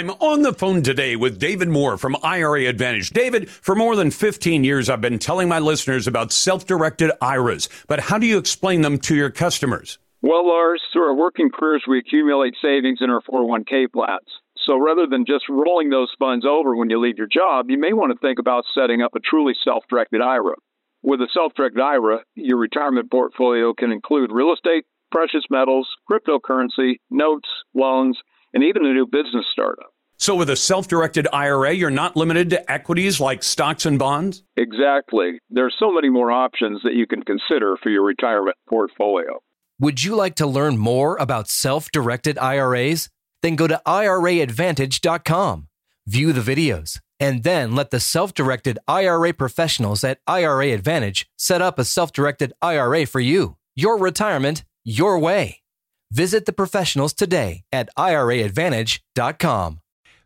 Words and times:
I'm 0.00 0.08
on 0.12 0.40
the 0.40 0.54
phone 0.54 0.80
today 0.80 1.14
with 1.14 1.38
David 1.38 1.68
Moore 1.68 1.98
from 1.98 2.16
IRA 2.22 2.64
Advantage. 2.64 3.10
David, 3.10 3.50
for 3.50 3.74
more 3.74 3.96
than 3.96 4.10
15 4.10 4.64
years, 4.64 4.88
I've 4.88 5.02
been 5.02 5.18
telling 5.18 5.46
my 5.46 5.58
listeners 5.58 6.06
about 6.06 6.32
self 6.32 6.66
directed 6.66 7.10
IRAs, 7.20 7.68
but 7.86 8.00
how 8.00 8.16
do 8.16 8.26
you 8.26 8.38
explain 8.38 8.80
them 8.80 8.96
to 9.00 9.14
your 9.14 9.28
customers? 9.28 9.98
Well, 10.22 10.48
Lars, 10.48 10.80
through 10.90 11.02
our 11.02 11.14
working 11.14 11.50
careers, 11.50 11.84
we 11.86 11.98
accumulate 11.98 12.54
savings 12.62 13.00
in 13.02 13.10
our 13.10 13.20
401k 13.20 13.92
plans. 13.92 14.26
So 14.66 14.78
rather 14.78 15.06
than 15.06 15.26
just 15.26 15.44
rolling 15.50 15.90
those 15.90 16.08
funds 16.18 16.46
over 16.48 16.74
when 16.74 16.88
you 16.88 16.98
leave 16.98 17.18
your 17.18 17.28
job, 17.30 17.68
you 17.68 17.78
may 17.78 17.92
want 17.92 18.10
to 18.10 18.18
think 18.26 18.38
about 18.38 18.64
setting 18.74 19.02
up 19.02 19.14
a 19.14 19.20
truly 19.20 19.52
self 19.62 19.84
directed 19.90 20.22
IRA. 20.22 20.56
With 21.02 21.20
a 21.20 21.28
self 21.34 21.52
directed 21.52 21.82
IRA, 21.82 22.20
your 22.36 22.56
retirement 22.56 23.10
portfolio 23.10 23.74
can 23.74 23.92
include 23.92 24.32
real 24.32 24.54
estate, 24.54 24.86
precious 25.12 25.44
metals, 25.50 25.86
cryptocurrency, 26.10 27.00
notes, 27.10 27.48
loans, 27.74 28.16
and 28.52 28.64
even 28.64 28.84
a 28.84 28.92
new 28.92 29.06
business 29.06 29.44
startup. 29.52 29.89
So, 30.20 30.34
with 30.34 30.50
a 30.50 30.56
self 30.56 30.86
directed 30.86 31.26
IRA, 31.32 31.72
you're 31.72 31.90
not 31.90 32.14
limited 32.14 32.50
to 32.50 32.70
equities 32.70 33.20
like 33.20 33.42
stocks 33.42 33.86
and 33.86 33.98
bonds? 33.98 34.42
Exactly. 34.54 35.40
There 35.48 35.64
are 35.64 35.72
so 35.78 35.90
many 35.90 36.10
more 36.10 36.30
options 36.30 36.82
that 36.84 36.92
you 36.92 37.06
can 37.06 37.22
consider 37.22 37.78
for 37.82 37.88
your 37.88 38.02
retirement 38.02 38.58
portfolio. 38.68 39.42
Would 39.78 40.04
you 40.04 40.14
like 40.14 40.34
to 40.34 40.46
learn 40.46 40.76
more 40.76 41.16
about 41.16 41.48
self 41.48 41.90
directed 41.90 42.36
IRAs? 42.36 43.08
Then 43.40 43.56
go 43.56 43.66
to 43.66 43.80
IRAadvantage.com, 43.86 45.68
view 46.06 46.32
the 46.34 46.54
videos, 46.54 47.00
and 47.18 47.42
then 47.42 47.74
let 47.74 47.88
the 47.88 47.98
self 47.98 48.34
directed 48.34 48.78
IRA 48.86 49.32
professionals 49.32 50.04
at 50.04 50.20
IRA 50.26 50.74
Advantage 50.74 51.30
set 51.38 51.62
up 51.62 51.78
a 51.78 51.84
self 51.86 52.12
directed 52.12 52.52
IRA 52.60 53.06
for 53.06 53.20
you. 53.20 53.56
Your 53.74 53.96
retirement, 53.96 54.64
your 54.84 55.18
way. 55.18 55.62
Visit 56.10 56.44
the 56.44 56.52
professionals 56.52 57.14
today 57.14 57.62
at 57.72 57.88
IRAadvantage.com. 57.96 59.80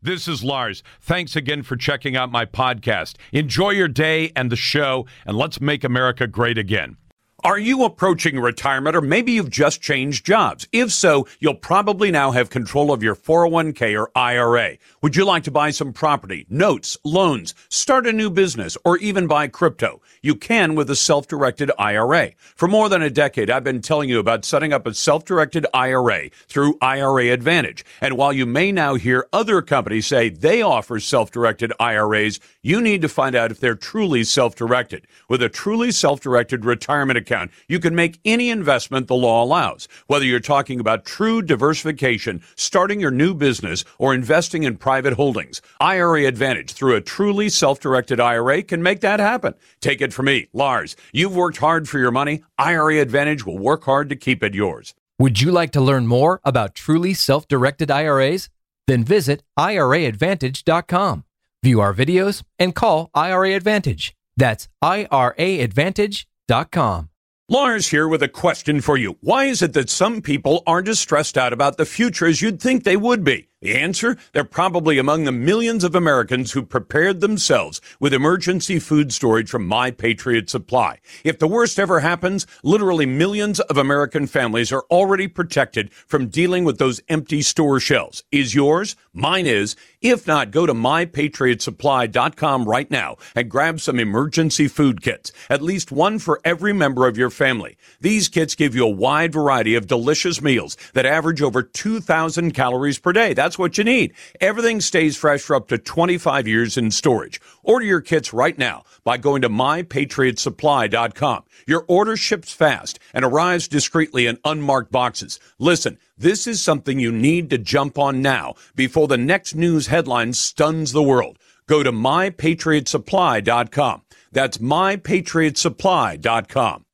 This 0.04 0.28
is 0.28 0.44
Lars. 0.44 0.82
Thanks 1.00 1.34
again 1.34 1.62
for 1.62 1.76
checking 1.76 2.14
out 2.14 2.30
my 2.30 2.45
podcast. 2.45 3.14
Enjoy 3.32 3.70
your 3.70 3.88
day 3.88 4.32
and 4.37 4.52
the 4.52 4.56
show, 4.56 5.06
and 5.24 5.34
let's 5.34 5.62
make 5.62 5.82
America 5.82 6.26
great 6.26 6.59
again. 6.59 6.98
Are 7.45 7.59
you 7.59 7.84
approaching 7.84 8.40
retirement 8.40 8.96
or 8.96 9.02
maybe 9.02 9.32
you've 9.32 9.50
just 9.50 9.82
changed 9.82 10.24
jobs? 10.24 10.66
If 10.73 10.90
so, 10.90 11.28
you'll 11.40 11.56
probably 11.56 12.10
now 12.10 12.30
have 12.30 12.48
control 12.48 12.90
of 12.90 13.02
your 13.02 13.14
401k 13.14 14.01
or 14.01 14.10
IRA. 14.16 14.78
Would 15.02 15.14
you 15.14 15.26
like 15.26 15.42
to 15.42 15.51
buy 15.51 15.68
some 15.68 15.92
property, 15.92 16.46
notes, 16.48 16.96
loans, 17.04 17.54
start 17.68 18.06
a 18.06 18.14
new 18.14 18.30
business, 18.30 18.78
or 18.82 18.96
even 18.96 19.26
buy 19.26 19.48
crypto? 19.48 20.01
You 20.23 20.36
can 20.36 20.74
with 20.74 20.88
a 20.88 20.96
self-directed 20.96 21.70
IRA. 21.78 22.30
For 22.56 22.66
more 22.66 22.88
than 22.88 23.02
a 23.02 23.10
decade, 23.10 23.51
I've 23.51 23.62
been 23.62 23.82
telling 23.82 24.08
you 24.08 24.20
about 24.20 24.46
setting 24.46 24.73
up 24.73 24.86
a 24.86 24.95
self-directed 24.95 25.66
IRA 25.74 26.30
through 26.48 26.79
IRA 26.80 27.26
Advantage. 27.26 27.84
And 28.01 28.16
while 28.16 28.32
you 28.32 28.46
may 28.46 28.73
now 28.73 28.95
hear 28.95 29.29
other 29.34 29.60
companies 29.60 30.06
say 30.06 30.30
they 30.30 30.62
offer 30.62 30.98
self-directed 30.98 31.74
IRAs, 31.79 32.40
you 32.65 32.80
need 32.80 33.02
to 33.02 33.09
find 33.09 33.37
out 33.37 33.51
if 33.51 33.60
they're 33.60 33.74
truly 33.76 34.24
self-directed. 34.24 35.07
With 35.29 35.43
a 35.43 35.51
truly 35.51 35.93
self-directed 35.93 36.65
retirement 36.65 37.18
account, 37.18 37.51
you 37.68 37.79
can 37.79 37.95
make 37.95 38.18
any 38.24 38.48
investment 38.48 39.07
the 39.07 39.15
law 39.15 39.45
allows. 39.45 39.87
Whether 40.07 40.24
you're 40.24 40.40
talking 40.40 40.80
about 40.80 41.04
true 41.04 41.42
diversification, 41.42 42.42
starting 42.57 43.01
your 43.01 43.10
new 43.10 43.35
business, 43.35 43.85
or 43.98 44.15
investing 44.15 44.62
in 44.62 44.79
private 44.79 45.12
holdings, 45.12 45.60
IRA 45.79 46.24
Advantage 46.24 46.73
through 46.73 46.96
a 46.96 47.02
truly 47.02 47.51
self-directed 47.51 48.18
IRA 48.18 48.62
can 48.62 48.82
make 48.82 49.01
that 49.01 49.20
happen. 49.20 49.54
Take 49.82 50.01
it 50.01 50.15
from 50.15 50.24
me, 50.26 50.48
Lars. 50.54 50.96
You've 51.12 51.37
worked 51.37 51.59
hard 51.59 51.87
for 51.87 51.98
your 51.98 52.12
money. 52.12 52.42
IRA 52.57 52.98
Advantage 53.01 53.45
will 53.45 53.59
work 53.59 53.85
hard 53.85 54.09
to 54.09 54.16
keep 54.16 54.42
it 54.42 54.54
yours. 54.54 54.95
Would 55.18 55.42
you 55.42 55.52
like 55.52 55.70
to 55.73 55.82
learn 55.82 56.07
more 56.07 56.40
about 56.45 56.74
truly 56.74 57.12
self-directed 57.12 57.90
IRAs? 57.90 58.48
Then 58.87 59.04
visit 59.04 59.42
IRAadvantage.com. 59.59 61.24
View 61.65 61.80
our 61.80 61.95
videos 61.95 62.43
and 62.59 62.74
call 62.74 63.09
IRA 63.15 63.57
Advantage. 63.57 64.15
That's 64.37 64.69
IRAadvantage.com. 64.84 67.09
Lars 67.48 67.88
here 67.88 68.06
with 68.06 68.22
a 68.22 68.28
question 68.28 68.82
for 68.82 68.98
you. 68.98 69.16
Why 69.22 69.47
is 69.47 69.62
it 69.62 69.72
that 69.72 69.88
some 69.88 70.20
people 70.20 70.62
aren't 70.66 70.88
as 70.88 71.00
stressed 71.00 71.38
out 71.38 71.54
about 71.54 71.78
the 71.78 71.86
future 71.86 72.26
as 72.26 72.42
you'd 72.42 72.60
think 72.60 72.84
they 72.84 72.98
would 72.98 73.25
be? 73.25 73.48
The 73.64 73.76
answer? 73.78 74.19
They're 74.34 74.44
probably 74.44 74.98
among 74.98 75.25
the 75.25 75.32
millions 75.32 75.84
of 75.84 75.94
Americans 75.94 76.52
who 76.52 76.62
prepared 76.62 77.22
themselves 77.22 77.80
with 77.98 78.12
emergency 78.12 78.78
food 78.78 79.10
storage 79.10 79.48
from 79.48 79.66
My 79.66 79.91
Patriot 79.91 80.50
Supply. 80.50 80.98
If 81.25 81.38
the 81.38 81.48
worst 81.48 81.78
ever 81.78 82.00
happens, 82.00 82.47
literally 82.62 83.06
millions 83.06 83.60
of 83.60 83.78
American 83.78 84.26
families 84.26 84.70
are 84.70 84.84
already 84.91 85.28
protected 85.28 85.91
from 85.94 86.28
dealing 86.28 86.64
with 86.64 86.76
those 86.76 87.00
empty 87.08 87.41
store 87.41 87.80
shelves. 87.80 88.22
Is 88.30 88.54
yours? 88.54 88.97
Mine 89.14 89.47
is. 89.47 89.76
If 90.02 90.26
not, 90.26 90.50
go 90.50 90.66
to 90.66 90.75
mypatriotsupply.com 90.75 92.64
right 92.66 92.91
now 92.91 93.16
and 93.34 93.50
grab 93.50 93.81
some 93.81 93.98
emergency 93.98 94.69
food 94.69 95.00
kits, 95.00 95.32
at 95.48 95.62
least 95.62 95.91
one 95.91 96.19
for 96.19 96.38
every 96.44 96.75
member 96.75 97.08
of 97.08 97.16
your 97.16 97.31
family. 97.31 97.78
These 97.98 98.28
kits 98.28 98.54
give 98.54 98.75
you 98.75 98.84
a 98.84 98.91
wide 98.91 99.32
variety 99.32 99.75
of 99.75 99.86
delicious 99.86 100.42
meals 100.42 100.76
that 100.92 101.06
average 101.06 101.41
over 101.41 101.62
2,000 101.62 102.52
calories 102.52 102.98
per 102.98 103.14
day. 103.14 103.32
That's 103.32 103.53
that's 103.54 103.60
what 103.60 103.78
you 103.78 103.84
need. 103.84 104.15
Everything 104.41 104.81
stays 104.81 105.16
fresh 105.16 105.42
for 105.42 105.54
up 105.54 105.69
to 105.69 105.78
25 105.78 106.48
years 106.48 106.76
in 106.76 106.91
storage. 106.91 107.41
Order 107.62 107.84
your 107.84 108.00
kits 108.00 108.32
right 108.32 108.59
now 108.59 108.82
by 109.04 109.16
going 109.16 109.42
to 109.42 109.48
mypatriotsupply.com. 109.48 111.44
Your 111.64 111.84
order 111.87 112.16
ships 112.16 112.53
fast 112.53 112.98
and 113.12 113.25
arrives 113.25 113.69
discreetly 113.69 114.26
in 114.26 114.38
unmarked 114.44 114.91
boxes. 114.91 115.38
Listen, 115.60 115.98
this 116.19 116.48
is 116.48 116.60
something 116.60 116.98
you 116.98 117.12
need 117.12 117.48
to 117.50 117.59
jump 117.59 117.97
on 117.97 118.20
now 118.20 118.54
before 118.75 119.06
the 119.06 119.16
next 119.16 119.54
news 119.54 119.87
headline 119.87 120.32
stuns 120.32 120.91
the 120.91 121.00
world. 121.00 121.38
Go 121.69 121.84
to 121.84 121.93
mypatriotsupply.com. 121.93 124.03
That's 124.32 124.59
mypatriotsupply.com. 124.59 126.84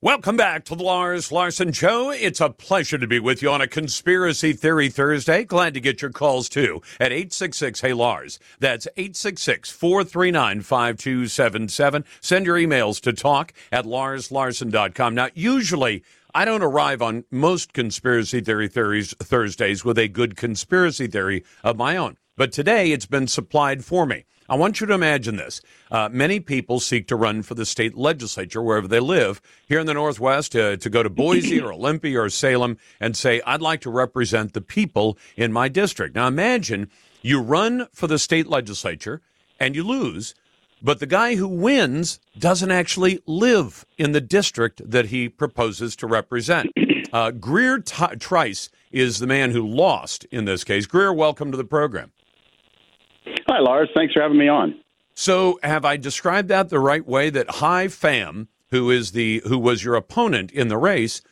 Welcome 0.00 0.36
back 0.36 0.64
to 0.66 0.76
the 0.76 0.84
Lars 0.84 1.32
Larson 1.32 1.72
Show. 1.72 2.10
It's 2.10 2.40
a 2.40 2.50
pleasure 2.50 2.98
to 2.98 3.08
be 3.08 3.18
with 3.18 3.42
you 3.42 3.50
on 3.50 3.60
a 3.60 3.66
Conspiracy 3.66 4.52
Theory 4.52 4.90
Thursday. 4.90 5.42
Glad 5.42 5.74
to 5.74 5.80
get 5.80 6.02
your 6.02 6.12
calls 6.12 6.48
too 6.48 6.80
at 7.00 7.10
866 7.10 7.80
Hey 7.80 7.92
Lars. 7.94 8.38
That's 8.60 8.86
866 8.96 9.70
439 9.70 10.60
5277. 10.60 12.04
Send 12.20 12.46
your 12.46 12.56
emails 12.56 13.00
to 13.00 13.12
talk 13.12 13.52
at 13.72 13.86
larslarson.com. 13.86 15.16
Now, 15.16 15.30
usually, 15.34 16.04
I 16.32 16.44
don't 16.44 16.62
arrive 16.62 17.02
on 17.02 17.24
most 17.32 17.72
conspiracy 17.72 18.40
theory 18.40 18.68
theories 18.68 19.14
Thursdays 19.18 19.84
with 19.84 19.98
a 19.98 20.06
good 20.06 20.36
conspiracy 20.36 21.08
theory 21.08 21.42
of 21.64 21.76
my 21.76 21.96
own. 21.96 22.18
But 22.38 22.52
today 22.52 22.92
it's 22.92 23.04
been 23.04 23.26
supplied 23.26 23.84
for 23.84 24.06
me. 24.06 24.24
I 24.48 24.54
want 24.54 24.80
you 24.80 24.86
to 24.86 24.94
imagine 24.94 25.36
this. 25.36 25.60
Uh, 25.90 26.08
many 26.08 26.38
people 26.38 26.78
seek 26.78 27.08
to 27.08 27.16
run 27.16 27.42
for 27.42 27.54
the 27.54 27.66
state 27.66 27.96
legislature 27.96 28.62
wherever 28.62 28.86
they 28.86 29.00
live 29.00 29.42
here 29.66 29.80
in 29.80 29.86
the 29.86 29.94
Northwest 29.94 30.54
uh, 30.54 30.76
to 30.76 30.88
go 30.88 31.02
to 31.02 31.10
Boise 31.10 31.60
or 31.60 31.72
Olympia 31.74 32.20
or 32.20 32.30
Salem 32.30 32.78
and 33.00 33.16
say, 33.16 33.42
I'd 33.44 33.60
like 33.60 33.80
to 33.80 33.90
represent 33.90 34.52
the 34.52 34.60
people 34.60 35.18
in 35.36 35.52
my 35.52 35.68
district. 35.68 36.14
Now 36.14 36.28
imagine 36.28 36.90
you 37.22 37.42
run 37.42 37.88
for 37.92 38.06
the 38.06 38.20
state 38.20 38.46
legislature 38.46 39.20
and 39.58 39.74
you 39.74 39.82
lose, 39.82 40.36
but 40.80 41.00
the 41.00 41.06
guy 41.06 41.34
who 41.34 41.48
wins 41.48 42.20
doesn't 42.38 42.70
actually 42.70 43.20
live 43.26 43.84
in 43.98 44.12
the 44.12 44.20
district 44.20 44.88
that 44.88 45.06
he 45.06 45.28
proposes 45.28 45.96
to 45.96 46.06
represent. 46.06 46.70
Uh, 47.12 47.32
Greer 47.32 47.80
T- 47.80 48.14
Trice 48.20 48.70
is 48.92 49.18
the 49.18 49.26
man 49.26 49.50
who 49.50 49.66
lost 49.66 50.24
in 50.26 50.44
this 50.44 50.62
case. 50.62 50.86
Greer, 50.86 51.12
welcome 51.12 51.50
to 51.50 51.56
the 51.56 51.64
program. 51.64 52.12
Hi, 53.48 53.60
Lars. 53.60 53.88
Thanks 53.94 54.12
for 54.12 54.22
having 54.22 54.38
me 54.38 54.48
on. 54.48 54.74
So, 55.14 55.58
have 55.62 55.84
I 55.84 55.96
described 55.96 56.48
that 56.48 56.68
the 56.68 56.78
right 56.78 57.06
way? 57.06 57.30
That 57.30 57.50
Hai 57.50 57.86
Pham, 57.86 58.46
who 58.70 58.90
is 58.90 59.12
the 59.12 59.42
who 59.46 59.58
was 59.58 59.82
your 59.82 59.96
opponent 59.96 60.52
in 60.52 60.68
the 60.68 60.76
race, 60.76 61.22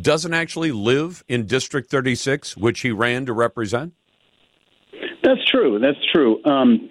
doesn't 0.00 0.34
actually 0.34 0.72
live 0.72 1.22
in 1.28 1.46
District 1.46 1.88
36, 1.90 2.56
which 2.56 2.80
he 2.80 2.90
ran 2.90 3.26
to 3.26 3.32
represent. 3.32 3.94
That's 5.22 5.44
true. 5.50 5.78
That's 5.78 5.98
true. 6.12 6.44
Um, 6.44 6.90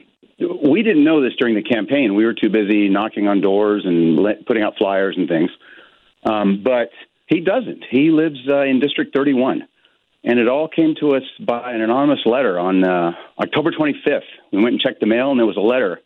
we 0.64 0.84
didn't 0.84 1.04
know 1.04 1.22
this 1.22 1.34
during 1.40 1.56
the 1.56 1.64
campaign. 1.64 2.16
We 2.16 2.26
were 2.26 2.34
too 2.34 2.50
busy 2.50 2.90
knocking 2.90 3.28
on 3.28 3.42
doors 3.42 3.84
and 3.86 4.20
let, 4.20 4.46
putting 4.46 4.64
out 4.64 4.78
flyers 4.78 5.16
and 5.18 5.28
things. 5.28 5.50
Um, 6.24 6.62
but 6.64 6.90
he 7.28 7.40
doesn't. 7.40 7.84
He 7.90 8.12
lives 8.12 8.40
uh, 8.50 8.64
in 8.64 8.80
District 8.80 9.16
31 9.16 9.68
and 10.26 10.40
it 10.40 10.48
all 10.48 10.68
came 10.68 10.96
to 11.00 11.16
us 11.16 11.24
by 11.40 11.72
an 11.72 11.82
anonymous 11.82 12.26
letter 12.26 12.58
on 12.58 12.84
uh, 12.84 13.12
October 13.40 13.72
25th. 13.72 14.22
We 14.52 14.58
went 14.58 14.74
and 14.74 14.82
checked 14.82 15.00
the 15.00 15.06
mail, 15.06 15.30
and 15.30 15.40
there 15.40 15.46
was 15.46 15.56
a 15.56 15.62
letter, 15.62 16.02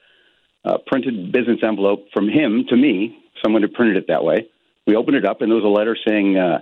a 0.66 0.78
printed 0.78 1.32
business 1.32 1.60
envelope 1.64 2.08
from 2.14 2.28
him 2.28 2.66
to 2.68 2.76
me. 2.76 3.18
Someone 3.42 3.62
had 3.62 3.74
printed 3.74 3.96
it 3.96 4.08
that 4.10 4.26
way. 4.26 4.48
We 4.86 4.98
opened 4.98 5.16
it 5.16 5.26
up, 5.26 5.42
and 5.42 5.50
there 5.50 5.56
was 5.56 5.64
a 5.64 5.70
letter 5.70 5.98
saying, 6.06 6.38
uh, 6.38 6.60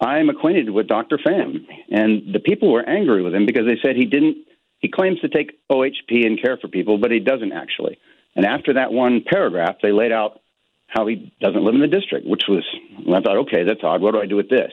"I'm 0.00 0.28
acquainted 0.28 0.68
with 0.68 0.86
Dr. 0.86 1.16
Pham," 1.16 1.66
and 1.90 2.34
the 2.34 2.40
people 2.40 2.70
were 2.70 2.86
angry 2.86 3.22
with 3.22 3.34
him 3.34 3.46
because 3.46 3.66
they 3.66 3.78
said 3.82 3.96
he 3.96 4.04
didn't. 4.04 4.36
He 4.78 4.88
claims 4.88 5.20
to 5.20 5.28
take 5.28 5.58
OHP 5.70 6.26
and 6.26 6.42
care 6.42 6.58
for 6.58 6.68
people, 6.68 6.98
but 6.98 7.10
he 7.10 7.20
doesn't 7.20 7.52
actually. 7.52 7.98
And 8.36 8.44
after 8.44 8.74
that 8.74 8.92
one 8.92 9.22
paragraph, 9.22 9.76
they 9.82 9.92
laid 9.92 10.12
out 10.12 10.40
how 10.88 11.06
he 11.06 11.32
doesn't 11.40 11.64
live 11.64 11.74
in 11.74 11.80
the 11.80 11.86
district, 11.86 12.26
which 12.26 12.42
was. 12.48 12.64
I 13.08 13.20
thought, 13.20 13.38
okay, 13.46 13.62
that's 13.64 13.82
odd. 13.82 14.02
What 14.02 14.12
do 14.12 14.20
I 14.20 14.26
do 14.26 14.36
with 14.36 14.50
this? 14.50 14.72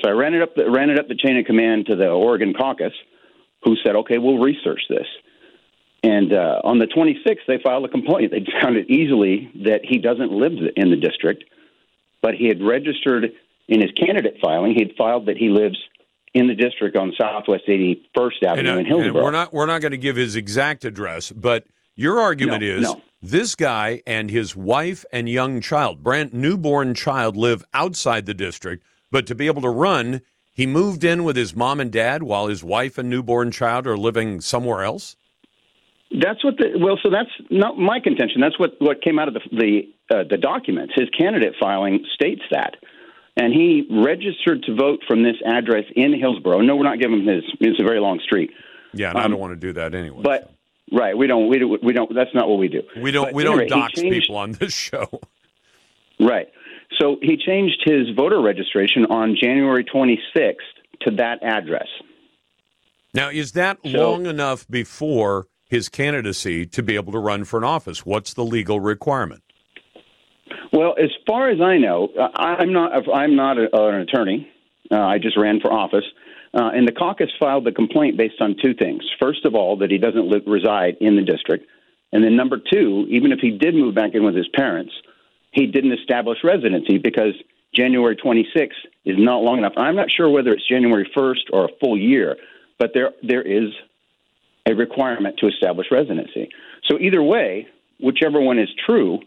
So 0.00 0.08
I 0.08 0.12
ran 0.12 0.34
it 0.34 0.42
up 0.42 0.54
the, 0.54 0.70
ran 0.70 0.90
it 0.90 0.98
up 0.98 1.08
the 1.08 1.16
chain 1.16 1.36
of 1.38 1.44
command 1.46 1.86
to 1.86 1.96
the 1.96 2.08
Oregon 2.08 2.54
caucus. 2.54 2.92
who 3.64 3.74
said, 3.84 3.96
okay, 3.96 4.18
we'll 4.18 4.38
research 4.38 4.82
this. 4.88 5.06
And 6.04 6.32
uh, 6.32 6.60
on 6.62 6.78
the 6.78 6.86
26th, 6.86 7.38
they 7.48 7.58
filed 7.62 7.84
a 7.84 7.88
complaint. 7.88 8.30
They 8.30 8.46
found 8.62 8.76
it 8.76 8.88
easily 8.88 9.50
that 9.64 9.80
he 9.84 9.98
doesn't 9.98 10.30
live 10.30 10.52
in 10.76 10.90
the 10.90 10.96
district, 10.96 11.44
but 12.22 12.34
he 12.34 12.46
had 12.46 12.62
registered 12.62 13.32
in 13.66 13.80
his 13.82 13.90
candidate 13.92 14.36
filing, 14.40 14.72
he 14.74 14.80
had 14.80 14.94
filed 14.96 15.26
that 15.26 15.36
he 15.36 15.48
lives 15.50 15.76
in 16.32 16.46
the 16.46 16.54
district 16.54 16.96
on 16.96 17.12
Southwest 17.20 17.64
81st 17.68 18.42
Avenue 18.46 18.68
and, 18.70 18.76
uh, 18.76 18.80
in 18.80 18.86
Hillsboro. 18.86 19.24
we're 19.24 19.30
not 19.30 19.52
we're 19.52 19.66
not 19.66 19.80
going 19.82 19.92
to 19.92 19.98
give 19.98 20.16
his 20.16 20.36
exact 20.36 20.84
address, 20.86 21.30
but 21.32 21.64
your 21.96 22.18
argument 22.20 22.62
No, 22.62 22.68
is 22.68 22.82
no. 22.84 23.02
this 23.20 23.54
guy 23.54 24.00
and 24.06 24.30
his 24.30 24.54
wife 24.56 25.04
and 25.12 25.28
young 25.28 25.60
child, 25.60 26.02
brand 26.02 26.32
newborn 26.32 26.94
child, 26.94 27.36
live 27.36 27.62
outside 27.74 28.24
the 28.24 28.32
district, 28.34 28.84
but 29.10 29.26
to 29.26 29.34
be 29.34 29.46
able 29.46 29.62
to 29.62 29.68
run, 29.70 30.20
he 30.52 30.66
moved 30.66 31.04
in 31.04 31.24
with 31.24 31.36
his 31.36 31.54
mom 31.54 31.80
and 31.80 31.90
dad 31.92 32.22
while 32.22 32.46
his 32.48 32.62
wife 32.64 32.98
and 32.98 33.08
newborn 33.08 33.50
child 33.50 33.86
are 33.86 33.96
living 33.96 34.40
somewhere 34.40 34.82
else. 34.82 35.16
That's 36.10 36.42
what 36.42 36.56
the 36.56 36.78
well. 36.78 36.98
So 37.02 37.10
that's 37.10 37.28
not 37.50 37.78
my 37.78 38.00
contention. 38.00 38.40
That's 38.40 38.58
what 38.58 38.72
what 38.80 39.02
came 39.02 39.18
out 39.18 39.28
of 39.28 39.34
the 39.34 39.40
the 39.52 40.16
uh, 40.16 40.24
the 40.28 40.38
documents. 40.38 40.94
His 40.96 41.08
candidate 41.10 41.54
filing 41.60 42.06
states 42.14 42.40
that, 42.50 42.76
and 43.36 43.52
he 43.52 43.86
registered 43.90 44.62
to 44.64 44.74
vote 44.74 45.00
from 45.06 45.22
this 45.22 45.36
address 45.44 45.84
in 45.94 46.18
Hillsboro. 46.18 46.62
No, 46.62 46.76
we're 46.76 46.84
not 46.84 46.98
giving 46.98 47.20
him 47.20 47.26
his. 47.26 47.44
It's 47.60 47.78
a 47.78 47.82
very 47.84 48.00
long 48.00 48.20
street, 48.20 48.50
Yeah, 48.94 49.10
and 49.10 49.18
I 49.18 49.24
Um, 49.24 49.32
don't 49.32 49.40
want 49.40 49.52
to 49.52 49.66
do 49.66 49.74
that 49.74 49.94
anyway. 49.94 50.22
but 50.22 50.50
right, 50.90 51.14
we 51.16 51.26
don't 51.26 51.46
we 51.48 51.58
don't 51.58 51.82
we 51.84 51.92
don't. 51.92 52.14
That's 52.14 52.34
not 52.34 52.48
what 52.48 52.58
we 52.58 52.68
do. 52.68 52.82
we 52.96 53.10
don't 53.10 53.26
but 53.26 53.34
we 53.34 53.44
don't 53.44 53.60
anyway, 53.60 53.68
dox 53.68 53.92
changed- 54.00 54.20
people 54.22 54.36
on 54.38 54.52
this 54.52 54.72
show. 54.88 55.20
Right. 56.18 56.48
So 56.98 57.16
he 57.20 57.36
changed 57.36 57.82
his 57.84 58.10
voter 58.16 58.40
registration 58.40 59.06
on 59.06 59.36
January 59.40 59.84
26th 59.84 60.56
to 61.02 61.10
that 61.12 61.42
address. 61.42 61.86
Now, 63.14 63.30
is 63.30 63.52
that 63.52 63.78
So- 63.84 63.90
long 63.90 64.26
enough 64.26 64.66
before 64.68 65.46
his 65.68 65.88
candidacy 65.88 66.66
to 66.66 66.82
be 66.82 66.94
able 66.94 67.12
to 67.12 67.18
run 67.18 67.44
for 67.44 67.58
an 67.58 67.64
office? 67.64 68.06
What's 68.06 68.34
the 68.34 68.44
legal 68.44 68.80
requirement? 68.80 69.42
Well, 70.72 70.94
as 70.98 71.10
far 71.26 71.50
as 71.50 71.60
I 71.60 71.78
know, 71.78 72.08
I'm 72.36 72.72
not. 72.72 73.08
I'm 73.12 73.36
not 73.36 73.58
a, 73.58 73.68
an 73.74 73.94
attorney. 73.96 74.48
Uh, 74.90 74.96
I 75.00 75.18
just 75.18 75.36
ran 75.36 75.60
for 75.60 75.72
office, 75.72 76.04
uh, 76.54 76.70
and 76.74 76.86
the 76.86 76.92
caucus 76.92 77.30
filed 77.38 77.64
the 77.64 77.72
complaint 77.72 78.16
based 78.16 78.40
on 78.40 78.56
two 78.62 78.74
things. 78.74 79.02
First 79.20 79.44
of 79.44 79.54
all, 79.54 79.76
that 79.78 79.90
he 79.90 79.98
doesn't 79.98 80.26
live, 80.26 80.42
reside 80.46 80.96
in 81.00 81.16
the 81.16 81.22
district, 81.22 81.66
and 82.12 82.22
then 82.24 82.36
number 82.36 82.58
two, 82.58 83.06
even 83.10 83.32
if 83.32 83.40
he 83.40 83.50
did 83.50 83.74
move 83.74 83.94
back 83.94 84.14
in 84.14 84.24
with 84.24 84.34
his 84.34 84.48
parents, 84.54 84.92
he 85.58 85.66
didn't 85.66 85.92
establish 85.92 86.38
residency 86.44 86.98
because 86.98 87.34
January 87.74 88.16
26th 88.16 88.70
is 89.04 89.16
not 89.18 89.38
long 89.38 89.58
enough. 89.58 89.72
I'm 89.76 89.96
not 89.96 90.10
sure 90.10 90.28
whether 90.28 90.52
it's 90.52 90.66
January 90.68 91.10
1st 91.16 91.52
or 91.52 91.64
a 91.66 91.68
full 91.80 91.98
year, 91.98 92.36
but 92.78 92.90
there 92.94 93.10
there 93.22 93.42
is 93.42 93.70
a 94.66 94.74
requirement 94.74 95.38
to 95.38 95.48
establish 95.48 95.88
residency. 95.90 96.50
So 96.88 96.98
either 96.98 97.22
way, 97.22 97.66
whichever 98.00 98.40
one 98.40 98.58
is 98.58 98.68
true, 98.86 99.20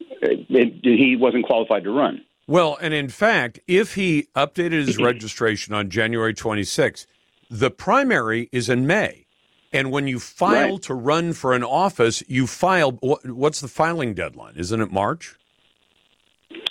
it, 0.00 0.46
it, 0.48 0.72
he 0.82 1.16
wasn't 1.16 1.46
qualified 1.46 1.84
to 1.84 1.90
run. 1.90 2.22
Well, 2.46 2.78
and 2.80 2.94
in 2.94 3.08
fact, 3.08 3.60
if 3.66 3.94
he 3.94 4.28
updated 4.34 4.86
his 4.86 4.98
registration 5.10 5.74
on 5.74 5.90
January 5.90 6.34
26th, 6.34 7.06
the 7.50 7.70
primary 7.70 8.48
is 8.52 8.68
in 8.68 8.86
May. 8.86 9.25
And 9.72 9.90
when 9.90 10.06
you 10.06 10.18
file 10.20 10.72
Right. 10.72 10.82
to 10.82 10.94
run 10.94 11.32
for 11.32 11.52
an 11.52 11.64
office, 11.64 12.22
you 12.28 12.46
file. 12.46 12.92
What's 13.24 13.60
the 13.60 13.68
filing 13.68 14.14
deadline? 14.14 14.54
Isn't 14.56 14.80
it 14.80 14.90
March? 14.92 15.34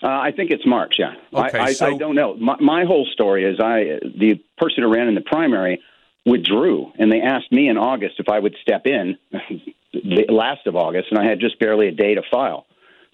Uh, 0.01 0.07
I 0.07 0.31
think 0.31 0.51
it's 0.51 0.65
March. 0.65 0.95
Yeah. 0.97 1.13
Okay, 1.33 1.59
I, 1.59 1.63
I, 1.65 1.74
so- 1.74 1.88
I 1.88 1.97
don't 1.97 2.15
know. 2.15 2.36
My, 2.36 2.56
my 2.59 2.86
whole 2.86 3.06
story 3.13 3.44
is 3.45 3.59
I 3.59 4.00
the 4.01 4.42
person 4.57 4.83
who 4.83 4.94
ran 4.94 5.07
in 5.07 5.15
the 5.15 5.21
primary 5.21 5.81
withdrew, 6.25 6.92
and 6.97 7.12
they 7.12 7.21
asked 7.21 7.51
me 7.51 7.68
in 7.69 7.77
August 7.77 8.15
if 8.19 8.30
I 8.30 8.39
would 8.39 8.56
step 8.62 8.88
in 8.88 9.18
the 9.94 10.25
last 10.30 10.65
of 10.65 10.75
August, 10.75 11.07
and 11.12 11.19
I 11.19 11.25
had 11.25 11.39
just 11.39 11.59
barely 11.59 11.88
a 11.88 11.91
day 11.91 12.15
to 12.15 12.21
file. 12.31 12.65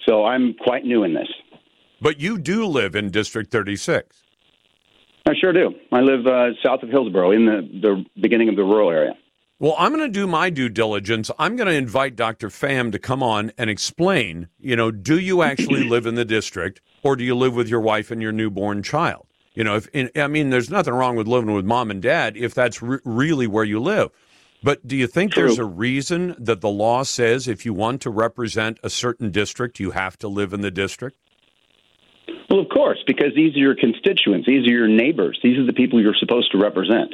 So 0.07 0.24
I'm 0.25 0.54
quite 0.54 0.86
new 0.86 1.04
in 1.04 1.13
this. 1.13 1.27
But 2.00 2.19
you 2.19 2.38
do 2.38 2.66
live 2.66 2.95
in 2.95 3.12
District 3.12 3.51
36. 3.51 4.24
I 5.27 5.34
sure 5.39 5.54
do. 5.54 5.75
I 5.92 6.00
live 6.01 6.25
uh, 6.25 6.50
south 6.66 6.81
of 6.84 6.89
Hillsboro, 6.89 7.31
in 7.31 7.45
the 7.45 7.62
the 7.81 8.06
beginning 8.19 8.50
of 8.50 8.56
the 8.56 8.63
rural 8.63 8.89
area. 8.89 9.13
Well, 9.62 9.75
I'm 9.78 9.96
going 9.96 10.12
to 10.12 10.19
do 10.19 10.25
my 10.25 10.50
due 10.50 10.69
diligence. 10.69 11.30
I'm 11.38 11.56
going 11.56 11.68
to 11.68 11.75
invite 11.75 12.16
Dr. 12.16 12.48
Pham 12.48 12.92
to 12.94 12.98
come 12.98 13.22
on 13.22 13.52
and 13.60 13.69
explain, 13.69 14.48
you 14.60 14.75
know, 14.75 14.90
do 14.90 15.19
you 15.19 15.44
actually 15.44 15.84
live 15.88 16.08
in 16.08 16.16
the 16.16 16.25
district 16.25 16.81
or 17.04 17.16
do 17.16 17.24
you 17.24 17.36
live 17.36 17.56
with 17.56 17.68
your 17.68 17.80
wife 17.80 18.10
and 18.10 18.24
your 18.24 18.31
newborn 18.31 18.81
child? 18.81 19.28
You 19.54 19.63
know, 19.63 19.75
if 19.75 19.88
I 20.18 20.25
mean, 20.25 20.50
there's 20.50 20.72
nothing 20.72 20.96
wrong 20.96 21.16
with 21.16 21.28
living 21.28 21.54
with 21.54 21.63
mom 21.63 21.92
and 21.92 22.02
dad 22.02 22.36
if 22.38 22.56
that's 22.56 22.81
re- 22.81 22.98
really 23.06 23.46
where 23.46 23.63
you 23.63 23.80
live. 23.80 24.10
But 24.63 24.88
do 24.88 24.98
you 24.98 25.06
think 25.06 25.34
True. 25.34 25.44
there's 25.44 25.60
a 25.60 25.66
reason 25.66 26.36
that 26.40 26.62
the 26.62 26.69
law 26.69 27.04
says 27.04 27.48
if 27.48 27.63
you 27.63 27.72
want 27.72 28.02
to 28.02 28.10
represent 28.10 28.80
a 28.81 28.90
certain 28.90 29.30
district, 29.30 29.80
you 29.80 29.92
have 29.92 30.18
to 30.19 30.28
live 30.28 30.54
in 30.54 30.62
the 30.62 30.72
district? 30.72 31.18
Well, 32.50 32.62
of 32.62 32.69
course, 32.69 32.98
because 33.06 33.36
these 33.36 33.56
are 33.56 33.60
your 33.60 33.75
constituents, 33.75 34.48
these 34.48 34.66
are 34.68 34.72
your 34.72 34.88
neighbors, 34.88 35.40
these 35.44 35.60
are 35.60 35.68
the 35.68 35.74
people 35.74 36.02
you're 36.02 36.16
supposed 36.19 36.52
to 36.54 36.58
represent. 36.58 37.13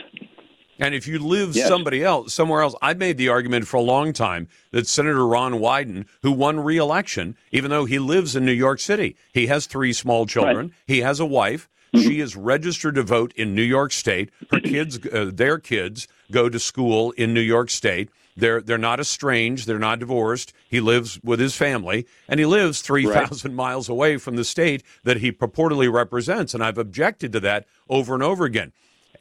And 0.79 0.93
if 0.93 1.07
you 1.07 1.19
live 1.19 1.55
Yes. 1.55 1.67
somebody 1.67 2.03
else, 2.03 2.33
somewhere 2.33 2.61
else, 2.61 2.75
I've 2.81 2.97
made 2.97 3.17
the 3.17 3.29
argument 3.29 3.67
for 3.67 3.77
a 3.77 3.81
long 3.81 4.13
time 4.13 4.47
that 4.71 4.87
Senator 4.87 5.25
Ron 5.25 5.53
Wyden, 5.53 6.05
who 6.21 6.31
won 6.31 6.59
re-election, 6.59 7.35
even 7.51 7.71
though 7.71 7.85
he 7.85 7.99
lives 7.99 8.35
in 8.35 8.45
New 8.45 8.51
York 8.51 8.79
City, 8.79 9.15
he 9.33 9.47
has 9.47 9.65
three 9.65 9.93
small 9.93 10.25
children, 10.25 10.71
he 10.85 11.01
has 11.01 11.19
a 11.19 11.25
wife, 11.25 11.67
she 11.95 12.19
is 12.19 12.35
registered 12.35 12.95
to 12.95 13.03
vote 13.03 13.33
in 13.35 13.55
New 13.55 13.63
York 13.63 13.91
State. 13.91 14.29
Her 14.51 14.59
kids, 14.63 14.99
uh, 15.07 15.31
their 15.33 15.57
kids, 15.57 16.07
go 16.31 16.49
to 16.49 16.59
school 16.59 17.11
in 17.11 17.33
New 17.33 17.41
York 17.41 17.69
State. 17.69 18.09
They're 18.35 18.61
they're 18.61 18.77
not 18.77 18.99
estranged. 18.99 19.65
They're 19.65 19.79
not 19.79 19.97
divorced. 19.97 20.53
He 20.69 20.79
lives 20.79 21.19
with 21.23 21.39
his 21.39 21.55
family, 21.55 22.05
and 22.27 22.39
he 22.39 22.45
lives 22.45 22.81
three 22.81 23.05
thousand 23.07 23.55
miles 23.55 23.89
away 23.89 24.17
from 24.17 24.35
the 24.35 24.43
state 24.43 24.83
that 25.05 25.17
he 25.17 25.31
purportedly 25.31 25.91
represents. 25.91 26.53
And 26.53 26.63
I've 26.63 26.77
objected 26.77 27.31
to 27.33 27.39
that 27.39 27.65
over 27.89 28.13
and 28.13 28.21
over 28.21 28.45
again. 28.45 28.73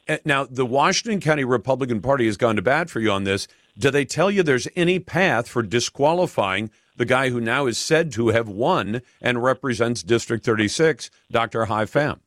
Uh, 0.07 0.17
Now, 0.25 0.45
the 0.45 0.65
Washington 0.65 1.19
County 1.19 1.43
Republican 1.43 2.01
Party 2.01 2.25
has 2.25 2.37
gone 2.37 2.55
to 2.55 2.61
bat 2.61 2.89
for 2.89 2.99
you 2.99 3.11
on 3.11 3.23
this. 3.23 3.47
Do 3.77 3.91
they 3.91 4.05
tell 4.05 4.31
you 4.31 4.43
there's 4.43 4.67
any 4.75 4.99
path 4.99 5.47
for 5.47 5.61
disqualifying 5.61 6.71
the 6.95 7.05
guy 7.05 7.29
who 7.29 7.39
now 7.39 7.67
is 7.67 7.77
said 7.77 8.11
to 8.13 8.29
have 8.29 8.49
won 8.49 9.01
and 9.21 9.43
represents 9.43 10.01
District 10.01 10.43
36, 10.43 11.11
Dr. 11.31 11.65
Hai 11.65 11.85
Pham? 11.85 12.19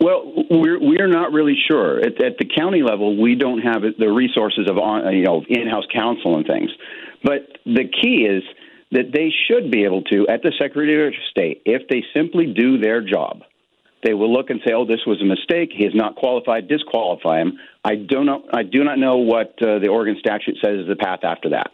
Well, 0.00 0.32
we're 0.50 0.80
we're 0.80 1.08
not 1.08 1.32
really 1.32 1.56
sure. 1.70 1.98
At, 1.98 2.22
at 2.24 2.38
the 2.38 2.46
county 2.46 2.82
level, 2.82 3.20
we 3.20 3.34
don't 3.34 3.60
have 3.60 3.82
the 3.98 4.10
resources 4.10 4.66
of 4.70 4.78
on- 4.78 5.14
you 5.14 5.24
know 5.24 5.44
in-house 5.46 5.84
counsel 5.92 6.36
and 6.36 6.46
things. 6.46 6.70
But 7.22 7.58
the 7.66 7.84
key 7.84 8.24
is 8.26 8.42
that 8.92 9.12
they 9.12 9.30
should 9.46 9.70
be 9.70 9.84
able 9.84 10.02
to, 10.04 10.26
at 10.28 10.42
the 10.42 10.52
Secretary 10.58 11.06
of 11.06 11.12
State, 11.30 11.60
if 11.66 11.86
they 11.88 12.02
simply 12.14 12.46
do 12.46 12.78
their 12.78 13.02
job, 13.02 13.42
they 14.02 14.14
will 14.14 14.32
look 14.32 14.50
and 14.50 14.60
say, 14.66 14.72
"Oh, 14.74 14.84
this 14.84 15.00
was 15.06 15.20
a 15.20 15.24
mistake. 15.24 15.70
He 15.76 15.84
is 15.84 15.94
not 15.94 16.16
qualified. 16.16 16.68
Disqualify 16.68 17.40
him." 17.40 17.58
I 17.84 17.94
do 17.96 18.24
not. 18.24 18.42
I 18.52 18.62
do 18.62 18.84
not 18.84 18.98
know 18.98 19.16
what 19.18 19.54
uh, 19.62 19.78
the 19.78 19.88
Oregon 19.88 20.16
statute 20.18 20.56
says 20.62 20.80
is 20.80 20.88
the 20.88 20.96
path 20.96 21.20
after 21.22 21.50
that. 21.50 21.70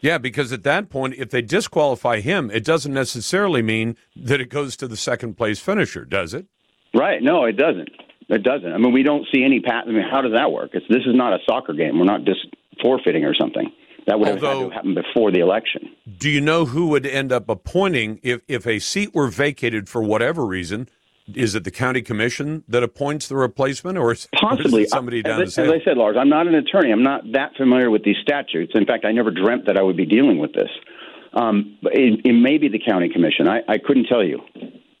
Yeah, 0.00 0.18
because 0.18 0.52
at 0.52 0.64
that 0.64 0.90
point, 0.90 1.14
if 1.16 1.30
they 1.30 1.42
disqualify 1.42 2.20
him, 2.20 2.50
it 2.50 2.64
doesn't 2.64 2.92
necessarily 2.92 3.62
mean 3.62 3.96
that 4.16 4.40
it 4.40 4.50
goes 4.50 4.76
to 4.78 4.88
the 4.88 4.96
second 4.96 5.36
place 5.36 5.60
finisher, 5.60 6.04
does 6.04 6.34
it? 6.34 6.46
Right? 6.92 7.22
No, 7.22 7.44
it 7.44 7.56
doesn't. 7.56 7.88
It 8.28 8.42
doesn't. 8.42 8.72
I 8.72 8.78
mean, 8.78 8.92
we 8.92 9.04
don't 9.04 9.26
see 9.32 9.44
any 9.44 9.60
path. 9.60 9.84
I 9.86 9.92
mean, 9.92 10.02
how 10.10 10.20
does 10.20 10.32
that 10.32 10.50
work? 10.50 10.70
It's, 10.72 10.84
this 10.88 11.02
is 11.06 11.14
not 11.14 11.32
a 11.32 11.38
soccer 11.48 11.72
game. 11.72 12.00
We're 12.00 12.04
not 12.04 12.24
just 12.24 12.46
forfeiting 12.82 13.24
or 13.24 13.34
something. 13.34 13.70
That 14.08 14.18
would 14.18 14.28
have 14.28 14.40
had 14.40 14.54
to 14.54 14.70
happen 14.70 14.94
before 14.94 15.30
the 15.30 15.38
election. 15.38 15.88
Do 16.18 16.28
you 16.28 16.40
know 16.40 16.64
who 16.64 16.88
would 16.88 17.06
end 17.06 17.30
up 17.30 17.48
appointing 17.48 18.18
if, 18.24 18.40
if 18.48 18.66
a 18.66 18.80
seat 18.80 19.14
were 19.14 19.28
vacated 19.28 19.88
for 19.88 20.02
whatever 20.02 20.44
reason? 20.44 20.88
Is 21.36 21.54
it 21.54 21.64
the 21.64 21.70
county 21.70 22.02
commission 22.02 22.64
that 22.68 22.82
appoints 22.82 23.28
the 23.28 23.36
replacement, 23.36 23.98
or 23.98 24.12
is, 24.12 24.28
or 24.42 24.52
is 24.52 24.56
Possibly 24.56 24.82
it 24.82 24.90
somebody 24.90 25.22
down 25.22 25.42
as, 25.42 25.58
as 25.58 25.70
I 25.70 25.82
said, 25.84 25.96
Lars, 25.96 26.16
I'm 26.18 26.28
not 26.28 26.46
an 26.46 26.54
attorney. 26.54 26.90
I'm 26.90 27.02
not 27.02 27.22
that 27.32 27.56
familiar 27.56 27.90
with 27.90 28.04
these 28.04 28.16
statutes. 28.22 28.72
In 28.74 28.86
fact, 28.86 29.04
I 29.04 29.12
never 29.12 29.30
dreamt 29.30 29.66
that 29.66 29.76
I 29.76 29.82
would 29.82 29.96
be 29.96 30.06
dealing 30.06 30.38
with 30.38 30.52
this. 30.52 30.70
Um, 31.34 31.78
it, 31.84 32.20
it 32.24 32.32
may 32.32 32.58
be 32.58 32.68
the 32.68 32.78
county 32.78 33.08
commission. 33.08 33.48
I, 33.48 33.60
I 33.68 33.78
couldn't 33.78 34.06
tell 34.06 34.22
you. 34.22 34.40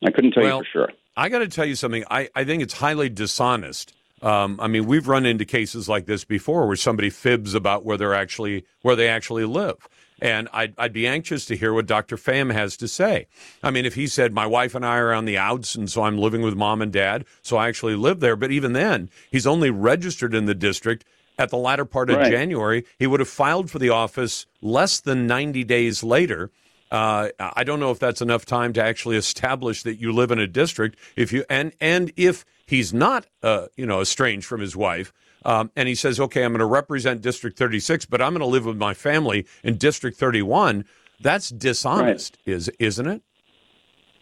I 0.04 0.10
couldn't 0.10 0.32
tell 0.32 0.42
Well, 0.42 0.58
you 0.58 0.64
for 0.64 0.70
sure. 0.72 0.88
I 1.16 1.28
got 1.28 1.40
to 1.40 1.48
tell 1.48 1.66
you 1.66 1.74
something. 1.74 2.04
I, 2.10 2.28
I 2.34 2.44
think 2.44 2.62
it's 2.62 2.74
highly 2.74 3.08
dishonest. 3.08 3.94
Um, 4.22 4.58
I 4.60 4.68
mean, 4.68 4.86
we've 4.86 5.08
run 5.08 5.26
into 5.26 5.44
cases 5.44 5.88
like 5.88 6.06
this 6.06 6.24
before, 6.24 6.66
where 6.66 6.76
somebody 6.76 7.10
fibs 7.10 7.54
about 7.54 7.84
where 7.84 7.96
they're 7.96 8.14
actually 8.14 8.64
where 8.82 8.96
they 8.96 9.08
actually 9.08 9.44
live, 9.44 9.88
and 10.22 10.48
I'd, 10.52 10.72
I'd 10.78 10.92
be 10.92 11.06
anxious 11.06 11.44
to 11.46 11.56
hear 11.56 11.74
what 11.74 11.86
Dr. 11.86 12.16
Pham 12.16 12.52
has 12.52 12.76
to 12.76 12.86
say. 12.86 13.26
I 13.62 13.70
mean, 13.72 13.84
if 13.84 13.94
he 13.94 14.06
said 14.06 14.32
my 14.32 14.46
wife 14.46 14.74
and 14.74 14.86
I 14.86 14.96
are 14.98 15.12
on 15.12 15.24
the 15.24 15.36
outs, 15.36 15.74
and 15.74 15.90
so 15.90 16.04
I'm 16.04 16.16
living 16.16 16.42
with 16.42 16.54
mom 16.54 16.80
and 16.80 16.92
dad, 16.92 17.24
so 17.42 17.56
I 17.56 17.68
actually 17.68 17.96
live 17.96 18.20
there. 18.20 18.36
But 18.36 18.52
even 18.52 18.72
then, 18.72 19.10
he's 19.30 19.46
only 19.48 19.68
registered 19.70 20.32
in 20.32 20.46
the 20.46 20.54
district 20.54 21.04
at 21.38 21.50
the 21.50 21.56
latter 21.56 21.84
part 21.84 22.08
of 22.08 22.18
Right. 22.18 22.30
January. 22.30 22.84
He 23.00 23.06
would 23.08 23.18
have 23.18 23.28
filed 23.28 23.68
for 23.68 23.80
the 23.80 23.88
office 23.88 24.46
less 24.60 25.00
than 25.00 25.26
90 25.26 25.64
days 25.64 26.04
later. 26.04 26.50
Uh, 26.90 27.30
I 27.40 27.64
don't 27.64 27.80
know 27.80 27.90
if 27.90 27.98
that's 27.98 28.20
enough 28.20 28.44
time 28.44 28.72
to 28.74 28.84
actually 28.84 29.16
establish 29.16 29.82
that 29.82 29.98
you 29.98 30.12
live 30.12 30.30
in 30.30 30.38
a 30.38 30.46
district. 30.46 30.98
If 31.16 31.32
you 31.32 31.42
and 31.48 31.72
and 31.80 32.12
if 32.16 32.44
he's 32.66 32.92
not, 32.92 33.26
uh, 33.42 33.68
you 33.76 33.86
know, 33.86 34.02
estranged 34.02 34.46
from 34.46 34.60
his 34.60 34.76
wife, 34.76 35.12
Um, 35.44 35.70
and 35.76 35.88
he 35.88 35.94
says, 35.94 36.20
okay, 36.20 36.44
I'm 36.44 36.52
going 36.52 36.60
to 36.60 36.66
represent 36.66 37.20
District 37.20 37.58
36, 37.58 38.06
but 38.06 38.22
I'm 38.22 38.32
going 38.32 38.40
to 38.40 38.46
live 38.46 38.66
with 38.66 38.76
my 38.76 38.94
family 38.94 39.46
in 39.62 39.76
District 39.76 40.16
31. 40.16 40.84
That's 41.20 41.50
dishonest, 41.50 42.38
right. 42.46 42.54
is 42.54 42.68
isn't 42.78 43.06
it? 43.06 43.22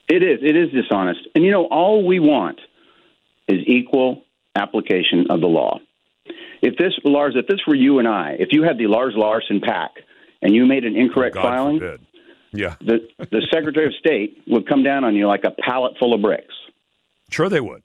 It 0.09 0.23
is. 0.23 0.41
It 0.43 0.57
is 0.57 0.71
dishonest. 0.73 1.21
And 1.35 1.45
you 1.45 1.51
know, 1.51 1.67
all 1.67 2.07
we 2.07 2.19
want 2.19 2.61
is 3.49 3.59
equal 3.67 4.25
application 4.57 5.27
of 5.31 5.41
the 5.41 5.47
law. 5.47 5.79
If 6.63 6.77
this, 6.77 6.93
Lars, 7.05 7.35
if 7.37 7.47
this 7.47 7.61
were 7.67 7.75
you 7.75 7.99
and 7.99 8.09
I, 8.09 8.37
if 8.39 8.49
you 8.51 8.63
had 8.63 8.77
the 8.77 8.87
Lars 8.87 9.15
Larson 9.17 9.61
PAC 9.61 9.93
and 10.43 10.55
you 10.55 10.67
made 10.67 10.85
an 10.85 10.97
incorrect 10.97 11.37
oh, 11.37 11.43
filing, 11.43 11.79
forbid. 11.79 12.07
yeah, 12.53 12.75
the 12.81 13.09
the 13.19 13.47
Secretary 13.53 13.87
of 13.87 13.95
State 13.95 14.43
would 14.47 14.69
come 14.69 14.83
down 14.83 15.05
on 15.05 15.15
you 15.15 15.27
like 15.27 15.45
a 15.45 15.53
pallet 15.63 15.95
full 15.99 16.13
of 16.13 16.21
bricks. 16.21 16.55
Sure, 17.31 17.49
they 17.49 17.61
would. 17.61 17.83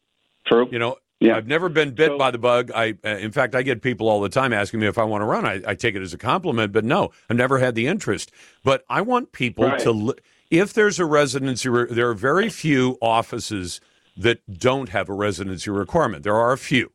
True. 0.47 0.67
You 0.71 0.79
know, 0.79 0.97
yeah. 1.19 1.37
I've 1.37 1.47
never 1.47 1.69
been 1.69 1.91
bit 1.91 2.09
so, 2.09 2.17
by 2.17 2.31
the 2.31 2.37
bug. 2.37 2.71
I, 2.73 2.95
uh, 3.03 3.09
in 3.09 3.31
fact, 3.31 3.55
I 3.55 3.61
get 3.61 3.81
people 3.81 4.09
all 4.09 4.21
the 4.21 4.29
time 4.29 4.51
asking 4.51 4.79
me 4.81 4.87
if 4.87 4.97
I 4.97 5.03
want 5.03 5.21
to 5.21 5.25
run. 5.25 5.45
I, 5.45 5.61
I, 5.65 5.75
take 5.75 5.95
it 5.95 6.01
as 6.01 6.13
a 6.13 6.17
compliment, 6.17 6.73
but 6.73 6.83
no, 6.83 7.11
I've 7.29 7.37
never 7.37 7.59
had 7.59 7.75
the 7.75 7.87
interest. 7.87 8.31
But 8.63 8.83
I 8.89 9.01
want 9.01 9.31
people 9.31 9.65
right. 9.65 9.79
to, 9.79 9.91
li- 9.91 10.15
if 10.51 10.73
there's 10.73 10.99
a 10.99 11.05
residency, 11.05 11.69
re- 11.69 11.87
there 11.89 12.09
are 12.09 12.13
very 12.13 12.49
few 12.49 12.97
offices 13.01 13.79
that 14.17 14.39
don't 14.59 14.89
have 14.89 15.09
a 15.09 15.13
residency 15.13 15.69
requirement. 15.69 16.23
There 16.23 16.35
are 16.35 16.51
a 16.51 16.57
few. 16.57 16.91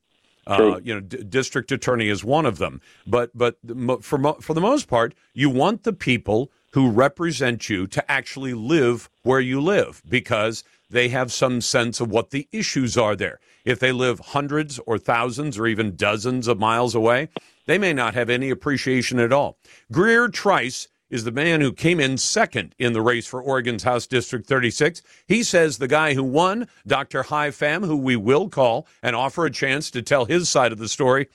Uh, 0.46 0.80
you 0.82 0.92
know, 0.94 1.00
D- 1.00 1.22
district 1.22 1.70
attorney 1.70 2.08
is 2.08 2.24
one 2.24 2.44
of 2.46 2.58
them. 2.58 2.80
But 3.06 3.30
but 3.36 3.56
for 4.02 4.18
mo- 4.18 4.38
for 4.40 4.54
the 4.54 4.60
most 4.60 4.88
part, 4.88 5.14
you 5.32 5.48
want 5.48 5.84
the 5.84 5.92
people 5.92 6.50
who 6.72 6.90
represent 6.90 7.68
you 7.68 7.86
to 7.86 8.10
actually 8.10 8.54
live 8.54 9.08
where 9.22 9.40
you 9.40 9.60
live 9.60 10.02
because 10.08 10.64
they 10.88 11.08
have 11.08 11.30
some 11.32 11.60
sense 11.60 12.00
of 12.00 12.10
what 12.10 12.30
the 12.30 12.48
issues 12.52 12.96
are 12.96 13.14
there. 13.14 13.38
If 13.64 13.78
they 13.78 13.92
live 13.92 14.20
hundreds 14.20 14.78
or 14.86 14.98
thousands 14.98 15.58
or 15.58 15.66
even 15.66 15.96
dozens 15.96 16.48
of 16.48 16.58
miles 16.58 16.94
away, 16.94 17.28
they 17.66 17.78
may 17.78 17.92
not 17.92 18.14
have 18.14 18.30
any 18.30 18.50
appreciation 18.50 19.18
at 19.18 19.32
all. 19.32 19.58
Greer 19.92 20.28
Trice 20.28 20.88
is 21.10 21.24
the 21.24 21.32
man 21.32 21.60
who 21.60 21.72
came 21.72 22.00
in 22.00 22.16
second 22.16 22.74
in 22.78 22.92
the 22.92 23.02
race 23.02 23.26
for 23.26 23.42
Oregon's 23.42 23.82
House 23.82 24.06
District 24.06 24.46
36. 24.46 25.02
He 25.26 25.42
says 25.42 25.78
the 25.78 25.88
guy 25.88 26.14
who 26.14 26.22
won, 26.22 26.68
Dr. 26.86 27.24
Hai 27.24 27.48
Pham, 27.48 27.84
who 27.84 27.96
we 27.96 28.16
will 28.16 28.48
call 28.48 28.86
and 29.02 29.16
offer 29.16 29.44
a 29.44 29.50
chance 29.50 29.90
to 29.90 30.02
tell 30.02 30.24
his 30.24 30.48
side 30.48 30.72
of 30.72 30.78
the 30.78 30.88
story, 30.88 31.28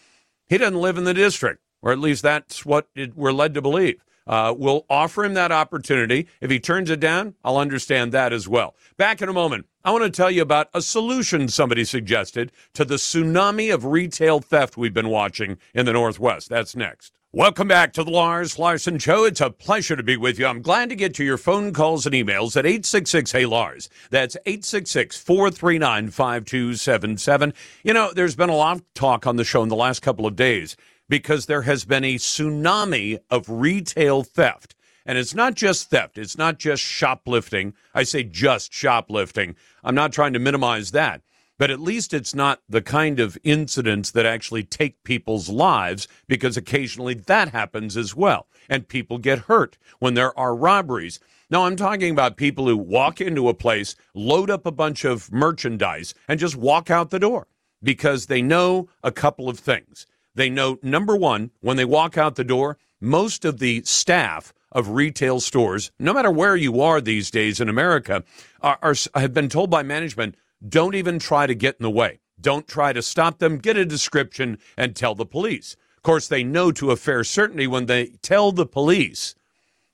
he 0.48 0.58
doesn't 0.58 0.80
live 0.80 0.98
in 0.98 1.04
the 1.04 1.14
district, 1.14 1.62
or 1.82 1.92
at 1.92 2.00
least 2.00 2.24
that's 2.24 2.66
what 2.66 2.88
it, 2.96 3.16
we're 3.16 3.34
led 3.34 3.54
to 3.54 3.62
believe. 3.62 4.02
Uh, 4.28 4.54
we'll 4.58 4.86
offer 4.90 5.24
him 5.24 5.34
that 5.36 5.52
opportunity. 5.52 6.28
If 6.42 6.50
he 6.50 6.60
turns 6.60 6.90
it 6.90 7.00
down, 7.00 7.36
I'll 7.44 7.58
understand 7.58 8.12
that 8.12 8.34
as 8.34 8.48
well. 8.48 8.76
Back 8.98 9.22
in 9.22 9.30
a 9.30 9.34
moment, 9.34 9.68
I 9.84 9.92
want 9.92 10.04
to 10.04 10.10
tell 10.10 10.32
you 10.32 10.42
about 10.42 10.70
a 10.74 10.82
solution 10.82 11.48
somebody 11.48 11.86
suggested 11.86 12.52
to 12.74 12.86
the 12.86 12.96
tsunami 12.96 13.74
of 13.74 13.86
retail 13.86 14.40
theft 14.40 14.78
we've 14.78 14.94
been 14.94 15.10
watching 15.10 15.58
in 15.74 15.86
the 15.86 15.94
Northwest. 15.94 16.50
That's 16.50 16.76
next. 16.76 17.14
Welcome 17.36 17.68
back 17.68 17.92
to 17.94 18.04
the 18.06 18.12
Lars 18.12 18.58
Larson 18.58 18.98
Show. 18.98 19.26
It's 19.26 19.42
a 19.42 19.50
pleasure 19.50 19.98
to 19.98 20.04
be 20.04 20.16
with 20.16 20.40
you. 20.40 20.46
I'm 20.46 20.62
glad 20.62 20.88
to 20.88 20.96
get 20.96 21.14
to 21.16 21.24
your 21.26 21.38
phone 21.38 21.74
calls 21.74 22.06
and 22.06 22.16
emails 22.16 22.56
at 22.56 22.66
866 22.66 23.34
Hey 23.34 23.46
Lars. 23.46 23.90
That's 24.10 24.38
866 24.46 25.18
439 25.18 26.12
5277. 26.12 27.54
You 27.84 27.94
know, 27.94 28.14
there's 28.14 28.38
been 28.38 28.48
a 28.48 28.56
lot 28.56 28.78
of 28.78 28.94
talk 28.94 29.28
on 29.28 29.36
the 29.36 29.44
show 29.44 29.62
in 29.64 29.68
the 29.68 29.76
last 29.76 30.02
couple 30.02 30.26
of 30.26 30.38
days 30.38 30.78
because 31.10 31.46
there 31.46 31.64
has 31.64 31.86
been 31.86 32.04
a 32.04 32.16
tsunami 32.16 33.20
of 33.30 33.50
retail 33.50 34.24
theft. 34.24 34.76
And 35.06 35.18
it's 35.18 35.36
not 35.36 35.54
just 35.54 35.90
theft, 35.90 36.18
it's 36.18 36.38
not 36.38 36.58
just 36.58 36.82
shoplifting. 36.82 37.74
I 37.94 38.04
say 38.04 38.24
just 38.24 38.74
shoplifting. 38.74 39.56
I'm 39.84 39.96
not 39.96 40.12
trying 40.12 40.34
to 40.34 40.40
minimize 40.40 40.92
that, 40.92 41.22
but 41.60 41.70
at 41.70 41.80
least 41.80 42.14
it's 42.14 42.34
not 42.34 42.62
the 42.68 42.82
kind 42.82 43.20
of 43.20 43.38
incidents 43.44 44.10
that 44.12 44.26
actually 44.26 44.64
take 44.64 45.04
people's 45.04 45.48
lives 45.48 46.08
because 46.28 46.58
occasionally 46.58 47.14
that 47.14 47.50
happens 47.50 47.96
as 47.96 48.16
well. 48.16 48.48
And 48.68 48.88
people 48.88 49.20
get 49.20 49.40
hurt 49.40 49.78
when 50.00 50.16
there 50.16 50.38
are 50.40 50.56
robberies. 50.56 51.20
Now, 51.52 51.66
I'm 51.66 51.76
talking 51.76 52.12
about 52.12 52.38
people 52.38 52.68
who 52.68 52.76
walk 52.76 53.22
into 53.22 53.48
a 53.48 53.54
place, 53.54 53.96
load 54.16 54.50
up 54.50 54.66
a 54.66 54.72
bunch 54.72 55.06
of 55.06 55.32
merchandise, 55.32 56.16
and 56.28 56.40
just 56.40 56.56
walk 56.56 56.90
out 56.90 57.12
the 57.12 57.20
door 57.20 57.48
because 57.84 58.26
they 58.26 58.42
know 58.42 58.90
a 59.04 59.12
couple 59.12 59.48
of 59.48 59.60
things. 59.60 60.08
They 60.36 60.50
know, 60.50 60.78
number 60.84 61.16
one, 61.16 61.52
when 61.62 61.78
they 61.78 61.86
walk 61.86 62.18
out 62.18 62.36
the 62.36 62.44
door, 62.44 62.78
most 63.02 63.46
of 63.46 63.60
the 63.60 63.82
staff 63.84 64.54
of 64.72 64.90
retail 64.90 65.40
stores, 65.40 65.92
no 65.98 66.14
matter 66.14 66.30
where 66.30 66.56
you 66.56 66.82
are 66.82 67.00
these 67.00 67.32
days 67.32 67.62
in 67.62 67.70
America, 67.70 68.24
are, 68.62 68.78
are, 68.82 68.96
have 69.16 69.34
been 69.34 69.50
told 69.50 69.70
by 69.70 69.82
management 69.84 70.36
don't 70.68 70.96
even 70.96 71.20
try 71.20 71.48
to 71.48 71.56
get 71.56 71.78
in 71.80 71.84
the 71.84 71.90
way. 71.90 72.20
Don't 72.40 72.68
try 72.68 72.92
to 72.92 73.02
stop 73.02 73.40
them. 73.40 73.58
Get 73.58 73.78
a 73.78 73.86
description 73.86 74.58
and 74.78 74.96
tell 74.96 75.16
the 75.16 75.26
police. 75.26 75.76
Of 75.98 76.04
course, 76.04 76.28
they 76.28 76.44
know 76.44 76.72
to 76.74 76.92
a 76.92 76.96
fair 76.98 77.24
certainty 77.24 77.68
when 77.68 77.86
they 77.86 78.08
tell 78.22 78.52
the 78.52 78.66
police 78.66 79.36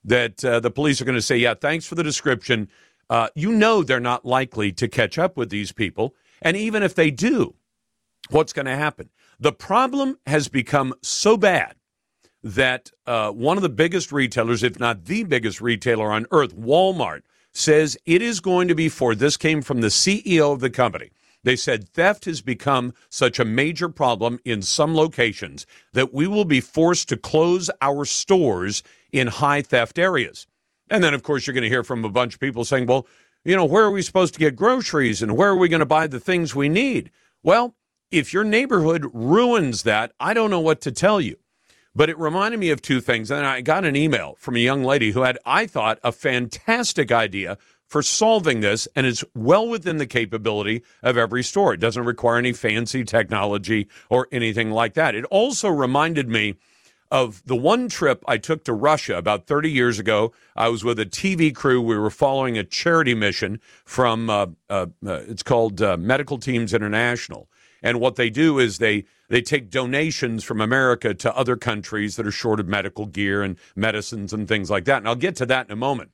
that 0.04 0.44
uh, 0.44 0.60
the 0.60 0.72
police 0.72 1.02
are 1.02 1.06
going 1.06 1.16
to 1.16 1.22
say, 1.22 1.38
Yeah, 1.38 1.54
thanks 1.54 1.86
for 1.86 1.96
the 1.96 2.04
description. 2.04 2.70
Uh, 3.10 3.28
you 3.36 3.52
know 3.52 3.84
they're 3.84 4.00
not 4.00 4.26
likely 4.26 4.72
to 4.72 4.88
catch 4.88 5.18
up 5.18 5.38
with 5.38 5.50
these 5.50 5.72
people. 5.72 6.16
And 6.42 6.58
even 6.58 6.82
if 6.82 6.96
they 6.96 7.12
do, 7.12 7.56
what's 8.30 8.54
going 8.54 8.66
to 8.66 8.76
happen? 8.76 9.10
The 9.42 9.52
problem 9.52 10.20
has 10.28 10.50
become 10.50 10.94
so 11.02 11.36
bad 11.36 11.74
that 12.44 12.92
uh, 13.08 13.32
one 13.32 13.58
of 13.58 13.64
the 13.64 13.70
biggest 13.70 14.12
retailers, 14.12 14.62
if 14.62 14.80
not 14.80 15.06
the 15.06 15.24
biggest 15.24 15.60
retailer 15.60 16.12
on 16.12 16.28
earth, 16.30 16.56
Walmart, 16.56 17.22
says 17.52 17.98
it 18.06 18.22
is 18.22 18.40
going 18.40 18.68
to 18.68 18.76
be 18.76 18.88
for 18.88 19.16
this 19.16 19.38
came 19.38 19.64
from 19.64 19.82
the 19.82 19.88
CEO 19.88 20.54
of 20.54 20.60
the 20.60 20.70
company. 20.70 21.10
They 21.44 21.56
said 21.56 21.90
theft 21.90 22.26
has 22.26 22.42
become 22.42 22.94
such 23.10 23.40
a 23.40 23.46
major 23.46 23.90
problem 23.90 24.40
in 24.46 24.62
some 24.62 24.96
locations 24.96 25.66
that 25.94 26.14
we 26.14 26.28
will 26.28 26.46
be 26.46 26.62
forced 26.62 27.10
to 27.10 27.18
close 27.18 27.68
our 27.82 28.06
stores 28.06 28.84
in 29.12 29.26
high 29.26 29.64
theft 29.64 29.98
areas. 29.98 30.46
And 30.88 31.04
then, 31.04 31.16
of 31.16 31.24
course, 31.24 31.48
you're 31.48 31.56
going 31.56 31.64
to 31.64 31.70
hear 31.70 31.84
from 31.84 32.06
a 32.06 32.10
bunch 32.10 32.36
of 32.36 32.40
people 32.40 32.64
saying, 32.64 32.86
well, 32.86 33.08
you 33.44 33.56
know, 33.56 33.66
where 33.66 33.86
are 33.86 33.92
we 33.92 34.04
supposed 34.04 34.36
to 34.36 34.40
get 34.40 34.56
groceries 34.56 35.24
and 35.24 35.36
where 35.36 35.50
are 35.50 35.58
we 35.58 35.68
going 35.68 35.80
to 35.80 35.86
buy 35.88 36.06
the 36.06 36.20
things 36.20 36.54
we 36.54 36.70
need? 36.70 37.10
Well, 37.42 37.76
if 38.12 38.34
your 38.34 38.44
neighborhood 38.44 39.10
ruins 39.14 39.84
that, 39.84 40.12
I 40.20 40.34
don't 40.34 40.52
know 40.52 40.60
what 40.60 40.82
to 40.82 40.92
tell 40.92 41.22
you. 41.22 41.38
But 41.94 42.10
it 42.10 42.18
reminded 42.18 42.60
me 42.60 42.70
of 42.70 42.82
two 42.82 43.02
things. 43.02 43.32
And 43.32 43.46
I 43.46 43.62
got 43.62 43.84
an 43.84 43.96
email 43.96 44.36
from 44.38 44.56
a 44.56 44.60
young 44.60 44.84
lady 44.84 45.12
who 45.12 45.22
had, 45.22 45.38
I 45.46 45.66
thought, 45.68 46.00
a 46.04 46.12
fantastic 46.12 47.12
idea 47.12 47.58
for 47.92 48.02
solving 48.02 48.62
this, 48.62 48.88
and 48.96 49.06
it's 49.06 49.22
well 49.36 49.68
within 49.68 49.98
the 49.98 50.08
capability 50.08 50.82
of 51.04 51.18
every 51.18 51.44
store. 51.44 51.74
It 51.74 51.82
doesn't 51.82 52.06
require 52.06 52.38
any 52.38 52.54
fancy 52.54 53.04
technology 53.04 53.90
or 54.10 54.30
anything 54.32 54.72
like 54.72 54.94
that. 54.94 55.14
It 55.14 55.26
also 55.26 55.68
reminded 55.68 56.30
me 56.30 56.56
of 57.12 57.44
the 57.46 57.56
one 57.58 57.90
trip 57.90 58.24
I 58.26 58.38
took 58.38 58.64
to 58.64 58.74
Russia 58.74 59.18
about 59.18 59.46
30 59.46 59.70
years 59.70 60.00
ago. 60.00 60.32
I 60.56 60.70
was 60.70 60.86
with 60.86 60.98
a 61.02 61.06
TV 61.06 61.54
crew. 61.54 61.82
We 61.82 61.98
were 61.98 62.10
following 62.10 62.58
a 62.58 62.64
charity 62.64 63.14
mission 63.14 63.60
from, 63.84 64.30
uh, 64.30 64.46
uh, 64.70 64.86
uh, 65.06 65.24
it's 65.28 65.44
called 65.44 65.82
uh, 65.82 65.98
Medical 65.98 66.38
Teams 66.38 66.74
International. 66.74 67.50
And 67.82 68.00
what 68.00 68.16
they 68.16 68.30
do 68.30 68.60
is 68.60 68.78
they 68.78 69.06
they 69.30 69.42
take 69.42 69.70
donations 69.70 70.44
from 70.44 70.62
America 70.62 71.14
to 71.14 71.36
other 71.36 71.56
countries 71.56 72.16
that 72.16 72.28
are 72.28 72.32
short 72.32 72.60
of 72.60 72.68
medical 72.68 73.06
gear 73.06 73.42
and 73.42 73.58
medicines 73.76 74.34
and 74.34 74.48
things 74.48 74.70
like 74.70 74.86
that. 74.86 74.98
And 74.98 75.08
I'll 75.08 75.16
get 75.16 75.36
to 75.38 75.46
that 75.48 75.68
in 75.68 75.72
a 75.72 75.78
moment. 75.78 76.12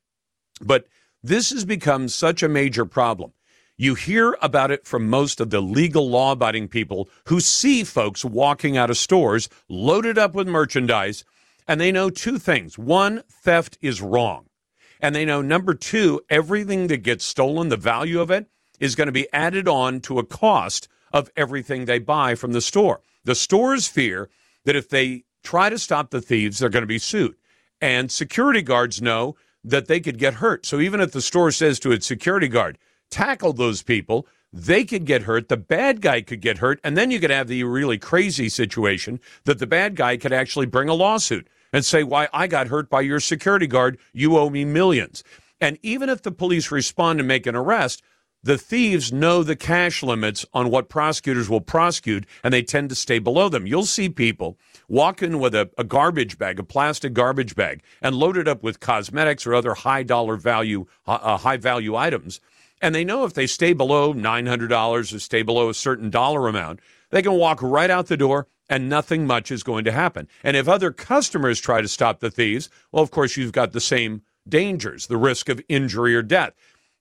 But 0.62 0.88
this 1.24 1.50
has 1.52 1.66
become 1.66 2.08
such 2.08 2.44
a 2.44 2.50
major 2.50 2.86
problem. 2.86 3.34
You 3.76 3.96
hear 3.96 4.38
about 4.42 4.72
it 4.72 4.88
from 4.88 5.10
most 5.10 5.40
of 5.40 5.50
the 5.52 5.62
legal 5.62 6.10
law 6.10 6.32
abiding 6.32 6.68
people 6.70 7.10
who 7.26 7.40
see 7.40 7.84
folks 7.84 8.26
walking 8.26 8.76
out 8.76 8.90
of 8.90 8.98
stores 8.98 9.50
loaded 9.70 10.18
up 10.18 10.34
with 10.34 10.48
merchandise, 10.48 11.24
and 11.68 11.80
they 11.80 11.92
know 11.92 12.10
two 12.10 12.40
things. 12.40 12.78
One, 12.78 13.22
theft 13.30 13.78
is 13.82 14.02
wrong. 14.02 14.46
And 15.00 15.14
they 15.14 15.26
know, 15.26 15.44
number 15.44 15.76
two, 15.76 16.22
everything 16.28 16.88
that 16.88 17.04
gets 17.04 17.24
stolen, 17.24 17.70
the 17.70 17.78
value 17.78 18.20
of 18.20 18.32
it, 18.32 18.48
is 18.80 18.96
going 18.96 19.08
to 19.08 19.12
be 19.12 19.32
added 19.32 19.68
on 19.68 20.00
to 20.02 20.18
a 20.18 20.26
cost 20.26 20.88
of 21.12 21.30
everything 21.36 21.86
they 21.86 22.00
buy 22.00 22.36
from 22.36 22.54
the 22.54 22.62
store. 22.62 23.02
The 23.24 23.36
stores 23.36 23.88
fear 23.88 24.30
that 24.66 24.76
if 24.76 24.90
they 24.90 25.24
try 25.44 25.70
to 25.70 25.80
stop 25.80 26.12
the 26.12 26.22
thieves, 26.22 26.60
they're 26.60 26.70
going 26.70 26.84
to 26.84 26.88
be 26.88 27.00
sued. 27.00 27.36
And 27.82 28.12
security 28.12 28.62
guards 28.62 29.02
know 29.02 29.36
that 29.64 29.88
they 29.88 30.00
could 30.00 30.18
get 30.18 30.36
hurt. 30.36 30.66
So 30.66 30.80
even 30.80 31.02
if 31.02 31.12
the 31.12 31.22
store 31.22 31.52
says 31.52 31.80
to 31.80 31.92
its 31.92 32.08
security 32.08 32.48
guard, 32.48 32.78
tackle 33.10 33.54
those 33.54 33.84
people, 33.84 34.28
they 34.52 34.86
could 34.86 35.06
get 35.06 35.24
hurt. 35.24 35.50
The 35.50 35.58
bad 35.58 36.02
guy 36.02 36.22
could 36.22 36.42
get 36.42 36.60
hurt. 36.60 36.80
And 36.84 36.98
then 36.98 37.12
you 37.12 37.20
could 37.20 37.30
have 37.30 37.48
the 37.48 37.64
really 37.64 37.98
crazy 37.98 38.50
situation 38.50 39.20
that 39.44 39.60
the 39.60 39.68
bad 39.68 39.96
guy 39.96 40.18
could 40.18 40.34
actually 40.34 40.66
bring 40.66 40.90
a 40.90 40.94
lawsuit 40.94 41.48
and 41.74 41.86
say, 41.86 42.04
Why, 42.04 42.28
I 42.34 42.48
got 42.48 42.68
hurt 42.68 42.90
by 42.90 43.02
your 43.02 43.20
security 43.20 43.68
guard. 43.68 43.98
You 44.14 44.38
owe 44.38 44.50
me 44.50 44.66
millions. 44.66 45.24
And 45.60 45.78
even 45.82 46.10
if 46.10 46.22
the 46.22 46.32
police 46.32 46.72
respond 46.72 47.20
and 47.20 47.28
make 47.28 47.48
an 47.48 47.56
arrest, 47.56 48.04
the 48.44 48.58
thieves 48.58 49.12
know 49.12 49.44
the 49.44 49.56
cash 49.56 50.04
limits 50.04 50.46
on 50.54 50.70
what 50.70 50.90
prosecutors 50.90 51.50
will 51.50 51.62
prosecute, 51.62 52.26
and 52.44 52.54
they 52.54 52.62
tend 52.62 52.90
to 52.90 52.96
stay 52.96 53.20
below 53.20 53.50
them. 53.50 53.68
You'll 53.68 53.86
see 53.86 54.10
people 54.10 54.58
walk 54.88 55.22
in 55.22 55.40
with 55.40 55.54
a, 55.54 55.70
a 55.78 55.84
garbage 55.84 56.38
bag, 56.38 56.60
a 56.60 56.64
plastic 56.64 57.14
garbage 57.14 57.56
bag, 57.56 57.82
and 58.02 58.16
load 58.16 58.38
it 58.38 58.48
up 58.48 58.64
with 58.64 58.80
cosmetics 58.80 59.46
or 59.46 59.54
other 59.54 59.74
high 59.74 60.04
dollar 60.04 60.38
value, 60.38 60.86
uh, 61.08 61.20
uh 61.22 61.38
high 61.38 61.58
value 61.58 61.96
items. 61.96 62.40
And 62.82 62.94
they 62.94 63.04
know 63.04 63.26
if 63.26 63.34
they 63.34 63.48
stay 63.48 63.74
below 63.74 64.14
$900 64.14 65.14
or 65.14 65.20
stay 65.20 65.42
below 65.42 65.70
a 65.70 65.74
certain 65.74 66.10
dollar 66.10 66.48
amount, 66.48 66.80
they 67.10 67.22
can 67.22 67.34
walk 67.34 67.62
right 67.62 67.90
out 67.90 68.08
the 68.08 68.18
door 68.18 68.48
and 68.70 68.90
nothing 68.90 69.26
much 69.26 69.50
is 69.50 69.64
going 69.64 69.86
to 69.86 69.92
happen. 69.92 70.28
And 70.44 70.58
if 70.58 70.68
other 70.68 70.92
customers 70.92 71.60
try 71.60 71.82
to 71.82 71.88
stop 71.88 72.20
the 72.20 72.30
thieves, 72.30 72.70
well, 72.92 73.04
of 73.04 73.12
course, 73.12 73.38
you've 73.38 73.52
got 73.52 73.72
the 73.72 73.80
same 73.80 74.22
dangers, 74.48 75.08
the 75.08 75.18
risk 75.18 75.50
of 75.50 75.62
injury 75.68 76.16
or 76.16 76.22
death. 76.22 76.54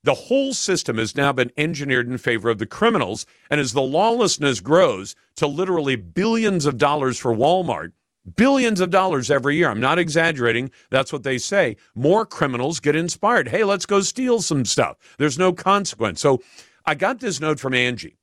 The 0.07 0.15
whole 0.15 0.55
system 0.55 0.99
has 0.99 1.17
now 1.17 1.33
been 1.33 1.51
engineered 1.57 2.07
in 2.07 2.17
favor 2.17 2.49
of 2.49 2.59
the 2.59 2.65
criminals. 2.65 3.27
And 3.51 3.61
as 3.61 3.73
the 3.73 3.83
lawlessness 3.83 4.61
grows 4.61 5.17
to 5.35 5.49
literally 5.49 5.97
billions 5.97 6.65
of 6.65 6.79
dollars 6.79 7.19
for 7.19 7.35
Walmart, 7.35 7.91
billions 8.37 8.81
of 8.81 8.91
dollars 8.91 9.33
every 9.33 9.57
year, 9.57 9.69
I'm 9.69 9.81
not 9.81 9.99
exaggerating, 9.99 10.71
that's 10.91 11.13
what 11.13 11.25
they 11.25 11.39
say, 11.39 11.77
more 11.97 12.25
criminals 12.25 12.79
get 12.79 12.95
inspired. 12.95 13.49
Hey, 13.49 13.65
let's 13.65 13.85
go 13.85 14.01
steal 14.01 14.41
some 14.41 14.65
stuff. 14.65 14.97
There's 15.19 15.41
no 15.41 15.53
consequence. 15.53 16.21
So 16.21 16.41
I 16.85 16.95
got 16.95 17.19
this 17.19 17.41
note 17.41 17.59
from 17.59 17.75
Angie 17.75 18.17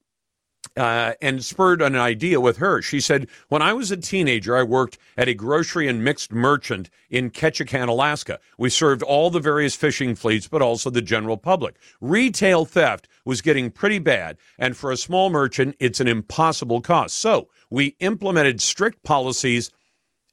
uh, 0.76 1.14
and 1.22 1.44
spurred 1.44 1.82
an 1.82 1.96
idea 1.96 2.40
with 2.40 2.58
her. 2.58 2.82
She 2.82 3.00
said, 3.00 3.28
When 3.50 3.62
I 3.62 3.74
was 3.74 3.92
a 3.92 3.98
teenager, 3.98 4.56
I 4.56 4.64
worked 4.64 4.98
at 5.18 5.28
a 5.28 5.34
grocery 5.34 5.88
and 5.88 6.04
mixed 6.04 6.32
merchant 6.32 6.90
in 7.10 7.30
Ketchikan, 7.30 7.88
Alaska. 7.88 8.40
We 8.58 8.70
served 8.70 9.04
all 9.04 9.30
the 9.30 9.40
various 9.40 9.76
fishing 9.76 10.16
fleets, 10.16 10.48
but 10.48 10.62
also 10.62 10.90
the 10.90 11.02
general 11.02 11.38
public. 11.38 11.76
Retail 12.02 12.66
theft 12.66 13.08
was 13.26 13.42
getting 13.42 13.72
pretty 13.72 14.00
bad, 14.00 14.38
and 14.58 14.76
for 14.76 14.92
a 14.92 14.98
small 14.98 15.30
merchant, 15.30 15.76
it's 15.80 16.00
an 16.00 16.08
impossible 16.08 16.82
cost. 16.82 17.18
So 17.18 17.50
we 17.70 17.96
implemented 18.00 18.62
strict 18.62 19.04
policies. 19.04 19.72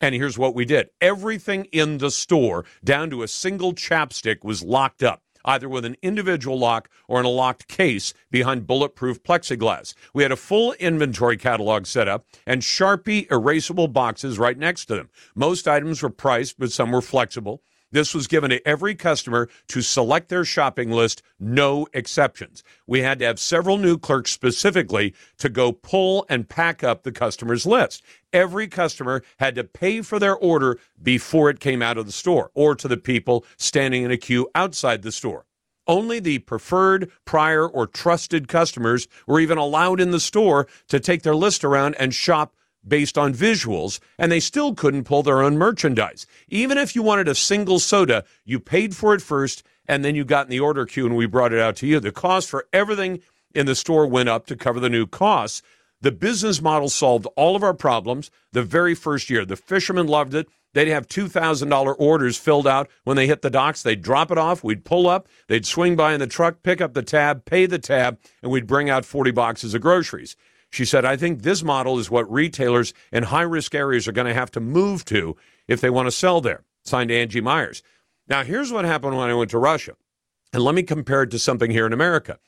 And 0.03 0.15
here's 0.15 0.39
what 0.39 0.55
we 0.55 0.65
did 0.65 0.89
everything 1.01 1.67
in 1.67 1.99
the 1.99 2.11
store, 2.11 2.65
down 2.83 3.11
to 3.11 3.23
a 3.23 3.29
single 3.29 3.75
chapstick, 3.75 4.43
was 4.43 4.63
locked 4.63 5.03
up 5.03 5.23
either 5.45 5.69
with 5.69 5.85
an 5.85 5.97
individual 6.03 6.59
lock 6.59 6.89
or 7.09 7.21
in 7.21 7.27
a 7.27 7.31
locked 7.31 7.69
case 7.69 8.13
behind 8.31 8.67
bulletproof 8.67 9.23
plexiglass. 9.23 9.95
We 10.15 10.23
had 10.23 10.33
a 10.33 10.37
full 10.37 10.73
inventory 10.75 11.37
catalog 11.37 11.87
set 11.87 12.09
up 12.09 12.27
and 12.47 12.63
Sharpie 12.63 13.29
erasable 13.29 13.93
boxes 13.93 14.39
right 14.39 14.59
next 14.59 14.87
to 14.87 14.97
them. 14.97 15.11
Most 15.35 15.69
items 15.69 16.03
were 16.03 16.11
priced, 16.11 16.59
but 16.59 16.73
some 16.73 16.93
were 16.93 17.03
flexible. 17.03 17.63
This 17.93 18.15
was 18.15 18.29
given 18.29 18.51
to 18.51 18.67
every 18.67 18.95
customer 18.95 19.49
to 19.69 19.83
select 19.83 20.29
their 20.29 20.45
shopping 20.45 20.93
list, 20.93 21.23
no 21.41 21.89
exceptions. 21.93 22.63
We 22.87 23.01
had 23.01 23.19
to 23.19 23.25
have 23.25 23.41
several 23.41 23.79
new 23.79 23.99
clerks 23.99 24.31
specifically 24.31 25.15
to 25.39 25.49
go 25.49 25.73
pull 25.73 26.25
and 26.29 26.49
pack 26.49 26.85
up 26.85 27.03
the 27.03 27.11
customer's 27.13 27.67
list. 27.67 28.05
Every 28.33 28.69
customer 28.69 29.23
had 29.39 29.55
to 29.57 29.65
pay 29.65 30.03
for 30.03 30.19
their 30.19 30.37
order 30.37 30.79
before 31.03 31.51
it 31.51 31.61
came 31.61 31.83
out 31.83 31.99
of 31.99 32.07
the 32.07 32.13
store 32.13 32.51
or 32.55 32.75
to 32.77 32.89
the 32.89 32.97
people 32.97 33.45
standing 33.57 34.03
in 34.05 34.11
a 34.11 34.17
queue 34.17 34.49
outside 34.55 35.03
the 35.03 35.13
store. 35.13 35.47
Only 35.87 36.21
the 36.21 36.39
preferred, 36.39 37.11
prior, 37.25 37.67
or 37.67 37.87
trusted 37.87 38.47
customers 38.47 39.09
were 39.27 39.41
even 39.41 39.59
allowed 39.59 40.01
in 40.01 40.13
the 40.13 40.21
store 40.21 40.69
to 40.89 41.01
take 41.01 41.23
their 41.23 41.35
list 41.35 41.65
around 41.65 41.97
and 41.97 42.15
shop 42.15 42.55
based 42.87 43.19
on 43.19 43.35
visuals, 43.35 43.99
and 44.19 44.31
they 44.31 44.41
still 44.41 44.75
couldn't 44.75 45.05
pull 45.05 45.23
their 45.23 45.43
own 45.43 45.59
merchandise. 45.59 46.27
Even 46.49 46.79
if 46.79 46.95
you 46.95 47.03
wanted 47.03 47.29
a 47.29 47.35
single 47.35 47.79
soda, 47.79 48.25
you 48.45 48.61
paid 48.61 48.95
for 48.95 49.15
it 49.15 49.21
first, 49.21 49.63
and 49.87 50.05
then 50.05 50.15
you 50.15 50.25
got 50.25 50.47
in 50.47 50.51
the 50.51 50.61
order 50.61 50.87
queue 50.87 51.07
and 51.07 51.17
we 51.17 51.27
brought 51.27 51.53
it 51.53 51.59
out 51.59 51.77
to 51.77 51.87
you. 51.87 51.99
The 51.99 52.13
cost 52.13 52.49
for 52.49 52.67
everything 52.73 53.21
in 53.55 53.67
the 53.67 53.75
store 53.75 54.07
went 54.07 54.29
up 54.29 54.47
to 54.47 54.57
cover 54.57 54.79
the 54.79 54.89
new 54.89 55.07
costs. 55.07 55.63
The 56.02 56.12
business 56.12 56.62
model 56.62 56.88
solved 56.88 57.26
all 57.37 57.57
of 57.57 57.62
our 57.62 57.75
problems 57.75 58.30
the 58.52 58.62
very 58.62 58.95
first 58.95 59.28
year. 59.28 59.45
The 59.45 59.57
fishermen 59.57 60.07
loved 60.07 60.35
it. 60.35 60.49
They'd 60.73 60.88
have 60.88 61.09
$2,000 61.09 61.97
orders 61.99 62.37
filled 62.37 62.66
out 62.66 62.88
when 63.04 63.16
they 63.16 63.26
hit 63.26 63.42
the 63.42 63.50
docks. 63.50 63.83
They'd 63.83 64.02
drop 64.02 64.30
it 64.30 64.38
off. 64.38 64.62
We'd 64.62 64.85
pull 64.85 65.09
up. 65.09 65.28
They'd 65.49 65.66
swing 65.66 65.97
by 65.97 66.14
in 66.14 66.21
the 66.21 66.26
truck, 66.26 66.62
pick 66.62 66.80
up 66.80 66.95
the 66.95 67.02
tab, 67.02 67.45
pay 67.45 67.66
the 67.66 67.78
tab, 67.78 68.19
and 68.42 68.50
we'd 68.50 68.66
bring 68.66 68.88
out 68.88 69.04
40 69.04 69.33
boxes 69.33 69.75
of 69.75 69.83
groceries. 69.83 70.37
She 70.71 70.85
said, 70.85 71.04
I 71.04 71.16
think 71.16 71.42
this 71.42 71.64
model 71.64 71.99
is 71.99 72.11
what 72.11 72.30
retailers 72.30 72.95
in 73.12 73.25
high 73.25 73.42
risk 73.42 73.75
areas 73.75 74.07
are 74.07 74.12
going 74.12 74.28
to 74.28 74.35
have 74.35 74.52
to 74.52 74.61
move 74.61 75.04
to 75.07 75.37
if 75.66 75.80
they 75.80 75.90
want 75.90 76.07
to 76.07 76.12
sell 76.12 76.40
there. 76.40 76.64
Signed 76.85 77.11
Angie 77.11 77.40
Myers. 77.40 77.83
Now, 78.28 78.45
here's 78.45 78.73
what 78.73 78.85
happened 78.85 79.16
when 79.16 79.28
I 79.28 79.34
went 79.34 79.50
to 79.50 79.58
Russia. 79.58 79.97
And 80.52 80.63
let 80.63 80.75
me 80.75 80.82
compare 80.84 81.23
it 81.23 81.30
to 81.32 81.39
something 81.39 81.71
here 81.71 81.86
in 81.86 81.93
America. 81.93 82.39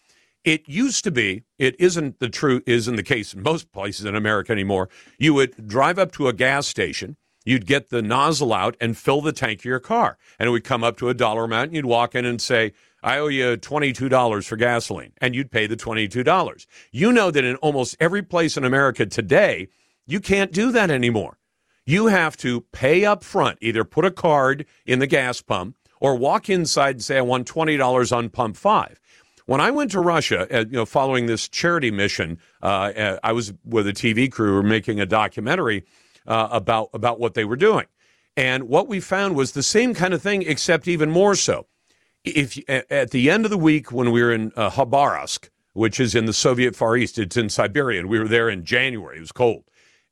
It 0.44 0.68
used 0.68 1.05
to 1.05 1.11
be, 1.11 1.44
it 1.59 1.76
isn't 1.78 2.18
the 2.18 2.28
true, 2.28 2.62
isn't 2.66 2.96
the 2.96 3.02
case 3.02 3.33
in 3.33 3.42
most 3.42 3.70
places 3.72 4.05
in 4.05 4.16
America 4.16 4.50
anymore. 4.50 4.88
You 5.18 5.35
would 5.35 5.68
drive 5.68 5.98
up 5.98 6.11
to 6.12 6.26
a 6.26 6.33
gas 6.33 6.66
station, 6.66 7.16
you'd 7.44 7.66
get 7.66 7.90
the 7.90 8.02
nozzle 8.02 8.52
out 8.52 8.76
and 8.81 8.96
fill 8.96 9.20
the 9.20 9.33
tank 9.33 9.61
of 9.61 9.64
your 9.64 9.78
car. 9.78 10.18
And 10.38 10.48
it 10.48 10.50
would 10.50 10.64
come 10.64 10.83
up 10.83 10.96
to 10.98 11.09
a 11.09 11.14
dollar 11.14 11.44
amount, 11.44 11.68
and 11.68 11.76
you'd 11.76 11.87
walk 11.87 12.14
in 12.14 12.24
and 12.24 12.40
say, 12.40 12.72
I 13.05 13.18
owe 13.18 13.28
you 13.28 13.57
$22 13.57 14.46
for 14.46 14.57
gasoline, 14.57 15.12
and 15.20 15.35
you'd 15.35 15.50
pay 15.50 15.66
the 15.66 15.76
$22. 15.76 16.66
You 16.90 17.12
know 17.12 17.31
that 17.31 17.44
in 17.44 17.57
almost 17.57 17.96
every 18.00 18.22
place 18.22 18.57
in 18.57 18.64
America 18.64 19.07
today, 19.07 19.68
you 20.07 20.20
can't 20.20 20.52
do 20.52 20.72
that 20.72 20.90
anymore. 20.90 21.38
You 21.85 22.07
have 22.07 22.37
to 22.38 22.62
pay 22.72 23.05
up 23.05 23.24
front, 23.24 23.59
either 23.61 23.85
put 23.85 24.05
a 24.05 24.11
card 24.11 24.66
in 24.87 25.00
the 25.00 25.07
gas 25.07 25.40
pump 25.40 25.76
or 26.00 26.16
walk 26.16 26.48
inside 26.48 26.96
and 26.96 27.05
say, 27.05 27.18
I 27.18 27.22
want 27.22 27.46
$20 27.46 28.16
on 28.16 28.28
pump 28.28 28.57
five. 28.57 29.00
When 29.46 29.61
I 29.61 29.70
went 29.70 29.90
to 29.92 30.00
Russia, 30.00 30.46
uh, 30.55 30.61
you 30.61 30.76
know, 30.76 30.87
following 30.87 31.26
this 31.26 31.48
charity 31.48 31.90
mission, 31.90 32.38
uh, 32.62 32.66
uh 32.66 33.18
I 33.22 33.33
was 33.33 33.52
with 33.64 33.87
a 33.87 33.92
TV 33.92 34.31
crew 34.31 34.62
making 34.62 35.00
a 35.00 35.07
documentary 35.07 35.85
uh, 36.26 36.48
about 36.50 36.90
about 36.92 37.18
what 37.18 37.35
they 37.35 37.44
were 37.44 37.57
doing, 37.57 37.87
and 38.37 38.68
what 38.68 38.88
we 38.88 39.00
found 39.00 39.37
was 39.37 39.52
the 39.52 39.62
same 39.62 39.94
kind 39.94 40.14
of 40.14 40.22
thing, 40.22 40.42
except 40.42 40.87
even 40.88 41.11
more 41.11 41.35
so 41.35 41.66
if 42.24 42.59
at 42.68 43.11
the 43.11 43.31
end 43.31 43.44
of 43.44 43.50
the 43.50 43.59
week 43.59 43.90
when 43.90 44.12
we 44.12 44.22
were 44.22 44.33
in 44.33 44.52
uh, 44.57 44.70
Khabarovsk, 44.70 45.48
which 45.72 45.98
is 45.98 46.14
in 46.14 46.26
the 46.26 46.33
Soviet 46.33 46.76
Far 46.76 46.96
East, 46.96 47.18
it's 47.18 47.37
in 47.37 47.48
Siberia, 47.48 48.00
and 48.00 48.09
we 48.09 48.18
were 48.18 48.28
there 48.28 48.48
in 48.48 48.64
January. 48.64 49.16
It 49.16 49.20
was 49.20 49.33
cold, 49.33 49.64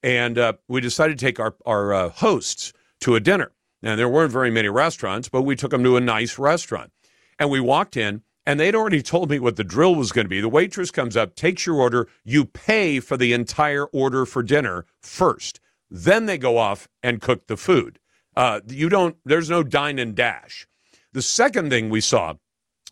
and 0.02 0.38
uh, 0.38 0.54
we 0.68 0.80
decided 0.80 1.18
to 1.18 1.24
take 1.24 1.38
our 1.38 1.54
our 1.66 2.08
hosts 2.08 2.72
to 3.00 3.14
a 3.14 3.20
dinner. 3.20 3.52
And 3.82 3.98
there 3.98 4.10
weren't 4.10 4.32
very 4.32 4.50
many 4.50 4.68
restaurants, 4.68 5.30
but 5.30 5.42
we 5.42 5.56
took 5.56 5.70
them 5.70 5.82
to 5.84 5.96
a 5.96 6.00
nice 6.00 6.38
restaurant, 6.38 6.92
and 7.38 7.50
we 7.50 7.60
walked 7.60 7.96
in. 7.96 8.22
And 8.50 8.58
they'd 8.58 8.74
already 8.74 9.00
told 9.00 9.30
me 9.30 9.38
what 9.38 9.54
the 9.54 9.62
drill 9.62 9.94
was 9.94 10.10
going 10.10 10.24
to 10.24 10.28
be. 10.28 10.40
The 10.40 10.48
waitress 10.48 10.90
comes 10.90 11.16
up, 11.16 11.36
takes 11.36 11.66
your 11.66 11.76
order, 11.76 12.08
you 12.24 12.44
pay 12.44 12.98
for 12.98 13.16
the 13.16 13.32
entire 13.32 13.84
order 13.84 14.26
for 14.26 14.42
dinner 14.42 14.86
first. 15.00 15.60
Then 15.88 16.26
they 16.26 16.36
go 16.36 16.58
off 16.58 16.88
and 17.00 17.20
cook 17.20 17.46
the 17.46 17.56
food. 17.56 18.00
Uh, 18.34 18.58
you 18.66 18.88
don't. 18.88 19.16
There's 19.24 19.48
no 19.48 19.62
dine 19.62 20.00
and 20.00 20.16
dash. 20.16 20.66
The 21.12 21.22
second 21.22 21.70
thing 21.70 21.90
we 21.90 22.00
saw, 22.00 22.34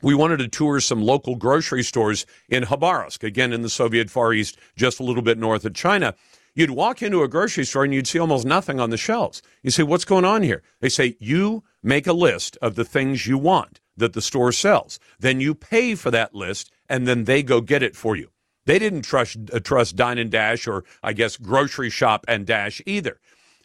we 0.01 0.15
wanted 0.15 0.37
to 0.37 0.47
tour 0.47 0.79
some 0.79 1.03
local 1.03 1.35
grocery 1.35 1.83
stores 1.83 2.25
in 2.49 2.63
Khabarovsk, 2.63 3.25
again 3.25 3.53
in 3.53 3.63
the 3.63 3.69
Soviet 3.69 4.11
Far 4.11 4.33
East, 4.33 4.61
just 4.77 5.01
a 5.01 5.03
little 5.03 5.23
bit 5.23 5.39
north 5.39 5.65
of 5.65 5.75
China. 5.75 6.15
You'd 6.55 6.71
walk 6.71 7.03
into 7.03 7.25
a 7.25 7.29
grocery 7.29 7.65
store 7.65 7.83
and 7.83 7.93
you'd 7.93 8.07
see 8.07 8.21
almost 8.21 8.47
nothing 8.47 8.79
on 8.79 8.91
the 8.91 8.97
shelves. 8.97 9.43
You 9.65 9.73
say, 9.73 9.83
What's 9.83 10.05
going 10.05 10.25
on 10.25 10.45
here? 10.45 10.63
They 10.79 10.89
say, 10.89 11.17
You 11.19 11.65
make 11.83 12.07
a 12.07 12.13
list 12.13 12.57
of 12.63 12.77
the 12.77 12.85
things 12.85 13.27
you 13.27 13.39
want 13.39 13.81
that 13.99 14.15
the 14.15 14.23
store 14.23 14.53
sells. 14.53 14.99
Then 15.19 15.41
you 15.41 15.55
pay 15.55 15.95
for 15.95 16.11
that 16.11 16.35
list 16.35 16.71
and 16.89 17.07
then 17.07 17.25
they 17.25 17.43
go 17.43 17.61
get 17.61 17.83
it 17.83 17.95
for 17.95 18.17
you. 18.17 18.31
They 18.67 18.79
didn't 18.79 19.03
trust, 19.03 19.37
uh, 19.53 19.61
trust 19.61 19.97
Dine 19.97 20.19
and 20.19 20.31
Dash 20.31 20.67
or, 20.67 20.85
I 21.03 21.13
guess, 21.13 21.37
Grocery 21.37 21.91
Shop 21.91 22.25
and 22.29 22.47
Dash 22.47 22.83
either. 22.87 23.21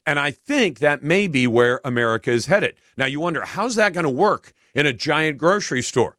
And 0.05 0.19
I 0.19 0.31
think 0.31 0.79
that 0.79 1.03
may 1.03 1.27
be 1.27 1.47
where 1.47 1.79
America 1.83 2.31
is 2.31 2.47
headed. 2.47 2.75
Now, 2.97 3.05
you 3.05 3.19
wonder, 3.19 3.41
how's 3.41 3.75
that 3.75 3.93
going 3.93 4.05
to 4.05 4.09
work 4.09 4.53
in 4.73 4.85
a 4.85 4.93
giant 4.93 5.37
grocery 5.37 5.81
store? 5.81 6.17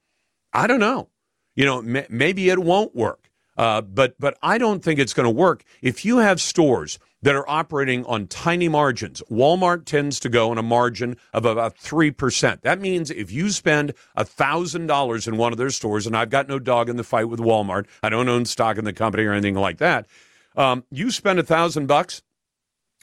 I 0.53 0.67
don't 0.67 0.81
know. 0.81 1.09
You 1.55 1.65
know, 1.67 1.79
m- 1.79 2.07
maybe 2.09 2.49
it 2.49 2.59
won't 2.59 2.95
work. 2.95 3.31
Uh, 3.57 3.81
but 3.81 4.17
but 4.19 4.37
I 4.43 4.59
don't 4.59 4.83
think 4.83 4.99
it's 4.99 5.15
going 5.15 5.27
to 5.27 5.31
work 5.31 5.65
if 5.81 6.05
you 6.05 6.19
have 6.19 6.41
stores 6.41 6.99
that 7.25 7.35
are 7.35 7.49
operating 7.49 8.05
on 8.05 8.27
tiny 8.27 8.69
margins. 8.69 9.23
Walmart 9.31 9.87
tends 9.87 10.21
to 10.21 10.29
go 10.29 10.51
on 10.51 10.59
a 10.59 10.63
margin 10.63 11.17
of 11.33 11.47
about 11.47 11.77
three 11.79 12.11
percent. 12.11 12.61
That 12.63 12.81
means 12.81 13.11
if 13.11 13.33
you 13.33 13.49
spend 13.51 13.95
thousand 14.17 14.87
dollars 14.87 15.27
in 15.27 15.39
one 15.39 15.51
of 15.51 15.59
their 15.59 15.71
stores, 15.71 16.07
and 16.07 16.15
I've 16.15 16.29
got 16.29 16.49
no 16.49 16.59
dog 16.59 16.91
in 16.91 16.97
the 16.97 17.03
fight 17.03 17.31
with 17.31 17.41
Walmart, 17.41 17.87
I 18.03 18.11
don't 18.11 18.29
own 18.29 18.45
stock 18.45 18.77
in 18.77 18.85
the 18.85 18.93
company 18.93 19.25
or 19.25 19.33
anything 19.33 19.55
like 19.55 19.79
that. 19.79 20.07
Um, 20.55 20.85
you 20.91 21.11
spend 21.11 21.39
a 21.39 21.43
thousand 21.43 21.87
bucks, 21.87 22.23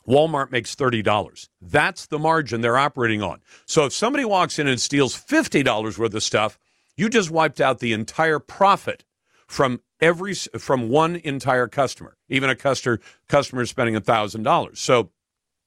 Walmart 0.08 0.52
makes 0.52 0.76
$30. 0.76 1.50
That's 1.60 2.06
the 2.06 2.20
margin 2.20 2.62
they're 2.62 2.78
operating 2.78 3.22
on. 3.24 3.42
So 3.66 3.86
if 3.86 3.94
somebody 3.94 4.24
walks 4.24 4.60
in 4.60 4.68
and 4.68 4.80
steals 4.80 5.16
$50 5.16 5.98
worth 5.98 6.14
of 6.14 6.24
stuff, 6.24 6.60
you 6.96 7.10
just 7.10 7.32
wiped 7.32 7.60
out 7.60 7.80
the 7.80 7.94
entire 7.94 8.40
profit 8.40 9.04
from 9.52 9.82
every 10.00 10.34
from 10.34 10.90
one 10.90 11.18
entire 11.18 11.68
customer, 11.68 12.18
even 12.30 12.50
a 12.50 12.56
customer 12.56 13.00
customer 13.28 13.66
spending 13.66 13.96
$1000. 13.96 14.78
So 14.78 15.12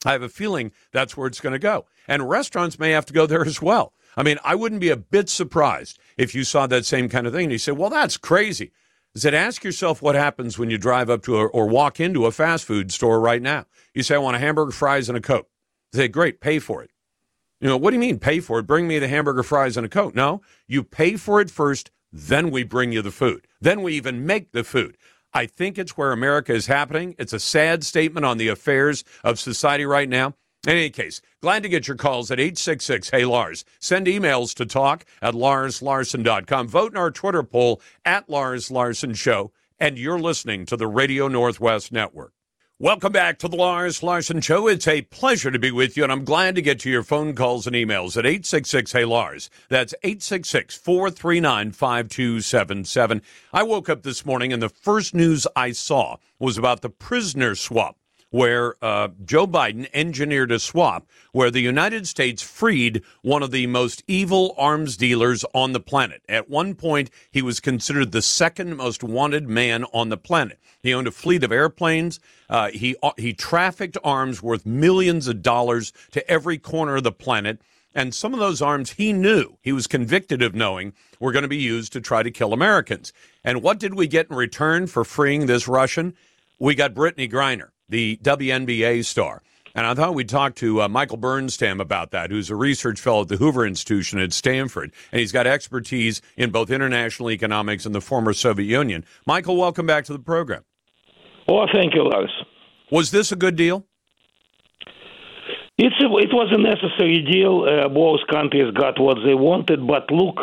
I 0.04 0.12
have 0.12 0.22
a 0.22 0.28
feeling 0.28 0.72
that's 0.92 1.16
where 1.16 1.26
it's 1.26 1.40
going 1.40 1.52
to 1.52 1.58
go. 1.58 1.86
And 2.08 2.28
restaurants 2.28 2.78
may 2.78 2.90
have 2.90 3.06
to 3.06 3.12
go 3.12 3.26
there 3.26 3.44
as 3.44 3.62
well. 3.62 3.92
I 4.16 4.22
mean, 4.22 4.38
I 4.44 4.54
wouldn't 4.54 4.80
be 4.80 4.90
a 4.90 4.96
bit 4.96 5.28
surprised 5.28 5.98
if 6.16 6.34
you 6.34 6.44
saw 6.44 6.66
that 6.66 6.86
same 6.86 7.08
kind 7.08 7.26
of 7.26 7.32
thing 7.32 7.44
and 7.44 7.52
you 7.52 7.58
say, 7.58 7.72
"Well, 7.72 7.90
that's 7.90 8.16
crazy." 8.16 8.72
I 9.16 9.20
said, 9.20 9.34
ask 9.34 9.62
yourself 9.62 10.02
what 10.02 10.16
happens 10.16 10.58
when 10.58 10.70
you 10.70 10.78
drive 10.78 11.08
up 11.08 11.22
to 11.22 11.36
a, 11.36 11.46
or 11.46 11.68
walk 11.68 12.00
into 12.00 12.26
a 12.26 12.32
fast 12.32 12.64
food 12.64 12.90
store 12.90 13.20
right 13.20 13.40
now. 13.40 13.66
You 13.94 14.02
say, 14.02 14.16
I 14.16 14.18
want 14.18 14.34
a 14.34 14.40
hamburger, 14.40 14.72
fries, 14.72 15.08
and 15.08 15.16
a 15.16 15.20
Coke. 15.20 15.48
They 15.92 16.00
say, 16.00 16.08
great, 16.08 16.40
pay 16.40 16.58
for 16.58 16.82
it. 16.82 16.90
You 17.60 17.68
know, 17.68 17.76
what 17.76 17.90
do 17.90 17.94
you 17.94 18.00
mean 18.00 18.18
pay 18.18 18.40
for 18.40 18.58
it? 18.58 18.66
Bring 18.66 18.88
me 18.88 18.98
the 18.98 19.06
hamburger, 19.06 19.44
fries, 19.44 19.76
and 19.76 19.86
a 19.86 19.88
Coke. 19.88 20.16
No, 20.16 20.42
you 20.66 20.82
pay 20.82 21.16
for 21.16 21.40
it 21.40 21.48
first, 21.48 21.92
then 22.14 22.52
we 22.52 22.62
bring 22.62 22.92
you 22.92 23.02
the 23.02 23.10
food. 23.10 23.48
Then 23.60 23.82
we 23.82 23.94
even 23.94 24.24
make 24.24 24.52
the 24.52 24.62
food. 24.62 24.96
I 25.32 25.46
think 25.46 25.76
it's 25.76 25.96
where 25.96 26.12
America 26.12 26.54
is 26.54 26.68
happening. 26.68 27.16
It's 27.18 27.32
a 27.32 27.40
sad 27.40 27.82
statement 27.82 28.24
on 28.24 28.38
the 28.38 28.46
affairs 28.46 29.02
of 29.24 29.40
society 29.40 29.84
right 29.84 30.08
now. 30.08 30.34
In 30.64 30.70
any 30.72 30.90
case, 30.90 31.20
glad 31.42 31.64
to 31.64 31.68
get 31.68 31.88
your 31.88 31.96
calls 31.96 32.30
at 32.30 32.38
866 32.38 33.10
Hey 33.10 33.24
Lars. 33.24 33.64
Send 33.80 34.06
emails 34.06 34.54
to 34.54 34.64
talk 34.64 35.04
at 35.20 35.34
larslarson.com. 35.34 36.68
Vote 36.68 36.92
in 36.92 36.98
our 36.98 37.10
Twitter 37.10 37.42
poll 37.42 37.82
at 38.04 38.30
Lars 38.30 38.70
Larson 38.70 39.12
Show. 39.12 39.52
And 39.80 39.98
you're 39.98 40.20
listening 40.20 40.66
to 40.66 40.76
the 40.76 40.86
Radio 40.86 41.26
Northwest 41.26 41.90
Network. 41.90 42.32
Welcome 42.84 43.12
back 43.12 43.38
to 43.38 43.48
the 43.48 43.56
Lars 43.56 44.02
Larson 44.02 44.42
Show. 44.42 44.68
It's 44.68 44.86
a 44.86 45.00
pleasure 45.00 45.50
to 45.50 45.58
be 45.58 45.70
with 45.70 45.96
you, 45.96 46.02
and 46.02 46.12
I'm 46.12 46.22
glad 46.22 46.54
to 46.56 46.60
get 46.60 46.80
to 46.80 46.90
your 46.90 47.02
phone 47.02 47.34
calls 47.34 47.66
and 47.66 47.74
emails 47.74 48.18
at 48.18 48.26
866 48.26 48.92
Hey 48.92 49.06
Lars. 49.06 49.48
That's 49.70 49.94
866 50.02 50.76
439 50.76 51.72
5277. 51.72 53.22
I 53.54 53.62
woke 53.62 53.88
up 53.88 54.02
this 54.02 54.26
morning, 54.26 54.52
and 54.52 54.62
the 54.62 54.68
first 54.68 55.14
news 55.14 55.46
I 55.56 55.72
saw 55.72 56.18
was 56.38 56.58
about 56.58 56.82
the 56.82 56.90
prisoner 56.90 57.54
swap 57.54 57.96
where 58.34 58.74
uh, 58.82 59.06
Joe 59.24 59.46
Biden 59.46 59.88
engineered 59.94 60.50
a 60.50 60.58
swap 60.58 61.06
where 61.30 61.52
the 61.52 61.60
United 61.60 62.08
States 62.08 62.42
freed 62.42 63.00
one 63.22 63.44
of 63.44 63.52
the 63.52 63.68
most 63.68 64.02
evil 64.08 64.56
arms 64.58 64.96
dealers 64.96 65.44
on 65.54 65.70
the 65.70 65.78
planet. 65.78 66.20
At 66.28 66.50
one 66.50 66.74
point, 66.74 67.10
he 67.30 67.42
was 67.42 67.60
considered 67.60 68.10
the 68.10 68.20
second 68.20 68.76
most 68.76 69.04
wanted 69.04 69.48
man 69.48 69.84
on 69.94 70.08
the 70.08 70.16
planet. 70.16 70.58
He 70.82 70.92
owned 70.92 71.06
a 71.06 71.12
fleet 71.12 71.44
of 71.44 71.52
airplanes. 71.52 72.18
Uh, 72.50 72.70
he 72.70 72.96
uh, 73.04 73.12
he 73.16 73.34
trafficked 73.34 73.98
arms 74.02 74.42
worth 74.42 74.66
millions 74.66 75.28
of 75.28 75.40
dollars 75.40 75.92
to 76.10 76.28
every 76.28 76.58
corner 76.58 76.96
of 76.96 77.04
the 77.04 77.12
planet. 77.12 77.60
And 77.94 78.12
some 78.12 78.34
of 78.34 78.40
those 78.40 78.60
arms 78.60 78.90
he 78.90 79.12
knew, 79.12 79.58
he 79.62 79.70
was 79.70 79.86
convicted 79.86 80.42
of 80.42 80.56
knowing, 80.56 80.92
were 81.20 81.30
going 81.30 81.42
to 81.42 81.48
be 81.48 81.58
used 81.58 81.92
to 81.92 82.00
try 82.00 82.24
to 82.24 82.32
kill 82.32 82.52
Americans. 82.52 83.12
And 83.44 83.62
what 83.62 83.78
did 83.78 83.94
we 83.94 84.08
get 84.08 84.28
in 84.28 84.34
return 84.34 84.88
for 84.88 85.04
freeing 85.04 85.46
this 85.46 85.68
Russian? 85.68 86.14
We 86.58 86.74
got 86.74 86.94
Brittney 86.94 87.30
Griner 87.30 87.68
the 87.88 88.18
WNBA 88.22 89.04
star. 89.04 89.42
And 89.76 89.86
I 89.86 89.94
thought 89.94 90.14
we'd 90.14 90.28
talk 90.28 90.54
to 90.56 90.82
uh, 90.82 90.88
Michael 90.88 91.18
Bernstam 91.18 91.80
about 91.80 92.12
that, 92.12 92.30
who's 92.30 92.48
a 92.48 92.54
research 92.54 93.00
fellow 93.00 93.22
at 93.22 93.28
the 93.28 93.36
Hoover 93.36 93.66
Institution 93.66 94.20
at 94.20 94.32
Stanford. 94.32 94.92
And 95.10 95.18
he's 95.18 95.32
got 95.32 95.48
expertise 95.48 96.22
in 96.36 96.50
both 96.50 96.70
international 96.70 97.30
economics 97.32 97.84
and 97.84 97.92
the 97.92 98.00
former 98.00 98.32
Soviet 98.32 98.66
Union. 98.66 99.04
Michael, 99.26 99.56
welcome 99.56 99.84
back 99.84 100.04
to 100.04 100.12
the 100.12 100.20
program. 100.20 100.62
Oh, 101.48 101.66
thank 101.72 101.94
you, 101.94 102.04
Lars. 102.04 102.32
Was 102.92 103.10
this 103.10 103.32
a 103.32 103.36
good 103.36 103.56
deal? 103.56 103.84
It's 105.76 105.96
a, 106.00 106.06
it 106.18 106.32
was 106.32 106.52
a 106.52 106.58
necessary 106.58 107.26
deal. 107.28 107.64
Uh, 107.64 107.88
both 107.88 108.20
countries 108.30 108.72
got 108.74 109.00
what 109.00 109.18
they 109.26 109.34
wanted, 109.34 109.84
but 109.88 110.08
look 110.08 110.36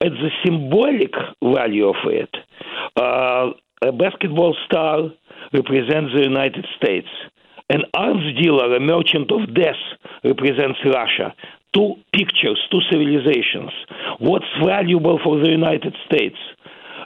at 0.00 0.10
the 0.10 0.30
symbolic 0.44 1.12
value 1.40 1.88
of 1.88 1.96
it. 2.06 2.34
Uh, 2.96 3.50
a 3.86 3.92
basketball 3.92 4.56
star 4.66 5.10
represents 5.52 6.12
the 6.14 6.22
United 6.22 6.66
States. 6.76 7.08
An 7.70 7.82
arms 7.94 8.24
dealer, 8.40 8.74
a 8.74 8.80
merchant 8.80 9.30
of 9.32 9.54
death, 9.54 9.80
represents 10.24 10.78
Russia. 10.84 11.34
Two 11.74 11.94
pictures, 12.12 12.60
two 12.70 12.80
civilizations. 12.90 13.70
What's 14.18 14.52
valuable 14.62 15.18
for 15.24 15.38
the 15.38 15.48
United 15.48 15.96
States? 16.04 16.36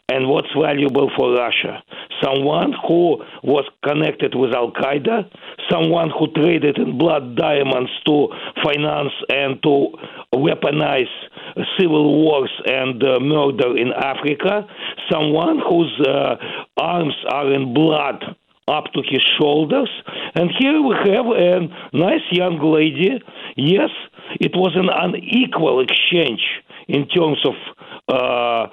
And 0.08 0.28
what's 0.28 0.52
valuable 0.58 1.10
for 1.16 1.34
Russia. 1.34 1.82
Someone 2.22 2.72
who 2.86 3.18
was 3.42 3.64
connected 3.84 4.34
with 4.34 4.54
Al 4.54 4.70
Qaeda, 4.70 5.28
someone 5.70 6.10
who 6.16 6.28
traded 6.32 6.78
in 6.78 6.96
blood 6.96 7.36
diamonds 7.36 7.90
to 8.06 8.28
finance 8.62 9.12
and 9.28 9.60
to 9.64 9.88
weaponize 10.32 11.10
civil 11.78 12.22
wars 12.22 12.50
and 12.66 13.02
uh, 13.02 13.18
murder 13.20 13.76
in 13.76 13.92
Africa, 13.92 14.66
someone 15.10 15.58
whose 15.68 16.00
uh, 16.06 16.36
arms 16.76 17.14
are 17.32 17.52
in 17.52 17.74
blood 17.74 18.22
up 18.68 18.84
to 18.94 19.02
his 19.08 19.22
shoulders. 19.40 19.90
And 20.34 20.50
here 20.58 20.80
we 20.82 20.94
have 21.04 21.26
a 21.26 21.96
nice 21.96 22.26
young 22.30 22.58
lady. 22.60 23.20
Yes, 23.56 23.90
it 24.40 24.52
was 24.54 24.72
an 24.76 24.88
unequal 24.88 25.80
exchange 25.80 26.42
in 26.88 27.08
terms 27.08 27.38
of 27.44 27.54
uh, 28.08 28.66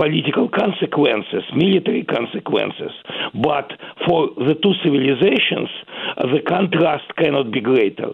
political 0.00 0.48
consequences, 0.48 1.42
military 1.54 2.04
consequences. 2.04 2.90
But 3.34 3.70
for 4.06 4.28
the 4.36 4.54
two 4.62 4.72
civilizations, 4.82 5.68
the 6.16 6.40
contrast 6.48 7.04
cannot 7.18 7.52
be 7.52 7.60
greater. 7.60 8.12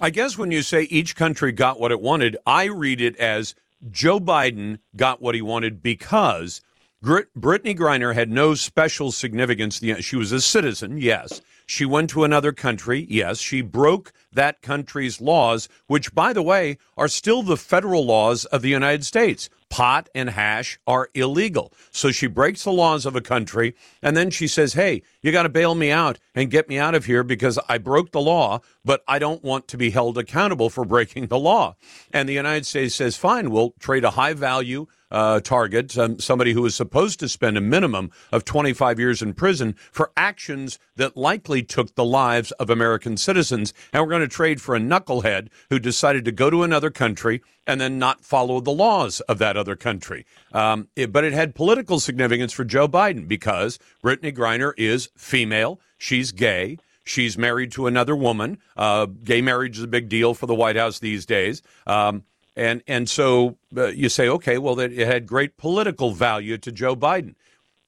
I 0.00 0.08
guess 0.08 0.38
when 0.38 0.50
you 0.50 0.62
say 0.62 0.84
each 0.84 1.16
country 1.16 1.52
got 1.52 1.78
what 1.78 1.92
it 1.92 2.00
wanted, 2.00 2.38
I 2.46 2.64
read 2.64 3.02
it 3.02 3.16
as 3.16 3.54
Joe 3.90 4.18
Biden 4.20 4.78
got 4.96 5.20
what 5.20 5.34
he 5.34 5.42
wanted 5.42 5.82
because 5.82 6.62
Brittney 7.04 7.76
Griner 7.76 8.14
had 8.14 8.30
no 8.30 8.54
special 8.54 9.12
significance. 9.12 9.82
She 10.00 10.16
was 10.16 10.32
a 10.32 10.40
citizen, 10.40 10.96
yes. 10.96 11.42
She 11.70 11.84
went 11.84 12.08
to 12.10 12.24
another 12.24 12.52
country, 12.52 13.06
yes. 13.10 13.40
She 13.40 13.60
broke 13.60 14.14
that 14.32 14.62
country's 14.62 15.20
laws, 15.20 15.68
which, 15.86 16.14
by 16.14 16.32
the 16.32 16.42
way, 16.42 16.78
are 16.96 17.08
still 17.08 17.42
the 17.42 17.58
federal 17.58 18.06
laws 18.06 18.46
of 18.46 18.62
the 18.62 18.70
United 18.70 19.04
States 19.04 19.50
pot 19.68 20.08
and 20.14 20.30
hash 20.30 20.78
are 20.86 21.10
illegal. 21.12 21.74
So 21.90 22.10
she 22.10 22.26
breaks 22.26 22.64
the 22.64 22.72
laws 22.72 23.04
of 23.04 23.14
a 23.14 23.20
country 23.20 23.74
and 24.02 24.16
then 24.16 24.30
she 24.30 24.46
says, 24.46 24.72
Hey, 24.72 25.02
you 25.20 25.30
got 25.30 25.42
to 25.42 25.50
bail 25.50 25.74
me 25.74 25.90
out 25.90 26.18
and 26.34 26.50
get 26.50 26.70
me 26.70 26.78
out 26.78 26.94
of 26.94 27.04
here 27.04 27.22
because 27.22 27.58
I 27.68 27.76
broke 27.76 28.12
the 28.12 28.20
law, 28.20 28.60
but 28.82 29.02
I 29.06 29.18
don't 29.18 29.44
want 29.44 29.68
to 29.68 29.76
be 29.76 29.90
held 29.90 30.16
accountable 30.16 30.70
for 30.70 30.86
breaking 30.86 31.26
the 31.26 31.38
law. 31.38 31.76
And 32.12 32.26
the 32.28 32.32
United 32.32 32.66
States 32.66 32.94
says, 32.94 33.16
Fine, 33.16 33.50
we'll 33.50 33.74
trade 33.78 34.04
a 34.04 34.10
high 34.10 34.32
value 34.32 34.86
uh, 35.10 35.40
target, 35.40 35.96
um, 35.98 36.18
somebody 36.18 36.52
who 36.52 36.64
is 36.66 36.74
supposed 36.74 37.20
to 37.20 37.28
spend 37.28 37.56
a 37.56 37.60
minimum 37.60 38.10
of 38.32 38.44
25 38.44 38.98
years 38.98 39.22
in 39.22 39.34
prison 39.34 39.74
for 39.92 40.12
actions 40.16 40.78
that 40.96 41.16
likely 41.16 41.62
took 41.62 41.94
the 41.94 42.04
lives 42.04 42.50
of 42.52 42.70
American 42.70 43.16
citizens. 43.16 43.72
And 43.92 44.02
we're 44.02 44.10
going 44.10 44.22
to 44.22 44.28
trade 44.28 44.60
for 44.60 44.74
a 44.74 44.80
knucklehead 44.80 45.48
who 45.70 45.78
decided 45.78 46.24
to 46.26 46.32
go 46.32 46.50
to 46.50 46.62
another 46.62 46.90
country 46.90 47.42
and 47.66 47.80
then 47.80 47.98
not 47.98 48.24
follow 48.24 48.60
the 48.60 48.70
laws 48.70 49.20
of 49.20 49.38
that 49.38 49.56
other 49.56 49.76
country. 49.76 50.24
Um, 50.52 50.88
it, 50.96 51.12
but 51.12 51.24
it 51.24 51.32
had 51.32 51.54
political 51.54 52.00
significance 52.00 52.52
for 52.52 52.64
Joe 52.64 52.88
Biden 52.88 53.28
because 53.28 53.78
Brittney 54.02 54.34
Griner 54.34 54.72
is 54.76 55.10
female, 55.16 55.80
she's 55.96 56.32
gay. 56.32 56.78
She's 57.04 57.38
married 57.38 57.72
to 57.72 57.86
another 57.86 58.14
woman. 58.14 58.58
Uh, 58.76 59.06
gay 59.06 59.40
marriage 59.40 59.78
is 59.78 59.84
a 59.84 59.88
big 59.88 60.10
deal 60.10 60.34
for 60.34 60.44
the 60.44 60.54
White 60.54 60.76
House 60.76 60.98
these 60.98 61.24
days. 61.24 61.62
Um, 61.86 62.24
and 62.58 62.82
and 62.88 63.08
so 63.08 63.56
uh, 63.76 63.86
you 63.86 64.08
say, 64.08 64.28
okay, 64.28 64.58
well, 64.58 64.78
it 64.80 64.92
had 64.98 65.26
great 65.26 65.56
political 65.56 66.10
value 66.10 66.58
to 66.58 66.72
Joe 66.72 66.96
Biden. 66.96 67.36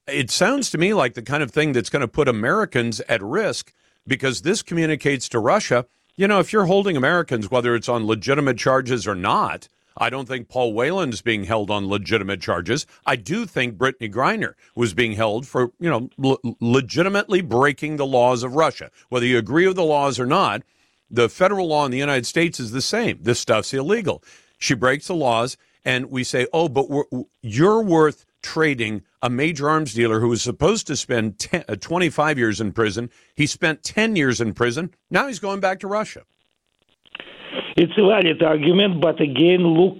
It 0.07 0.31
sounds 0.31 0.69
to 0.71 0.77
me 0.77 0.93
like 0.93 1.13
the 1.13 1.21
kind 1.21 1.43
of 1.43 1.51
thing 1.51 1.73
that's 1.73 1.89
going 1.89 2.01
to 2.01 2.07
put 2.07 2.27
Americans 2.27 3.01
at 3.01 3.21
risk 3.21 3.73
because 4.07 4.41
this 4.41 4.63
communicates 4.63 5.27
to 5.29 5.39
Russia. 5.39 5.85
You 6.15 6.27
know, 6.27 6.39
if 6.39 6.53
you're 6.53 6.65
holding 6.65 6.95
Americans, 6.95 7.51
whether 7.51 7.75
it's 7.75 7.89
on 7.89 8.07
legitimate 8.07 8.57
charges 8.57 9.07
or 9.07 9.15
not, 9.15 9.67
I 9.97 10.09
don't 10.09 10.27
think 10.27 10.47
Paul 10.47 10.73
Whelan's 10.73 11.21
being 11.21 11.43
held 11.43 11.69
on 11.69 11.89
legitimate 11.89 12.41
charges. 12.41 12.85
I 13.05 13.17
do 13.17 13.45
think 13.45 13.77
Brittney 13.77 14.11
Griner 14.11 14.53
was 14.75 14.93
being 14.93 15.13
held 15.13 15.45
for, 15.45 15.71
you 15.79 15.89
know, 15.89 16.09
legitimately 16.61 17.41
breaking 17.41 17.97
the 17.97 18.05
laws 18.05 18.43
of 18.43 18.55
Russia. 18.55 18.89
Whether 19.09 19.25
you 19.25 19.37
agree 19.37 19.67
with 19.67 19.75
the 19.75 19.83
laws 19.83 20.19
or 20.19 20.25
not, 20.25 20.63
the 21.09 21.27
federal 21.27 21.67
law 21.67 21.85
in 21.85 21.91
the 21.91 21.97
United 21.97 22.25
States 22.25 22.59
is 22.59 22.71
the 22.71 22.81
same. 22.81 23.19
This 23.21 23.39
stuff's 23.39 23.73
illegal. 23.73 24.23
She 24.61 24.75
breaks 24.75 25.07
the 25.07 25.15
laws, 25.15 25.57
and 25.83 26.11
we 26.11 26.23
say, 26.23 26.45
oh, 26.53 26.69
but 26.69 26.85
you're 27.41 27.81
worth 27.81 28.25
trading 28.43 29.01
a 29.23 29.29
major 29.29 29.67
arms 29.67 29.93
dealer 29.95 30.19
who 30.19 30.27
was 30.29 30.43
supposed 30.43 30.85
to 30.87 30.95
spend 30.95 31.39
10, 31.39 31.65
uh, 31.67 31.75
25 31.75 32.37
years 32.37 32.61
in 32.61 32.71
prison. 32.71 33.09
He 33.35 33.47
spent 33.47 33.83
10 33.83 34.15
years 34.15 34.39
in 34.39 34.53
prison. 34.53 34.93
Now 35.09 35.27
he's 35.27 35.39
going 35.39 35.61
back 35.61 35.79
to 35.79 35.87
Russia. 35.87 36.21
It's 37.75 37.93
a 37.97 38.05
valid 38.07 38.43
argument, 38.43 39.01
but 39.01 39.19
again, 39.19 39.61
look, 39.61 39.99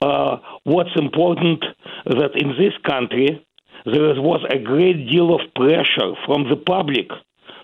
uh, 0.00 0.36
what's 0.64 0.96
important 0.96 1.64
that 2.06 2.32
in 2.34 2.48
this 2.58 2.74
country 2.84 3.46
there 3.84 4.20
was 4.20 4.44
a 4.50 4.58
great 4.58 5.08
deal 5.08 5.32
of 5.32 5.42
pressure 5.54 6.14
from 6.26 6.48
the 6.50 6.56
public 6.56 7.08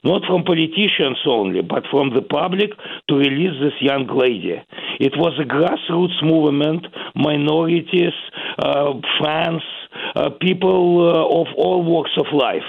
not 0.04 0.22
from 0.26 0.44
politicians 0.44 1.18
only, 1.26 1.62
but 1.62 1.84
from 1.90 2.10
the 2.14 2.22
public 2.22 2.70
to 3.08 3.16
release 3.16 3.56
this 3.60 3.74
young 3.80 4.06
lady. 4.06 4.60
It 5.00 5.12
was 5.16 5.38
a 5.38 5.44
grassroots 5.44 6.22
movement, 6.22 6.86
minorities, 7.14 8.14
uh, 8.58 8.94
fans, 9.22 9.62
uh, 10.14 10.30
people 10.40 11.08
uh, 11.08 11.40
of 11.40 11.46
all 11.56 11.82
walks 11.84 12.12
of 12.18 12.26
life. 12.32 12.66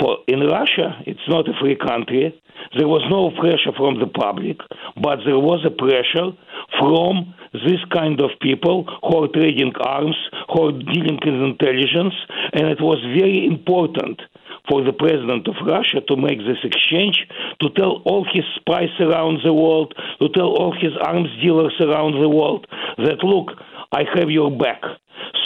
For 0.00 0.18
in 0.28 0.40
Russia, 0.40 1.02
it's 1.06 1.26
not 1.28 1.48
a 1.48 1.52
free 1.60 1.76
country. 1.76 2.40
There 2.78 2.86
was 2.86 3.02
no 3.10 3.30
pressure 3.40 3.74
from 3.76 3.98
the 3.98 4.06
public, 4.06 4.58
but 4.94 5.18
there 5.26 5.38
was 5.38 5.64
a 5.66 5.70
pressure 5.70 6.30
from 6.78 7.34
this 7.52 7.82
kind 7.92 8.20
of 8.20 8.30
people 8.40 8.86
who 9.02 9.24
are 9.24 9.28
trading 9.28 9.72
arms, 9.84 10.16
who 10.52 10.68
are 10.68 10.72
dealing 10.72 11.18
in 11.26 11.42
intelligence, 11.42 12.14
and 12.52 12.68
it 12.68 12.80
was 12.80 13.02
very 13.18 13.44
important 13.46 14.20
for 14.68 14.82
the 14.84 14.92
president 14.92 15.48
of 15.48 15.54
Russia 15.66 16.00
to 16.08 16.16
make 16.16 16.38
this 16.38 16.62
exchange, 16.64 17.26
to 17.60 17.70
tell 17.70 18.02
all 18.04 18.24
his 18.32 18.44
spies 18.56 18.90
around 19.00 19.40
the 19.44 19.52
world, 19.52 19.94
to 20.20 20.28
tell 20.30 20.48
all 20.48 20.72
his 20.72 20.92
arms 21.04 21.28
dealers 21.42 21.74
around 21.80 22.20
the 22.20 22.28
world 22.28 22.66
that, 22.98 23.22
look, 23.22 23.52
I 23.92 24.04
have 24.14 24.30
your 24.30 24.50
back. 24.50 24.82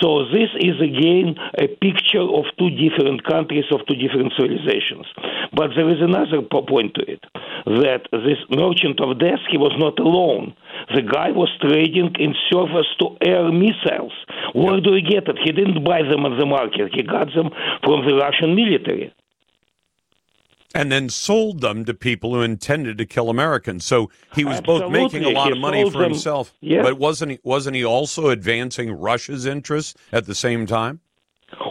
So 0.01 0.25
this 0.29 0.51
is 0.61 0.77
again 0.81 1.37
a 1.59 1.69
picture 1.81 2.25
of 2.25 2.45
two 2.59 2.71
different 2.71 3.25
countries, 3.25 3.65
of 3.73 3.81
two 3.87 3.95
different 3.95 4.33
civilizations. 4.37 5.07
But 5.53 5.71
there 5.77 5.89
is 5.89 6.01
another 6.01 6.43
point 6.43 6.95
to 6.95 7.03
it 7.09 7.25
that 7.67 8.05
this 8.13 8.41
merchant 8.51 9.01
of 9.01 9.19
death, 9.19 9.41
he 9.51 9.57
was 9.57 9.73
not 9.79 9.99
alone. 9.99 10.55
The 10.95 11.03
guy 11.03 11.31
was 11.31 11.49
trading 11.61 12.15
in 12.19 12.35
surface 12.53 12.91
to 13.01 13.17
air 13.25 13.51
missiles. 13.51 14.13
Where 14.53 14.81
do 14.81 14.95
you 14.97 15.03
get 15.03 15.29
it? 15.29 15.39
He 15.43 15.53
didn't 15.53 15.85
buy 15.85 16.03
them 16.03 16.27
at 16.27 16.39
the 16.39 16.47
market, 16.47 16.93
he 16.93 17.03
got 17.03 17.33
them 17.35 17.51
from 17.83 18.05
the 18.07 18.15
Russian 18.17 18.55
military 18.55 19.13
and 20.75 20.91
then 20.91 21.09
sold 21.09 21.61
them 21.61 21.85
to 21.85 21.95
people 21.95 22.35
who 22.35 22.43
intended 22.43 22.99
to 22.99 23.07
kill 23.07 23.31
Americans. 23.31 23.85
So 23.87 24.11
he 24.35 24.45
was 24.45 24.59
Absolutely. 24.59 24.99
both 24.99 25.13
making 25.13 25.25
a 25.25 25.31
lot 25.31 25.47
he 25.47 25.53
of 25.53 25.59
money 25.59 25.85
for 25.91 25.99
them. 25.99 26.11
himself, 26.11 26.53
but 26.63 26.99
wasn't 26.99 27.33
he 27.33 27.39
wasn't 27.43 27.77
he 27.77 27.85
also 27.85 28.29
advancing 28.29 28.91
Russia's 28.93 29.47
interests 29.47 29.95
at 30.13 30.27
the 30.27 30.35
same 30.35 30.67
time? 30.67 31.01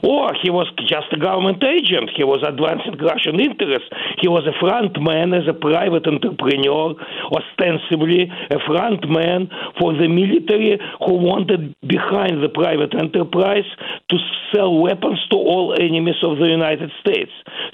Or 0.03 0.33
he 0.41 0.49
was 0.49 0.67
just 0.87 1.11
a 1.11 1.19
government 1.19 1.63
agent. 1.63 2.11
He 2.15 2.23
was 2.23 2.43
advancing 2.45 2.97
Russian 2.99 3.39
interests. 3.39 3.89
He 4.21 4.27
was 4.27 4.47
a 4.47 4.55
front 4.59 4.95
man 5.01 5.33
as 5.33 5.47
a 5.47 5.53
private 5.53 6.07
entrepreneur, 6.07 6.95
ostensibly 7.31 8.31
a 8.51 8.59
front 8.65 9.09
man 9.09 9.49
for 9.79 9.93
the 9.93 10.07
military 10.07 10.79
who 11.05 11.13
wanted 11.19 11.75
behind 11.85 12.43
the 12.43 12.49
private 12.49 12.93
enterprise 12.95 13.67
to 14.09 14.17
sell 14.53 14.79
weapons 14.79 15.19
to 15.31 15.37
all 15.37 15.75
enemies 15.79 16.21
of 16.23 16.37
the 16.37 16.47
United 16.47 16.91
States. 17.01 17.31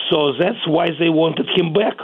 So 0.09 0.33
that's 0.39 0.65
why 0.67 0.89
they 0.97 1.09
wanted 1.09 1.47
him 1.55 1.73
back. 1.73 1.97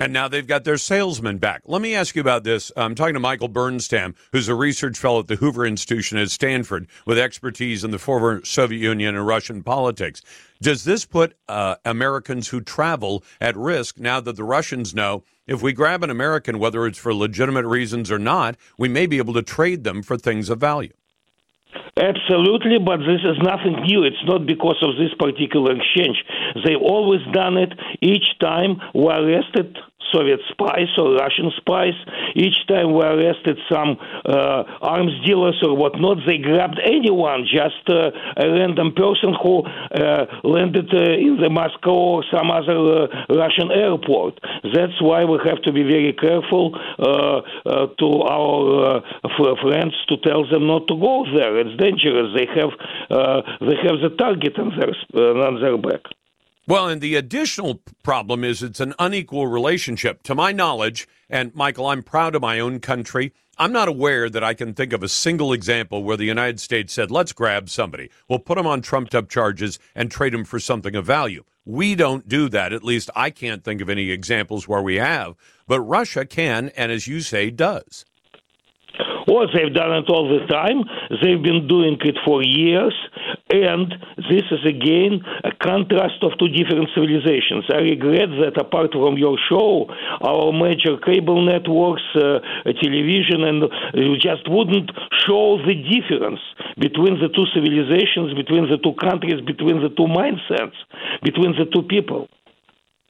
And 0.00 0.14
now 0.14 0.28
they've 0.28 0.46
got 0.46 0.64
their 0.64 0.78
salesman 0.78 1.36
back. 1.36 1.60
Let 1.66 1.82
me 1.82 1.94
ask 1.94 2.16
you 2.16 2.22
about 2.22 2.42
this. 2.42 2.72
I'm 2.74 2.94
talking 2.94 3.12
to 3.12 3.20
Michael 3.20 3.50
Bernstam, 3.50 4.14
who's 4.32 4.48
a 4.48 4.54
research 4.54 4.96
fellow 4.98 5.20
at 5.20 5.26
the 5.26 5.36
Hoover 5.36 5.66
Institution 5.66 6.16
at 6.16 6.30
Stanford 6.30 6.88
with 7.04 7.18
expertise 7.18 7.84
in 7.84 7.90
the 7.90 7.98
former 7.98 8.42
Soviet 8.42 8.78
Union 8.78 9.14
and 9.14 9.26
Russian 9.26 9.62
politics. 9.62 10.22
Does 10.62 10.84
this 10.84 11.04
put 11.04 11.36
uh, 11.50 11.74
Americans 11.84 12.48
who 12.48 12.62
travel 12.62 13.22
at 13.42 13.54
risk 13.58 14.00
now 14.00 14.20
that 14.20 14.36
the 14.36 14.44
Russians 14.44 14.94
know 14.94 15.22
if 15.46 15.60
we 15.60 15.74
grab 15.74 16.02
an 16.02 16.08
American, 16.08 16.58
whether 16.58 16.86
it's 16.86 16.96
for 16.96 17.12
legitimate 17.12 17.66
reasons 17.66 18.10
or 18.10 18.18
not, 18.18 18.56
we 18.78 18.88
may 18.88 19.06
be 19.06 19.18
able 19.18 19.34
to 19.34 19.42
trade 19.42 19.84
them 19.84 20.02
for 20.02 20.16
things 20.16 20.48
of 20.48 20.58
value? 20.58 20.94
Absolutely, 21.96 22.78
but 22.78 22.98
this 22.98 23.20
is 23.22 23.36
nothing 23.42 23.82
new. 23.82 24.02
It's 24.04 24.24
not 24.24 24.46
because 24.46 24.78
of 24.82 24.96
this 24.96 25.12
particular 25.18 25.72
exchange. 25.76 26.24
They've 26.64 26.80
always 26.80 27.20
done 27.32 27.58
it. 27.58 27.72
Each 28.00 28.38
time 28.40 28.80
we 28.94 29.06
arrested 29.12 29.76
Soviet 30.12 30.40
spies 30.50 30.88
or 30.98 31.14
Russian 31.14 31.50
spies. 31.56 31.94
Each 32.34 32.66
time 32.66 32.94
we 32.94 33.04
arrested 33.04 33.58
some 33.70 33.96
uh, 34.24 34.64
arms 34.80 35.12
dealers 35.24 35.58
or 35.62 35.76
whatnot, 35.76 36.18
they 36.26 36.38
grabbed 36.38 36.80
anyone, 36.84 37.44
just 37.44 37.82
uh, 37.88 38.10
a 38.36 38.50
random 38.50 38.92
person 38.94 39.34
who 39.42 39.62
uh, 39.64 40.26
landed 40.44 40.92
uh, 40.92 41.12
in 41.12 41.38
the 41.40 41.50
Moscow 41.50 41.90
or 41.90 42.24
some 42.30 42.50
other 42.50 43.04
uh, 43.04 43.34
Russian 43.34 43.70
airport. 43.70 44.40
That's 44.74 45.00
why 45.00 45.24
we 45.24 45.38
have 45.44 45.62
to 45.62 45.72
be 45.72 45.82
very 45.82 46.12
careful 46.12 46.74
uh, 46.98 47.86
to 47.98 48.08
our 48.22 49.02
friends 49.62 49.94
to 50.08 50.16
tell 50.18 50.48
them 50.48 50.66
not 50.66 50.88
to 50.88 50.96
go 50.96 51.24
there. 51.34 51.58
It's 51.58 51.76
dangerous. 51.80 52.34
They 52.34 52.46
have 52.60 52.70
they 53.60 53.76
have 53.86 54.00
the 54.02 54.14
target 54.18 54.58
on 54.58 54.72
their 54.78 55.44
on 55.46 55.60
their 55.60 55.78
back. 55.78 56.02
Well, 56.70 56.86
and 56.86 57.00
the 57.00 57.16
additional 57.16 57.82
problem 58.04 58.44
is 58.44 58.62
it's 58.62 58.78
an 58.78 58.94
unequal 59.00 59.48
relationship. 59.48 60.22
To 60.22 60.36
my 60.36 60.52
knowledge, 60.52 61.08
and 61.28 61.52
Michael, 61.52 61.88
I'm 61.88 62.04
proud 62.04 62.36
of 62.36 62.42
my 62.42 62.60
own 62.60 62.78
country. 62.78 63.32
I'm 63.58 63.72
not 63.72 63.88
aware 63.88 64.30
that 64.30 64.44
I 64.44 64.54
can 64.54 64.72
think 64.74 64.92
of 64.92 65.02
a 65.02 65.08
single 65.08 65.52
example 65.52 66.04
where 66.04 66.16
the 66.16 66.26
United 66.26 66.60
States 66.60 66.92
said, 66.92 67.10
let's 67.10 67.32
grab 67.32 67.68
somebody. 67.68 68.08
We'll 68.28 68.38
put 68.38 68.54
them 68.54 68.68
on 68.68 68.82
trumped 68.82 69.16
up 69.16 69.28
charges 69.28 69.80
and 69.96 70.12
trade 70.12 70.32
them 70.32 70.44
for 70.44 70.60
something 70.60 70.94
of 70.94 71.04
value. 71.04 71.42
We 71.64 71.96
don't 71.96 72.28
do 72.28 72.48
that. 72.50 72.72
At 72.72 72.84
least 72.84 73.10
I 73.16 73.30
can't 73.30 73.64
think 73.64 73.80
of 73.80 73.90
any 73.90 74.12
examples 74.12 74.68
where 74.68 74.80
we 74.80 74.94
have. 74.94 75.34
But 75.66 75.80
Russia 75.80 76.24
can, 76.24 76.68
and 76.76 76.92
as 76.92 77.08
you 77.08 77.20
say, 77.20 77.50
does. 77.50 78.04
Well, 79.26 79.46
they've 79.52 79.72
done 79.72 79.92
it 79.92 80.08
all 80.08 80.28
the 80.28 80.46
time. 80.46 80.84
They've 81.22 81.42
been 81.42 81.68
doing 81.68 81.98
it 82.00 82.16
for 82.24 82.42
years. 82.42 82.94
And 83.52 83.92
this 84.30 84.44
is 84.50 84.64
again 84.64 85.22
a 85.44 85.50
contrast 85.62 86.22
of 86.22 86.38
two 86.38 86.48
different 86.48 86.88
civilizations. 86.94 87.64
I 87.72 87.82
regret 87.82 88.30
that 88.42 88.60
apart 88.60 88.92
from 88.92 89.18
your 89.18 89.36
show, 89.48 89.90
our 90.22 90.52
major 90.52 90.96
cable 90.98 91.44
networks, 91.44 92.02
uh, 92.14 92.38
television, 92.80 93.42
and 93.44 93.64
you 93.94 94.16
just 94.16 94.48
wouldn't 94.48 94.90
show 95.26 95.58
the 95.66 95.74
difference 95.74 96.40
between 96.78 97.18
the 97.18 97.28
two 97.34 97.46
civilizations, 97.54 98.34
between 98.34 98.70
the 98.70 98.78
two 98.78 98.94
countries, 99.00 99.40
between 99.44 99.82
the 99.82 99.90
two 99.90 100.06
mindsets, 100.06 100.78
between 101.22 101.52
the 101.58 101.66
two 101.74 101.82
people. 101.82 102.28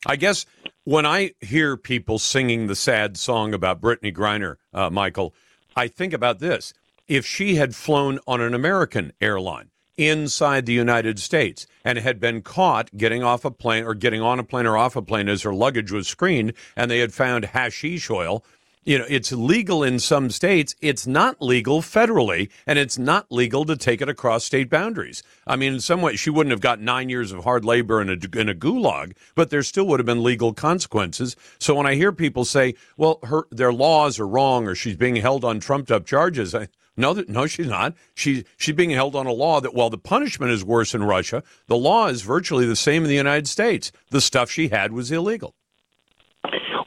I 0.07 0.17
guess 0.17 0.47
when 0.85 1.05
I 1.05 1.33
hear 1.41 1.77
people 1.77 2.19
singing 2.19 2.67
the 2.67 2.75
sad 2.75 3.19
song 3.19 3.53
about 3.53 3.81
Brittney 3.81 4.15
Griner, 4.15 4.57
uh, 4.73 4.89
Michael, 4.89 5.35
I 5.77 5.89
think 5.89 6.13
about 6.13 6.39
this. 6.39 6.73
If 7.09 7.27
she 7.27 7.57
had 7.57 7.75
flown 7.75 8.19
on 8.27 8.41
an 8.41 8.55
American 8.55 9.13
airline 9.21 9.71
inside 9.97 10.65
the 10.65 10.73
United 10.73 11.19
States 11.19 11.67
and 11.85 11.99
had 11.99 12.19
been 12.19 12.41
caught 12.41 12.97
getting 12.97 13.23
off 13.23 13.45
a 13.45 13.51
plane 13.51 13.85
or 13.85 13.95
getting 13.95 14.23
on 14.23 14.39
a 14.39 14.45
plane 14.45 14.67
or 14.67 14.77
off 14.77 14.97
a 14.97 15.03
plane 15.03 15.29
as 15.29 15.43
her 15.43 15.53
luggage 15.53 15.93
was 15.93 16.09
screened 16.09 16.53
and 16.77 16.91
they 16.91 17.01
had 17.01 17.13
found 17.13 17.47
hashish 17.47 18.09
oil, 18.11 18.45
you 18.91 18.99
know, 18.99 19.07
it's 19.09 19.31
legal 19.31 19.85
in 19.85 20.01
some 20.01 20.31
states. 20.31 20.75
It's 20.81 21.07
not 21.07 21.41
legal 21.41 21.81
federally, 21.81 22.51
and 22.67 22.77
it's 22.77 22.99
not 22.99 23.31
legal 23.31 23.65
to 23.67 23.77
take 23.77 24.01
it 24.01 24.09
across 24.09 24.43
state 24.43 24.69
boundaries. 24.69 25.23
I 25.47 25.55
mean, 25.55 25.75
in 25.75 25.81
some 25.81 26.03
way, 26.03 26.17
she 26.17 26.29
wouldn't 26.29 26.51
have 26.51 26.61
got 26.61 26.81
nine 26.81 27.09
years 27.09 27.31
of 27.31 27.45
hard 27.45 27.65
labor 27.65 28.03
in 28.03 28.09
a, 28.09 28.17
in 28.37 28.49
a 28.49 28.55
gulag, 28.55 29.13
but 29.37 29.51
there 29.51 29.63
still 29.63 29.87
would 29.87 30.01
have 30.01 30.07
been 30.07 30.25
legal 30.25 30.53
consequences. 30.53 31.37
So 31.61 31.77
when 31.77 31.87
I 31.87 31.95
hear 31.95 32.11
people 32.11 32.45
say, 32.45 32.75
well, 32.97 33.21
her, 33.23 33.47
their 33.53 33.73
laws 33.73 34.19
are 34.19 34.27
wrong 34.27 34.67
or 34.67 34.75
she's 34.75 34.97
being 34.97 35.15
held 35.15 35.45
on 35.45 35.61
trumped 35.61 35.93
up 35.93 36.05
charges, 36.05 36.53
I, 36.53 36.67
no, 36.97 37.13
no, 37.29 37.47
she's 37.47 37.69
not. 37.69 37.95
She, 38.15 38.45
she's 38.57 38.75
being 38.75 38.91
held 38.91 39.15
on 39.15 39.29
a 39.29 39.33
law 39.33 39.61
that 39.61 39.73
while 39.73 39.91
the 39.91 39.99
punishment 39.99 40.51
is 40.51 40.65
worse 40.65 40.97
in 40.97 41.05
Russia, 41.05 41.45
the 41.69 41.77
law 41.77 42.09
is 42.09 42.23
virtually 42.23 42.67
the 42.67 42.75
same 42.75 43.05
in 43.05 43.09
the 43.09 43.15
United 43.15 43.47
States. 43.47 43.93
The 44.11 44.21
stuff 44.21 44.51
she 44.51 44.67
had 44.67 44.91
was 44.91 45.13
illegal. 45.13 45.55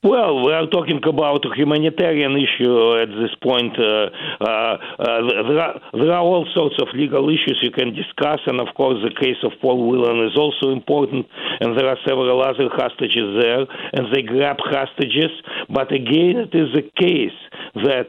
Well, 0.03 0.45
we 0.45 0.51
are 0.51 0.67
talking 0.67 0.99
about 1.07 1.45
a 1.45 1.55
humanitarian 1.55 2.35
issue 2.35 2.99
at 2.99 3.07
this 3.07 3.33
point. 3.41 3.71
Uh, 3.79 4.09
uh, 4.41 4.75
uh, 4.99 5.47
there, 5.47 5.59
are, 5.61 5.81
there 5.93 6.11
are 6.11 6.19
all 6.21 6.45
sorts 6.53 6.75
of 6.81 6.89
legal 6.93 7.29
issues 7.29 7.57
you 7.61 7.71
can 7.71 7.95
discuss, 7.95 8.41
and 8.45 8.59
of 8.59 8.67
course, 8.75 8.97
the 9.01 9.15
case 9.15 9.37
of 9.43 9.53
Paul 9.61 9.87
Whelan 9.87 10.27
is 10.27 10.35
also 10.35 10.71
important, 10.71 11.25
and 11.61 11.79
there 11.79 11.87
are 11.87 11.95
several 12.05 12.43
other 12.43 12.67
hostages 12.73 13.39
there, 13.39 13.63
and 13.93 14.13
they 14.13 14.23
grab 14.23 14.57
hostages. 14.59 15.31
But 15.69 15.93
again, 15.93 16.35
it 16.35 16.53
is 16.53 16.75
the 16.75 16.83
case 16.99 17.39
that 17.75 18.07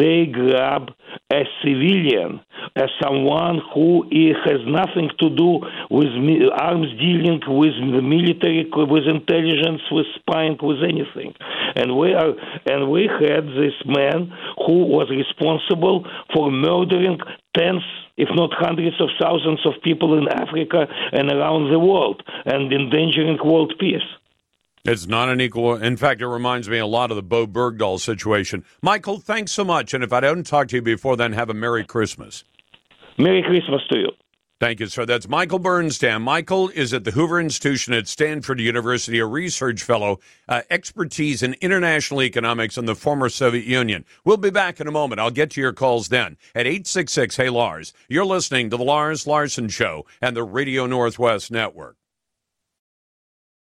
they 0.00 0.24
grab 0.24 0.92
a 1.34 1.44
civilian, 1.62 2.40
as 2.76 2.90
someone 3.02 3.60
who 3.74 4.04
has 4.46 4.60
nothing 4.66 5.10
to 5.18 5.28
do 5.30 5.60
with 5.90 6.08
arms 6.52 6.88
dealing, 6.98 7.40
with 7.46 7.74
the 7.74 8.02
military, 8.02 8.70
with 8.72 9.06
intelligence, 9.06 9.82
with 9.90 10.06
spying, 10.14 10.56
with 10.62 10.82
anything. 10.82 11.34
And 11.74 11.98
we 11.98 12.14
are, 12.14 12.34
and 12.66 12.90
we 12.90 13.08
had 13.08 13.44
this 13.48 13.74
man 13.84 14.32
who 14.66 14.86
was 14.86 15.10
responsible 15.10 16.06
for 16.32 16.50
murdering 16.50 17.18
tens 17.56 17.82
if 18.16 18.28
not 18.34 18.50
hundreds 18.52 19.00
of 19.00 19.08
thousands 19.20 19.60
of 19.66 19.72
people 19.82 20.16
in 20.16 20.28
Africa 20.28 20.86
and 21.12 21.32
around 21.32 21.70
the 21.72 21.78
world 21.78 22.22
and 22.46 22.72
endangering 22.72 23.38
world 23.44 23.74
peace. 23.78 24.06
It's 24.84 25.06
not 25.06 25.30
an 25.30 25.40
equal. 25.40 25.76
In 25.76 25.96
fact, 25.96 26.20
it 26.20 26.28
reminds 26.28 26.68
me 26.68 26.76
a 26.78 26.86
lot 26.86 27.10
of 27.10 27.16
the 27.16 27.22
Bowe 27.22 27.46
Bergdahl 27.46 27.98
situation. 27.98 28.64
Michael, 28.82 29.18
thanks 29.18 29.52
so 29.52 29.64
much. 29.64 29.94
And 29.94 30.04
if 30.04 30.12
I 30.12 30.20
don't 30.20 30.46
talk 30.46 30.68
to 30.68 30.76
you 30.76 30.82
before 30.82 31.16
then, 31.16 31.32
have 31.32 31.48
a 31.48 31.54
Merry 31.54 31.84
Christmas. 31.84 32.44
Merry 33.16 33.42
Christmas 33.42 33.80
to 33.90 33.98
you. 33.98 34.08
Thank 34.60 34.80
you, 34.80 34.86
sir. 34.86 35.04
That's 35.06 35.26
Michael 35.26 35.58
Bernstam. 35.58 36.20
Michael 36.20 36.68
is 36.68 36.92
at 36.92 37.04
the 37.04 37.10
Hoover 37.10 37.40
Institution 37.40 37.92
at 37.94 38.06
Stanford 38.06 38.60
University, 38.60 39.18
a 39.18 39.26
research 39.26 39.82
fellow, 39.82 40.20
uh, 40.48 40.62
expertise 40.70 41.42
in 41.42 41.54
international 41.60 42.22
economics 42.22 42.76
and 42.76 42.86
the 42.86 42.94
former 42.94 43.28
Soviet 43.28 43.64
Union. 43.64 44.04
We'll 44.24 44.36
be 44.36 44.50
back 44.50 44.80
in 44.80 44.86
a 44.86 44.92
moment. 44.92 45.20
I'll 45.20 45.30
get 45.30 45.50
to 45.52 45.60
your 45.60 45.72
calls 45.72 46.08
then 46.08 46.36
at 46.54 46.66
866 46.66 47.36
Hey 47.36 47.50
Lars. 47.50 47.92
You're 48.08 48.24
listening 48.24 48.70
to 48.70 48.76
The 48.76 48.84
Lars 48.84 49.26
Larson 49.26 49.68
Show 49.68 50.06
and 50.20 50.36
the 50.36 50.44
Radio 50.44 50.86
Northwest 50.86 51.50
Network. 51.50 51.96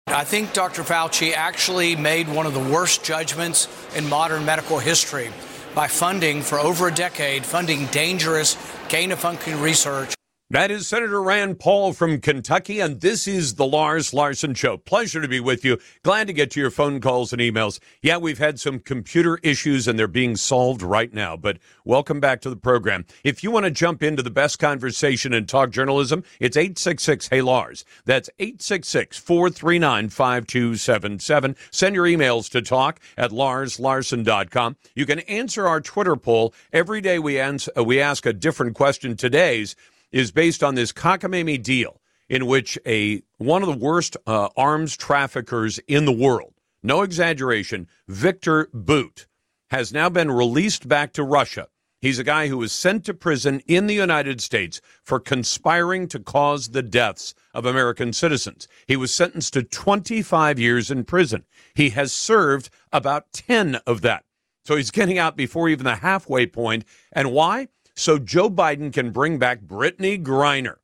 I 0.08 0.22
think 0.22 0.52
Dr. 0.52 0.82
Fauci 0.82 1.34
actually 1.34 1.96
made 1.96 2.28
one 2.28 2.46
of 2.46 2.54
the 2.54 2.60
worst 2.60 3.04
judgments 3.04 3.68
in 3.96 4.08
modern 4.08 4.44
medical 4.44 4.78
history 4.78 5.30
by 5.74 5.88
funding 5.88 6.42
for 6.42 6.60
over 6.60 6.86
a 6.88 6.94
decade, 6.94 7.44
funding 7.44 7.86
dangerous 7.86 8.56
gain 8.88 9.10
of 9.10 9.18
function 9.18 9.60
research 9.60 10.14
That 10.48 10.70
is 10.70 10.86
Senator 10.86 11.20
Rand 11.20 11.58
Paul 11.58 11.92
from 11.92 12.20
Kentucky, 12.20 12.78
and 12.78 13.00
this 13.00 13.26
is 13.26 13.56
the 13.56 13.66
Lars 13.66 14.14
Larson 14.14 14.54
Show. 14.54 14.76
Pleasure 14.76 15.20
to 15.20 15.26
be 15.26 15.40
with 15.40 15.64
you. 15.64 15.76
Glad 16.04 16.28
to 16.28 16.32
get 16.32 16.52
to 16.52 16.60
your 16.60 16.70
phone 16.70 17.00
calls 17.00 17.32
and 17.32 17.42
emails. 17.42 17.80
Yeah, 18.00 18.18
we've 18.18 18.38
had 18.38 18.60
some 18.60 18.78
computer 18.78 19.40
issues, 19.42 19.88
and 19.88 19.98
they're 19.98 20.06
being 20.06 20.36
solved 20.36 20.82
right 20.82 21.12
now, 21.12 21.36
but 21.36 21.58
welcome 21.84 22.20
back 22.20 22.40
to 22.42 22.48
the 22.48 22.54
program. 22.54 23.06
If 23.24 23.42
you 23.42 23.50
want 23.50 23.64
to 23.64 23.72
jump 23.72 24.04
into 24.04 24.22
the 24.22 24.30
best 24.30 24.60
conversation 24.60 25.34
and 25.34 25.48
talk 25.48 25.70
journalism, 25.70 26.22
it's 26.38 26.56
866 26.56 27.26
Hey 27.26 27.42
Lars. 27.42 27.84
That's 28.04 28.30
866 28.38 29.18
439 29.18 30.10
5277. 30.10 31.56
Send 31.72 31.96
your 31.96 32.04
emails 32.04 32.48
to 32.50 32.62
talk 32.62 33.00
at 33.18 33.32
larslarson.com. 33.32 34.76
You 34.94 35.06
can 35.06 35.18
answer 35.18 35.66
our 35.66 35.80
Twitter 35.80 36.14
poll. 36.14 36.54
Every 36.72 37.00
day 37.00 37.18
we, 37.18 37.40
answer, 37.40 37.72
we 37.82 38.00
ask 38.00 38.24
a 38.24 38.32
different 38.32 38.76
question. 38.76 39.16
Today's 39.16 39.74
is 40.12 40.30
based 40.30 40.62
on 40.62 40.74
this 40.74 40.92
cockamamie 40.92 41.62
deal 41.62 42.00
in 42.28 42.46
which 42.46 42.78
a 42.86 43.22
one 43.38 43.62
of 43.62 43.68
the 43.68 43.84
worst 43.84 44.16
uh, 44.26 44.48
arms 44.56 44.96
traffickers 44.96 45.78
in 45.86 46.04
the 46.04 46.12
world, 46.12 46.54
no 46.82 47.02
exaggeration, 47.02 47.88
Victor 48.08 48.68
Bout, 48.72 49.26
has 49.70 49.92
now 49.92 50.08
been 50.08 50.30
released 50.30 50.88
back 50.88 51.12
to 51.12 51.22
Russia. 51.22 51.68
He's 52.00 52.18
a 52.18 52.24
guy 52.24 52.48
who 52.48 52.58
was 52.58 52.72
sent 52.72 53.04
to 53.06 53.14
prison 53.14 53.60
in 53.66 53.86
the 53.86 53.94
United 53.94 54.40
States 54.40 54.80
for 55.02 55.18
conspiring 55.18 56.08
to 56.08 56.20
cause 56.20 56.68
the 56.68 56.82
deaths 56.82 57.34
of 57.54 57.64
American 57.64 58.12
citizens. 58.12 58.68
He 58.86 58.96
was 58.96 59.12
sentenced 59.12 59.54
to 59.54 59.62
25 59.62 60.58
years 60.58 60.90
in 60.90 61.04
prison. 61.04 61.44
He 61.74 61.90
has 61.90 62.12
served 62.12 62.70
about 62.92 63.32
10 63.32 63.76
of 63.86 64.02
that. 64.02 64.24
So 64.64 64.76
he's 64.76 64.90
getting 64.90 65.18
out 65.18 65.36
before 65.36 65.68
even 65.68 65.84
the 65.84 65.96
halfway 65.96 66.46
point. 66.46 66.84
And 67.12 67.32
why? 67.32 67.68
So 67.96 68.18
Joe 68.18 68.50
Biden 68.50 68.92
can 68.92 69.10
bring 69.10 69.38
back 69.38 69.62
Brittney 69.62 70.22
Griner. 70.22 70.76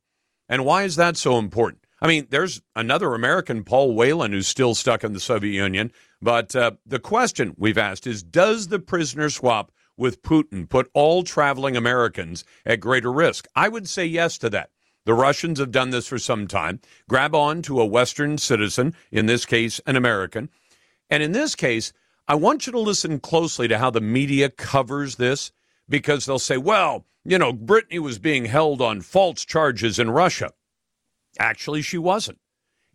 And 0.49 0.65
why 0.65 0.83
is 0.83 0.95
that 0.95 1.15
so 1.15 1.37
important? 1.37 1.85
I 2.01 2.07
mean, 2.07 2.27
there's 2.31 2.61
another 2.75 3.13
American, 3.13 3.63
Paul 3.63 3.95
Whelan, 3.95 4.31
who's 4.31 4.47
still 4.47 4.75
stuck 4.75 5.03
in 5.03 5.13
the 5.13 5.19
Soviet 5.19 5.53
Union. 5.53 5.91
But 6.21 6.55
uh, 6.55 6.71
the 6.85 6.99
question 6.99 7.55
we've 7.57 7.77
asked 7.77 8.07
is 8.07 8.23
Does 8.23 8.67
the 8.67 8.79
prisoner 8.79 9.29
swap 9.29 9.71
with 9.95 10.23
Putin 10.23 10.67
put 10.67 10.89
all 10.93 11.23
traveling 11.23 11.77
Americans 11.77 12.43
at 12.65 12.79
greater 12.79 13.11
risk? 13.11 13.47
I 13.55 13.69
would 13.69 13.87
say 13.87 14.05
yes 14.05 14.37
to 14.39 14.49
that. 14.49 14.71
The 15.05 15.13
Russians 15.13 15.59
have 15.59 15.71
done 15.71 15.91
this 15.91 16.07
for 16.07 16.17
some 16.17 16.47
time. 16.47 16.79
Grab 17.07 17.35
on 17.35 17.61
to 17.63 17.79
a 17.79 17.85
Western 17.85 18.37
citizen, 18.37 18.95
in 19.11 19.27
this 19.27 19.45
case, 19.45 19.79
an 19.85 19.95
American. 19.95 20.49
And 21.09 21.21
in 21.21 21.31
this 21.31 21.55
case, 21.55 21.93
I 22.27 22.35
want 22.35 22.65
you 22.65 22.71
to 22.73 22.79
listen 22.79 23.19
closely 23.19 23.67
to 23.67 23.77
how 23.77 23.91
the 23.91 24.01
media 24.01 24.49
covers 24.49 25.17
this 25.17 25.51
because 25.89 26.25
they'll 26.25 26.39
say, 26.39 26.57
well, 26.57 27.05
you 27.25 27.37
know, 27.37 27.53
Brittney 27.53 27.99
was 27.99 28.19
being 28.19 28.45
held 28.45 28.81
on 28.81 29.01
false 29.01 29.45
charges 29.45 29.99
in 29.99 30.11
Russia. 30.11 30.51
Actually, 31.39 31.81
she 31.81 31.97
wasn't. 31.97 32.39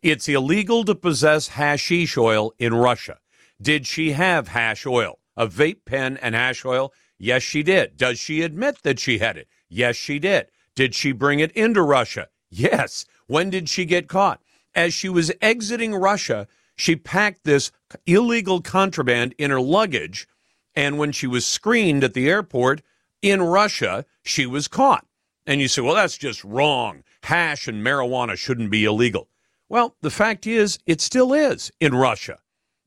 It's 0.02 0.28
illegal 0.28 0.84
to 0.84 0.94
possess 0.94 1.48
hashish 1.48 2.16
oil 2.16 2.52
in 2.58 2.74
Russia. 2.74 3.18
Did 3.60 3.86
she 3.86 4.12
have 4.12 4.48
hash 4.48 4.86
oil, 4.86 5.18
a 5.36 5.48
vape 5.48 5.84
pen 5.84 6.16
and 6.18 6.34
hash 6.34 6.64
oil? 6.64 6.92
Yes, 7.18 7.42
she 7.42 7.62
did. 7.62 7.96
Does 7.96 8.20
she 8.20 8.42
admit 8.42 8.82
that 8.84 9.00
she 9.00 9.18
had 9.18 9.36
it? 9.36 9.48
Yes, 9.68 9.96
she 9.96 10.18
did. 10.18 10.46
Did 10.76 10.94
she 10.94 11.10
bring 11.10 11.40
it 11.40 11.50
into 11.52 11.82
Russia? 11.82 12.28
Yes. 12.50 13.04
When 13.26 13.50
did 13.50 13.68
she 13.68 13.84
get 13.84 14.08
caught? 14.08 14.40
As 14.74 14.94
she 14.94 15.08
was 15.08 15.32
exiting 15.42 15.94
Russia, 15.94 16.46
she 16.76 16.94
packed 16.94 17.42
this 17.42 17.72
illegal 18.06 18.60
contraband 18.60 19.34
in 19.36 19.50
her 19.50 19.60
luggage 19.60 20.28
and 20.74 20.98
when 20.98 21.12
she 21.12 21.26
was 21.26 21.46
screened 21.46 22.04
at 22.04 22.14
the 22.14 22.28
airport 22.28 22.82
in 23.22 23.42
Russia, 23.42 24.04
she 24.22 24.46
was 24.46 24.68
caught. 24.68 25.06
And 25.46 25.60
you 25.60 25.68
say, 25.68 25.82
well, 25.82 25.94
that's 25.94 26.18
just 26.18 26.44
wrong. 26.44 27.02
Hash 27.22 27.68
and 27.68 27.84
marijuana 27.84 28.36
shouldn't 28.36 28.70
be 28.70 28.84
illegal. 28.84 29.28
Well, 29.68 29.96
the 30.02 30.10
fact 30.10 30.46
is, 30.46 30.78
it 30.86 31.00
still 31.00 31.32
is 31.32 31.70
in 31.80 31.94
Russia. 31.94 32.38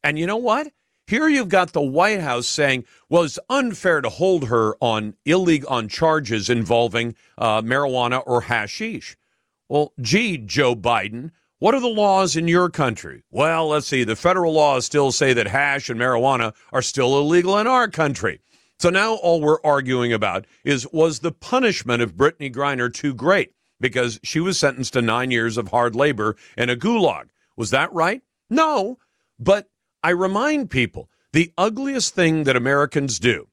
And 0.03 0.17
you 0.17 0.25
know 0.25 0.37
what? 0.37 0.71
Here 1.07 1.27
you've 1.27 1.49
got 1.49 1.73
the 1.73 1.81
White 1.81 2.21
House 2.21 2.47
saying, 2.47 2.85
well, 3.09 3.23
it's 3.23 3.39
unfair 3.49 4.01
to 4.01 4.09
hold 4.09 4.47
her 4.47 4.75
on 4.79 5.15
illegal 5.25 5.69
on 5.69 5.89
charges 5.89 6.49
involving 6.49 7.15
uh, 7.37 7.61
marijuana 7.61 8.23
or 8.25 8.41
hashish. 8.41 9.17
Well, 9.67 9.93
gee, 9.99 10.37
Joe 10.37 10.75
Biden, 10.75 11.31
what 11.61 11.75
are 11.75 11.79
the 11.79 11.87
laws 11.87 12.35
in 12.35 12.47
your 12.47 12.71
country? 12.71 13.21
Well, 13.29 13.67
let's 13.67 13.85
see. 13.85 14.03
The 14.03 14.15
federal 14.15 14.51
laws 14.51 14.83
still 14.83 15.11
say 15.11 15.31
that 15.33 15.45
hash 15.45 15.91
and 15.91 15.99
marijuana 15.99 16.55
are 16.73 16.81
still 16.81 17.19
illegal 17.19 17.55
in 17.59 17.67
our 17.67 17.87
country. 17.87 18.41
So 18.79 18.89
now 18.89 19.13
all 19.13 19.39
we're 19.39 19.61
arguing 19.63 20.11
about 20.11 20.47
is 20.63 20.91
was 20.91 21.19
the 21.19 21.31
punishment 21.31 22.01
of 22.01 22.15
Brittney 22.15 22.51
Griner 22.51 22.91
too 22.91 23.13
great 23.13 23.53
because 23.79 24.19
she 24.23 24.39
was 24.39 24.57
sentenced 24.57 24.93
to 24.93 25.03
nine 25.03 25.29
years 25.29 25.55
of 25.55 25.67
hard 25.67 25.95
labor 25.95 26.35
in 26.57 26.71
a 26.71 26.75
gulag? 26.75 27.27
Was 27.55 27.69
that 27.69 27.93
right? 27.93 28.23
No. 28.49 28.97
But 29.37 29.69
I 30.03 30.09
remind 30.09 30.71
people 30.71 31.11
the 31.31 31.53
ugliest 31.59 32.15
thing 32.15 32.45
that 32.45 32.55
Americans 32.55 33.19
do, 33.19 33.49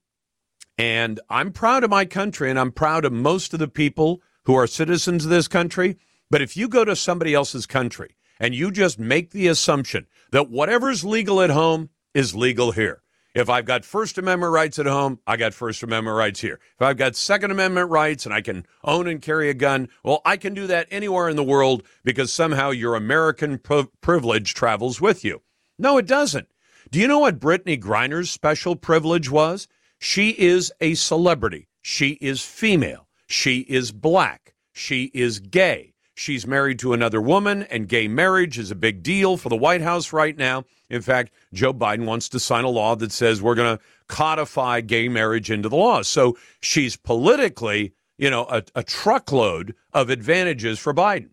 and 0.78 1.20
I'm 1.28 1.52
proud 1.52 1.84
of 1.84 1.90
my 1.90 2.06
country 2.06 2.48
and 2.48 2.58
I'm 2.58 2.72
proud 2.72 3.04
of 3.04 3.12
most 3.12 3.52
of 3.52 3.58
the 3.58 3.68
people 3.68 4.22
who 4.46 4.54
are 4.54 4.66
citizens 4.66 5.26
of 5.26 5.30
this 5.30 5.46
country 5.46 5.98
but 6.30 6.42
if 6.42 6.56
you 6.56 6.68
go 6.68 6.84
to 6.84 6.96
somebody 6.96 7.34
else's 7.34 7.66
country 7.66 8.16
and 8.40 8.54
you 8.54 8.70
just 8.70 8.98
make 8.98 9.30
the 9.30 9.48
assumption 9.48 10.06
that 10.30 10.50
whatever's 10.50 11.04
legal 11.04 11.40
at 11.40 11.50
home 11.50 11.90
is 12.14 12.34
legal 12.34 12.72
here. 12.72 13.02
If 13.34 13.50
I've 13.50 13.66
got 13.66 13.84
First 13.84 14.18
Amendment 14.18 14.52
rights 14.52 14.78
at 14.78 14.86
home, 14.86 15.20
I 15.26 15.36
got 15.36 15.54
First 15.54 15.82
Amendment 15.82 16.16
rights 16.16 16.40
here. 16.40 16.58
If 16.74 16.82
I've 16.82 16.96
got 16.96 17.14
Second 17.14 17.50
Amendment 17.50 17.90
rights 17.90 18.24
and 18.24 18.34
I 18.34 18.40
can 18.40 18.66
own 18.82 19.06
and 19.06 19.22
carry 19.22 19.48
a 19.48 19.54
gun, 19.54 19.88
well, 20.02 20.22
I 20.24 20.36
can 20.36 20.54
do 20.54 20.66
that 20.66 20.88
anywhere 20.90 21.28
in 21.28 21.36
the 21.36 21.44
world 21.44 21.82
because 22.04 22.32
somehow 22.32 22.70
your 22.70 22.94
American 22.94 23.58
privilege 24.00 24.54
travels 24.54 25.00
with 25.00 25.24
you. 25.24 25.42
No, 25.78 25.98
it 25.98 26.06
doesn't. 26.06 26.48
Do 26.90 26.98
you 26.98 27.06
know 27.06 27.18
what 27.20 27.38
Brittney 27.38 27.80
Griner's 27.80 28.30
special 28.30 28.74
privilege 28.74 29.30
was? 29.30 29.68
She 29.98 30.30
is 30.30 30.72
a 30.80 30.94
celebrity. 30.94 31.68
She 31.82 32.12
is 32.20 32.42
female. 32.42 33.08
She 33.26 33.60
is 33.60 33.92
black. 33.92 34.54
She 34.72 35.10
is 35.14 35.38
gay. 35.38 35.92
She's 36.18 36.48
married 36.48 36.80
to 36.80 36.94
another 36.94 37.20
woman, 37.20 37.62
and 37.62 37.86
gay 37.88 38.08
marriage 38.08 38.58
is 38.58 38.72
a 38.72 38.74
big 38.74 39.04
deal 39.04 39.36
for 39.36 39.50
the 39.50 39.56
White 39.56 39.82
House 39.82 40.12
right 40.12 40.36
now. 40.36 40.64
In 40.90 41.00
fact, 41.00 41.32
Joe 41.52 41.72
Biden 41.72 42.06
wants 42.06 42.28
to 42.30 42.40
sign 42.40 42.64
a 42.64 42.68
law 42.68 42.96
that 42.96 43.12
says 43.12 43.40
we're 43.40 43.54
going 43.54 43.78
to 43.78 43.84
codify 44.08 44.80
gay 44.80 45.08
marriage 45.08 45.48
into 45.48 45.68
the 45.68 45.76
law. 45.76 46.02
So 46.02 46.36
she's 46.60 46.96
politically, 46.96 47.92
you 48.16 48.30
know, 48.30 48.46
a, 48.50 48.64
a 48.74 48.82
truckload 48.82 49.76
of 49.92 50.10
advantages 50.10 50.80
for 50.80 50.92
Biden. 50.92 51.30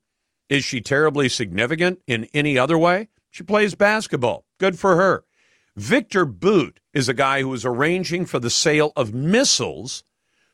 Is 0.50 0.64
she 0.64 0.82
terribly 0.82 1.30
significant 1.30 2.00
in 2.06 2.28
any 2.32 2.56
other 2.56 2.78
way? 2.78 3.10
She 3.32 3.42
plays 3.42 3.74
basketball. 3.74 4.46
Good 4.60 4.78
for 4.78 4.98
her. 4.98 5.26
Victor 5.76 6.26
Bout 6.26 6.80
is 6.94 7.10
a 7.10 7.16
guy 7.16 7.42
who 7.42 7.52
is 7.56 7.66
arranging 7.66 8.28
for 8.28 8.38
the 8.38 8.52
sale 8.52 8.94
of 8.96 9.16
missiles 9.16 10.04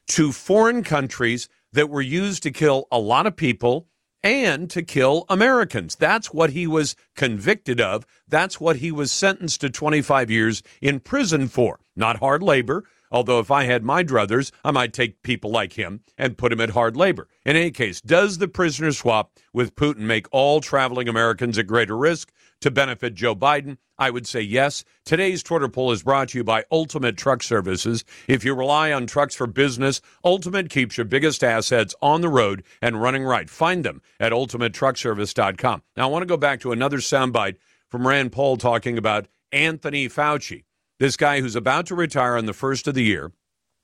to 0.08 0.32
foreign 0.32 0.86
countries 0.86 1.50
that 1.74 1.90
were 1.90 2.02
used 2.02 2.44
to 2.44 2.52
kill 2.52 2.88
a 2.94 2.98
lot 2.98 3.28
of 3.28 3.36
people 3.36 3.88
and 4.24 4.70
to 4.70 4.84
kill 4.84 5.26
Americans. 5.30 5.96
That's 5.96 6.34
what 6.34 6.52
he 6.52 6.68
was 6.68 6.96
convicted 7.16 7.82
of. 7.82 8.06
That's 8.28 8.60
what 8.60 8.78
he 8.78 8.92
was 8.92 9.12
sentenced 9.12 9.62
to 9.62 9.70
25 9.70 10.30
years 10.30 10.64
in 10.82 11.00
prison 11.00 11.48
for. 11.48 11.80
Not 11.96 12.20
hard 12.20 12.44
labor, 12.44 12.86
although 13.12 13.40
if 13.40 13.52
I 13.52 13.64
had 13.64 13.84
my 13.84 14.04
druthers, 14.04 14.52
I 14.64 14.72
might 14.72 14.94
take 14.94 15.24
people 15.24 15.52
like 15.52 15.74
him 15.74 16.02
and 16.18 16.38
put 16.38 16.52
him 16.52 16.62
at 16.62 16.72
hard 16.72 16.96
labor. 16.96 17.28
In 17.46 17.56
any 17.56 17.72
case, 17.72 18.02
does 18.02 18.38
the 18.38 18.48
prisoner 18.48 18.92
swap 18.92 19.32
with 19.54 19.76
Putin 19.76 20.00
make 20.00 20.28
all 20.32 20.62
traveling 20.62 21.08
Americans 21.08 21.58
at 21.58 21.68
greater 21.68 21.98
risk 21.98 22.32
to 22.62 22.72
benefit 22.72 23.14
Joe 23.16 23.36
Biden? 23.36 23.78
I 23.98 24.10
would 24.10 24.26
say 24.26 24.42
yes. 24.42 24.84
Today's 25.06 25.44
Twitter 25.44 25.70
poll 25.70 25.92
is 25.92 26.02
brought 26.02 26.30
to 26.30 26.40
you 26.40 26.44
by 26.44 26.64
Ultimate 26.72 27.18
Truck 27.18 27.44
Services. 27.44 28.04
If 28.28 28.44
you 28.44 28.56
rely 28.56 28.92
on 28.92 29.06
trucks 29.06 29.36
for 29.36 29.46
business, 29.46 30.02
Ultimate 30.26 30.72
keeps 30.72 30.98
your 30.98 31.06
biggest 31.06 31.44
assets 31.44 31.94
on 32.02 32.22
the 32.22 32.30
road 32.30 32.64
and 32.82 33.00
running 33.00 33.24
right. 33.24 33.48
Find 33.48 33.84
them 33.84 34.02
at 34.20 34.32
ultimatetruckservice.com. 34.32 35.84
Now, 35.96 36.04
I 36.04 36.12
want 36.12 36.24
to 36.24 36.28
go 36.28 36.38
back 36.38 36.62
to 36.62 36.72
another 36.72 36.98
soundbite 36.98 37.58
from 37.90 38.08
Rand 38.08 38.32
Paul 38.32 38.58
talking 38.58 38.98
about 38.98 39.28
Anthony 39.52 40.08
Fauci, 40.08 40.64
this 41.02 41.18
guy 41.18 41.42
who's 41.42 41.56
about 41.56 41.88
to 41.88 41.96
retire 41.96 42.38
on 42.38 42.46
the 42.46 42.54
first 42.54 42.88
of 42.88 42.94
the 42.94 43.04
year. 43.04 43.32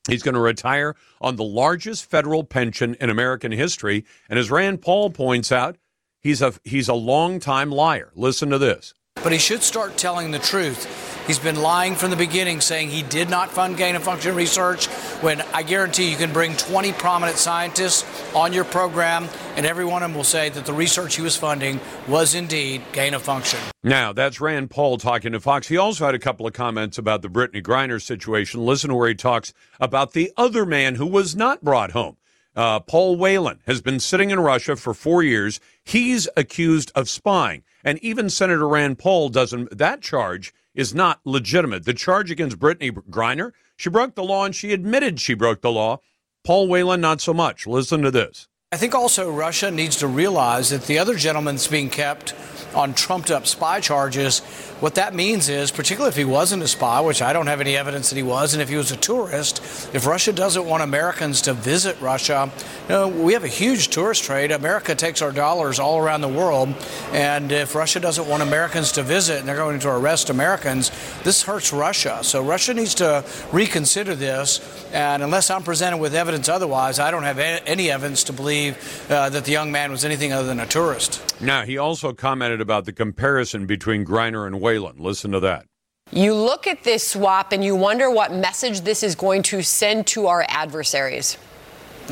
He's 0.08 0.22
going 0.22 0.36
to 0.36 0.40
retire 0.40 0.94
on 1.20 1.34
the 1.34 1.42
largest 1.42 2.08
federal 2.08 2.44
pension 2.44 2.94
in 3.00 3.10
American 3.10 3.50
history. 3.50 4.04
And 4.30 4.38
as 4.38 4.52
Rand 4.52 4.82
Paul 4.82 5.10
points 5.10 5.50
out, 5.50 5.78
he's 6.20 6.40
a 6.40 6.54
he's 6.62 6.86
a 6.86 6.94
long-time 6.94 7.72
liar. 7.72 8.12
Listen 8.14 8.50
to 8.50 8.58
this. 8.58 8.94
But 9.22 9.32
he 9.32 9.38
should 9.38 9.62
start 9.62 9.96
telling 9.96 10.30
the 10.30 10.38
truth. 10.38 11.08
He's 11.28 11.38
been 11.38 11.60
lying 11.60 11.94
from 11.94 12.08
the 12.08 12.16
beginning, 12.16 12.62
saying 12.62 12.88
he 12.88 13.02
did 13.02 13.28
not 13.28 13.50
fund 13.50 13.76
gain 13.76 13.96
of 13.96 14.02
function 14.02 14.34
research. 14.34 14.86
When 15.20 15.42
I 15.52 15.62
guarantee 15.62 16.10
you 16.10 16.16
can 16.16 16.32
bring 16.32 16.56
20 16.56 16.94
prominent 16.94 17.36
scientists 17.36 18.06
on 18.34 18.54
your 18.54 18.64
program, 18.64 19.28
and 19.54 19.66
every 19.66 19.84
one 19.84 20.02
of 20.02 20.08
them 20.08 20.16
will 20.16 20.24
say 20.24 20.48
that 20.48 20.64
the 20.64 20.72
research 20.72 21.16
he 21.16 21.22
was 21.22 21.36
funding 21.36 21.80
was 22.08 22.34
indeed 22.34 22.82
gain 22.92 23.12
of 23.12 23.20
function. 23.20 23.60
Now, 23.82 24.14
that's 24.14 24.40
Rand 24.40 24.70
Paul 24.70 24.96
talking 24.96 25.32
to 25.32 25.40
Fox. 25.40 25.68
He 25.68 25.76
also 25.76 26.06
had 26.06 26.14
a 26.14 26.18
couple 26.18 26.46
of 26.46 26.54
comments 26.54 26.96
about 26.96 27.20
the 27.20 27.28
Brittney 27.28 27.62
Griner 27.62 28.00
situation. 28.00 28.64
Listen 28.64 28.88
to 28.88 28.96
where 28.96 29.08
he 29.08 29.14
talks 29.14 29.52
about 29.78 30.14
the 30.14 30.32
other 30.38 30.64
man 30.64 30.94
who 30.94 31.04
was 31.04 31.36
not 31.36 31.62
brought 31.62 31.90
home. 31.90 32.16
Uh, 32.56 32.80
Paul 32.80 33.16
Whelan 33.16 33.60
has 33.66 33.82
been 33.82 34.00
sitting 34.00 34.30
in 34.30 34.40
Russia 34.40 34.76
for 34.76 34.94
four 34.94 35.22
years. 35.22 35.60
He's 35.84 36.26
accused 36.38 36.90
of 36.94 37.10
spying. 37.10 37.64
And 37.88 37.98
even 38.04 38.28
Senator 38.28 38.68
Rand 38.68 38.98
Paul 38.98 39.30
doesn't, 39.30 39.78
that 39.78 40.02
charge 40.02 40.52
is 40.74 40.94
not 40.94 41.20
legitimate. 41.24 41.86
The 41.86 41.94
charge 41.94 42.30
against 42.30 42.58
Brittney 42.58 42.90
Griner, 43.08 43.52
she 43.78 43.88
broke 43.88 44.14
the 44.14 44.22
law 44.22 44.44
and 44.44 44.54
she 44.54 44.74
admitted 44.74 45.18
she 45.18 45.32
broke 45.32 45.62
the 45.62 45.72
law. 45.72 46.00
Paul 46.44 46.68
Whelan, 46.68 47.00
not 47.00 47.22
so 47.22 47.32
much. 47.32 47.66
Listen 47.66 48.02
to 48.02 48.10
this. 48.10 48.46
I 48.72 48.76
think 48.76 48.94
also 48.94 49.30
Russia 49.30 49.70
needs 49.70 49.96
to 50.00 50.06
realize 50.06 50.68
that 50.68 50.82
the 50.82 50.98
other 50.98 51.14
gentleman's 51.14 51.66
being 51.66 51.88
kept 51.88 52.34
on 52.74 52.92
trumped 52.92 53.30
up 53.30 53.46
spy 53.46 53.80
charges. 53.80 54.42
What 54.80 54.94
that 54.94 55.12
means 55.12 55.48
is, 55.48 55.72
particularly 55.72 56.10
if 56.10 56.16
he 56.16 56.24
wasn't 56.24 56.62
a 56.62 56.68
spy, 56.68 57.00
which 57.00 57.20
I 57.20 57.32
don't 57.32 57.48
have 57.48 57.60
any 57.60 57.76
evidence 57.76 58.10
that 58.10 58.16
he 58.16 58.22
was, 58.22 58.54
and 58.54 58.62
if 58.62 58.68
he 58.68 58.76
was 58.76 58.92
a 58.92 58.96
tourist, 58.96 59.58
if 59.92 60.06
Russia 60.06 60.32
doesn't 60.32 60.64
want 60.64 60.84
Americans 60.84 61.42
to 61.42 61.52
visit 61.52 62.00
Russia, 62.00 62.48
you 62.84 62.88
know, 62.90 63.08
we 63.08 63.32
have 63.32 63.42
a 63.42 63.48
huge 63.48 63.88
tourist 63.88 64.22
trade. 64.22 64.52
America 64.52 64.94
takes 64.94 65.20
our 65.20 65.32
dollars 65.32 65.80
all 65.80 65.98
around 65.98 66.20
the 66.20 66.28
world, 66.28 66.72
and 67.10 67.50
if 67.50 67.74
Russia 67.74 67.98
doesn't 67.98 68.28
want 68.28 68.40
Americans 68.40 68.92
to 68.92 69.02
visit 69.02 69.40
and 69.40 69.48
they're 69.48 69.56
going 69.56 69.80
to 69.80 69.90
arrest 69.90 70.30
Americans, 70.30 70.92
this 71.24 71.42
hurts 71.42 71.72
Russia. 71.72 72.20
So 72.22 72.44
Russia 72.44 72.72
needs 72.72 72.94
to 72.96 73.24
reconsider 73.50 74.14
this, 74.14 74.60
and 74.92 75.24
unless 75.24 75.50
I'm 75.50 75.64
presented 75.64 75.96
with 75.96 76.14
evidence 76.14 76.48
otherwise, 76.48 77.00
I 77.00 77.10
don't 77.10 77.24
have 77.24 77.40
any 77.40 77.90
evidence 77.90 78.22
to 78.24 78.32
believe 78.32 78.76
uh, 79.10 79.28
that 79.30 79.44
the 79.44 79.50
young 79.50 79.72
man 79.72 79.90
was 79.90 80.04
anything 80.04 80.32
other 80.32 80.46
than 80.46 80.60
a 80.60 80.66
tourist. 80.66 81.27
Now, 81.40 81.62
he 81.62 81.78
also 81.78 82.12
commented 82.12 82.60
about 82.60 82.84
the 82.84 82.92
comparison 82.92 83.66
between 83.66 84.04
Griner 84.04 84.46
and 84.46 84.60
Whelan. 84.60 84.98
Listen 84.98 85.30
to 85.32 85.40
that. 85.40 85.66
You 86.10 86.34
look 86.34 86.66
at 86.66 86.84
this 86.84 87.06
swap 87.06 87.52
and 87.52 87.62
you 87.62 87.76
wonder 87.76 88.10
what 88.10 88.32
message 88.32 88.80
this 88.80 89.02
is 89.02 89.14
going 89.14 89.42
to 89.44 89.62
send 89.62 90.06
to 90.08 90.26
our 90.26 90.44
adversaries. 90.48 91.36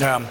Um, 0.03 0.27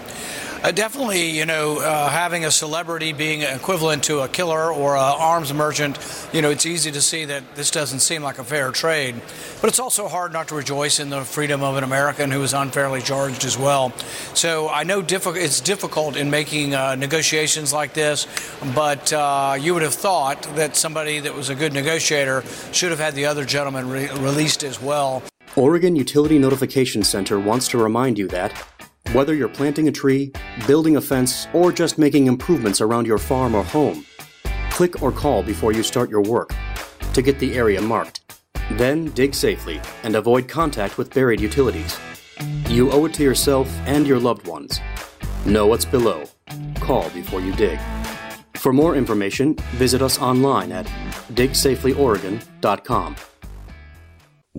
uh, 0.63 0.71
definitely, 0.71 1.29
you 1.29 1.45
know, 1.45 1.79
uh, 1.79 2.09
having 2.09 2.45
a 2.45 2.51
celebrity 2.51 3.13
being 3.13 3.41
equivalent 3.41 4.03
to 4.05 4.19
a 4.19 4.27
killer 4.27 4.71
or 4.71 4.95
an 4.95 5.15
arms 5.17 5.53
merchant, 5.53 5.97
you 6.33 6.41
know, 6.41 6.49
it's 6.49 6.65
easy 6.65 6.91
to 6.91 7.01
see 7.01 7.25
that 7.25 7.55
this 7.55 7.71
doesn't 7.71 7.99
seem 7.99 8.23
like 8.23 8.39
a 8.39 8.43
fair 8.43 8.71
trade. 8.71 9.15
But 9.61 9.69
it's 9.69 9.79
also 9.79 10.07
hard 10.07 10.33
not 10.33 10.47
to 10.49 10.55
rejoice 10.55 10.99
in 10.99 11.09
the 11.09 11.21
freedom 11.21 11.63
of 11.63 11.77
an 11.77 11.83
American 11.83 12.31
who 12.31 12.41
is 12.43 12.53
unfairly 12.53 13.01
charged 13.01 13.45
as 13.45 13.57
well. 13.57 13.91
So 14.33 14.69
I 14.69 14.83
know 14.83 15.01
diffi- 15.01 15.37
it's 15.37 15.61
difficult 15.61 16.15
in 16.15 16.29
making 16.29 16.73
uh, 16.73 16.95
negotiations 16.95 17.73
like 17.73 17.93
this, 17.93 18.27
but 18.75 19.11
uh, 19.13 19.57
you 19.59 19.73
would 19.73 19.83
have 19.83 19.93
thought 19.95 20.43
that 20.55 20.75
somebody 20.75 21.19
that 21.19 21.33
was 21.33 21.49
a 21.49 21.55
good 21.55 21.73
negotiator 21.73 22.43
should 22.71 22.91
have 22.91 22.99
had 22.99 23.15
the 23.15 23.25
other 23.25 23.45
gentleman 23.45 23.89
re- 23.89 24.09
released 24.19 24.63
as 24.63 24.81
well. 24.81 25.23
Oregon 25.55 25.95
Utility 25.95 26.37
Notification 26.37 27.03
Center 27.03 27.39
wants 27.39 27.67
to 27.69 27.79
remind 27.79 28.19
you 28.19 28.27
that 28.27 28.53
whether 29.13 29.33
you're 29.33 29.47
planting 29.47 29.87
a 29.87 29.91
tree, 29.91 30.31
building 30.65 30.97
a 30.97 31.01
fence, 31.01 31.47
or 31.53 31.71
just 31.71 31.97
making 31.97 32.27
improvements 32.27 32.81
around 32.81 33.07
your 33.07 33.17
farm 33.17 33.55
or 33.55 33.63
home, 33.63 34.05
click 34.69 35.01
or 35.01 35.11
call 35.11 35.41
before 35.43 35.71
you 35.71 35.83
start 35.83 36.09
your 36.09 36.23
work 36.23 36.53
to 37.13 37.21
get 37.21 37.39
the 37.39 37.55
area 37.55 37.81
marked. 37.81 38.21
Then 38.73 39.05
dig 39.11 39.33
safely 39.33 39.79
and 40.03 40.15
avoid 40.15 40.47
contact 40.47 40.97
with 40.97 41.13
buried 41.13 41.39
utilities. 41.39 41.97
You 42.67 42.91
owe 42.91 43.05
it 43.05 43.13
to 43.15 43.23
yourself 43.23 43.67
and 43.85 44.05
your 44.05 44.19
loved 44.19 44.45
ones. 44.45 44.79
Know 45.45 45.67
what's 45.67 45.85
below. 45.85 46.25
Call 46.79 47.09
before 47.11 47.41
you 47.41 47.53
dig. 47.53 47.79
For 48.55 48.73
more 48.73 48.95
information, 48.95 49.55
visit 49.75 50.01
us 50.01 50.19
online 50.19 50.71
at 50.71 50.85
digsafelyoregon.com. 51.33 53.15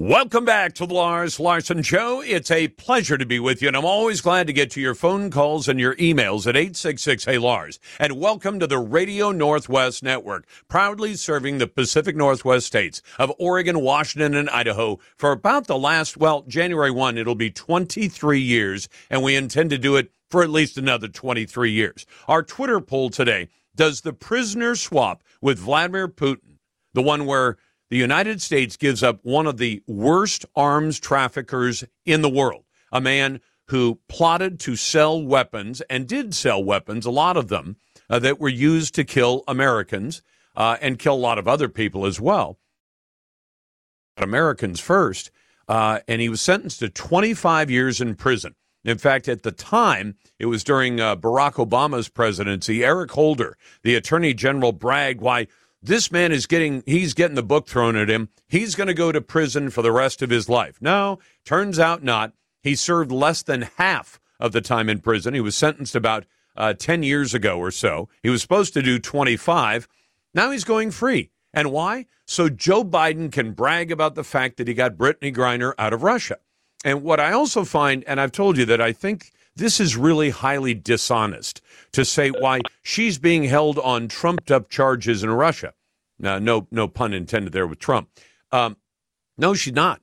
Welcome 0.01 0.44
back 0.44 0.74
to 0.74 0.86
the 0.86 0.94
Lars 0.94 1.40
Larson 1.40 1.82
Show. 1.82 2.20
It's 2.20 2.53
a 2.53 2.68
pleasure 2.68 3.18
to 3.18 3.26
be 3.26 3.40
with 3.40 3.61
you, 3.61 3.66
and 3.66 3.76
I'm 3.76 3.84
always 3.84 4.20
glad 4.20 4.46
to 4.46 4.53
get 4.53 4.70
to 4.70 4.80
your 4.80 4.94
phone 4.94 5.28
calls 5.28 5.66
and 5.66 5.80
your 5.80 5.96
emails 5.96 6.46
at 6.46 6.57
866 6.57 7.24
Hey 7.24 7.36
Lars. 7.36 7.80
And 7.99 8.20
welcome 8.20 8.61
to 8.61 8.68
the 8.68 8.78
Radio 8.78 9.32
Northwest 9.32 10.05
Network, 10.05 10.46
proudly 10.68 11.16
serving 11.16 11.59
the 11.59 11.66
Pacific 11.66 12.14
Northwest 12.14 12.68
states 12.68 13.03
of 13.18 13.32
Oregon, 13.40 13.80
Washington, 13.80 14.36
and 14.36 14.49
Idaho 14.51 15.01
for 15.16 15.32
about 15.32 15.66
the 15.66 15.76
last, 15.76 16.16
well, 16.16 16.42
January 16.42 16.92
1, 16.92 17.18
it'll 17.18 17.34
be 17.34 17.51
23 17.51 18.38
years, 18.38 18.88
and 19.11 19.24
we 19.24 19.34
intend 19.34 19.70
to 19.70 19.78
do 19.78 19.96
it 19.96 20.12
for 20.30 20.44
at 20.44 20.51
least 20.51 20.78
another 20.78 21.09
23 21.09 21.72
years. 21.72 22.07
Our 22.28 22.44
Twitter 22.44 22.80
poll 22.80 23.11
today 23.11 23.49
does 23.74 24.03
the 24.03 24.12
prisoner 24.12 24.76
swap 24.76 25.24
with 25.40 25.59
Vladimir 25.59 26.07
Putin, 26.07 26.59
the 26.94 27.03
one 27.03 27.26
where 27.26 27.57
the 27.91 27.97
United 27.97 28.43
States 28.43 28.76
gives 28.76 29.03
up 29.03 29.20
one 29.22 29.47
of 29.47 29.59
the 29.59 29.82
worst 29.86 30.45
arms 30.55 31.01
traffickers 31.01 31.84
in 32.05 32.22
the 32.22 32.28
world, 32.28 32.64
a 32.93 33.01
man 33.01 33.41
who 33.68 33.99
plotted 34.09 34.59
to 34.61 34.76
sell 34.76 35.22
weapons 35.22 35.80
and 35.82 36.07
did 36.07 36.34
sell 36.34 36.62
weapons, 36.62 37.07
a 37.07 37.11
lot 37.11 37.36
of 37.36 37.49
them, 37.49 37.76
uh, 38.11 38.18
that 38.18 38.41
were 38.41 38.49
used 38.49 38.95
to 38.95 39.05
kill 39.05 39.45
Americans 39.47 40.22
uh, 40.57 40.76
and 40.80 40.99
kill 40.99 41.14
a 41.14 41.16
lot 41.16 41.39
of 41.39 41.47
other 41.47 41.68
people 41.68 42.07
as 42.07 42.20
well. 42.20 42.59
Americans 44.16 44.80
first. 44.80 45.30
Uh, 45.68 46.01
and 46.09 46.20
he 46.20 46.28
was 46.28 46.41
sentenced 46.41 46.78
to 46.78 46.89
25 46.89 47.70
years 47.70 48.01
in 48.01 48.14
prison. 48.14 48.55
In 48.84 48.97
fact, 48.97 49.28
at 49.28 49.43
the 49.43 49.53
time, 49.53 50.16
it 50.39 50.47
was 50.47 50.64
during 50.64 50.99
uh, 50.99 51.14
Barack 51.14 51.55
Obama's 51.55 52.09
presidency, 52.09 52.82
Eric 52.82 53.11
Holder, 53.11 53.57
the 53.82 53.95
attorney 53.95 54.32
general, 54.32 54.72
bragged 54.72 55.20
why 55.20 55.47
this 55.83 56.11
man 56.11 56.33
is 56.33 56.47
getting 56.47 56.83
he's 56.87 57.14
getting 57.14 57.37
the 57.37 57.43
book 57.43 57.68
thrown 57.68 57.97
at 57.97 58.11
him. 58.11 58.29
He's 58.49 58.74
going 58.74 58.89
to 58.89 58.95
go 58.95 59.12
to 59.12 59.20
prison 59.20 59.70
for 59.70 59.83
the 59.83 59.93
rest 59.93 60.22
of 60.22 60.31
his 60.31 60.49
life. 60.49 60.79
No 60.81 61.18
turns 61.45 61.79
out 61.79 62.03
not. 62.03 62.33
He 62.62 62.74
served 62.74 63.12
less 63.12 63.43
than 63.43 63.62
half 63.76 64.20
of 64.41 64.53
the 64.53 64.61
time 64.61 64.89
in 64.89 65.01
prison. 65.01 65.35
He 65.35 65.41
was 65.41 65.57
sentenced 65.57 65.95
about 65.95 66.26
uh, 66.57 66.74
10 66.74 67.03
years 67.05 67.35
ago 67.35 67.59
or 67.59 67.70
so. 67.70 68.09
He 68.22 68.31
was 68.31 68.43
supposed 68.43 68.74
to 68.74 68.83
do 68.83 68.99
25 68.99 69.89
now 70.35 70.51
he's 70.51 70.64
going 70.64 70.91
free. 70.91 71.31
And 71.55 71.72
why? 71.72 72.07
So 72.26 72.49
joe 72.49 72.85
biden 72.85 73.33
can 73.33 73.53
brag 73.53 73.91
about 73.91 74.14
the 74.14 74.24
fact 74.24 74.57
that 74.57 74.68
he 74.68 74.74
got 74.74 74.97
Brittney 74.97 75.35
griner 75.35 75.72
out 75.79 75.93
of 75.93 76.03
russia. 76.03 76.39
And 76.85 77.03
what 77.03 77.20
i 77.20 77.33
also 77.33 77.64
find 77.64 78.05
and 78.05 78.20
i've 78.20 78.33
told 78.33 78.57
you 78.57 78.64
that 78.66 78.81
i 78.81 78.93
think 78.93 79.33
this 79.59 79.81
is 79.81 79.97
really 79.97 80.31
highly 80.31 80.73
dishonest 80.75 81.61
to 81.93 82.05
say 82.05 82.31
why 82.31 82.61
she's 82.83 83.19
being 83.19 83.45
held 83.45 83.79
on 83.79 84.09
trumped 84.09 84.51
up 84.51 84.69
charges 84.71 85.23
in 85.23 85.31
Russia. 85.31 85.75
No, 86.19 86.67
no 86.71 86.89
pun 86.89 87.13
intended 87.13 87.53
there 87.53 87.67
with 87.67 87.79
Trump. 87.79 88.09
Um, 88.51 88.77
no, 89.37 89.55
she's 89.55 89.75
not. 89.75 90.01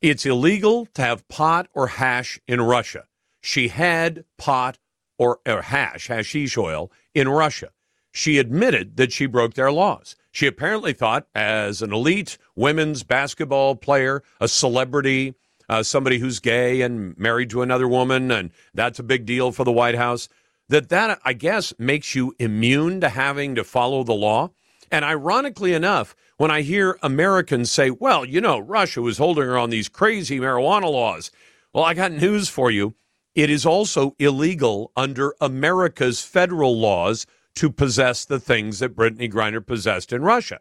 It's 0.00 0.26
illegal 0.26 0.86
to 0.94 1.02
have 1.02 1.26
pot 1.28 1.68
or 1.74 1.88
hash 1.88 2.38
in 2.46 2.60
Russia. 2.60 3.06
She 3.40 3.68
had 3.68 4.24
pot 4.36 4.78
or, 5.16 5.40
or 5.46 5.62
hash, 5.62 6.08
hashish 6.08 6.56
oil 6.56 6.92
in 7.14 7.28
Russia. 7.28 7.70
She 8.12 8.38
admitted 8.38 8.96
that 8.96 9.12
she 9.12 9.26
broke 9.26 9.54
their 9.54 9.72
laws. 9.72 10.16
She 10.30 10.46
apparently 10.46 10.92
thought, 10.92 11.26
as 11.34 11.82
an 11.82 11.92
elite 11.92 12.38
women's 12.54 13.02
basketball 13.02 13.74
player, 13.76 14.22
a 14.40 14.48
celebrity, 14.48 15.34
uh, 15.68 15.82
somebody 15.82 16.18
who's 16.18 16.40
gay 16.40 16.80
and 16.80 17.16
married 17.18 17.50
to 17.50 17.62
another 17.62 17.88
woman, 17.88 18.30
and 18.30 18.50
that's 18.74 18.98
a 18.98 19.02
big 19.04 19.26
deal 19.26 19.52
for 19.52 19.64
the 19.64 19.72
White 19.72 19.96
House. 19.96 20.28
That 20.68 20.88
that 20.90 21.18
I 21.24 21.32
guess 21.32 21.72
makes 21.78 22.14
you 22.14 22.34
immune 22.38 23.00
to 23.00 23.08
having 23.08 23.54
to 23.54 23.64
follow 23.64 24.04
the 24.04 24.14
law. 24.14 24.50
And 24.90 25.04
ironically 25.04 25.74
enough, 25.74 26.14
when 26.36 26.50
I 26.50 26.62
hear 26.62 26.98
Americans 27.02 27.70
say, 27.70 27.90
"Well, 27.90 28.24
you 28.24 28.40
know, 28.40 28.58
Russia 28.58 29.02
was 29.02 29.18
holding 29.18 29.44
her 29.44 29.58
on 29.58 29.70
these 29.70 29.88
crazy 29.88 30.38
marijuana 30.38 30.90
laws," 30.90 31.30
well, 31.72 31.84
I 31.84 31.94
got 31.94 32.12
news 32.12 32.48
for 32.48 32.70
you. 32.70 32.94
It 33.34 33.50
is 33.50 33.64
also 33.64 34.14
illegal 34.18 34.90
under 34.96 35.34
America's 35.40 36.22
federal 36.22 36.78
laws 36.78 37.26
to 37.54 37.70
possess 37.70 38.24
the 38.24 38.40
things 38.40 38.78
that 38.78 38.96
Brittney 38.96 39.30
Griner 39.30 39.64
possessed 39.64 40.12
in 40.12 40.22
Russia. 40.22 40.60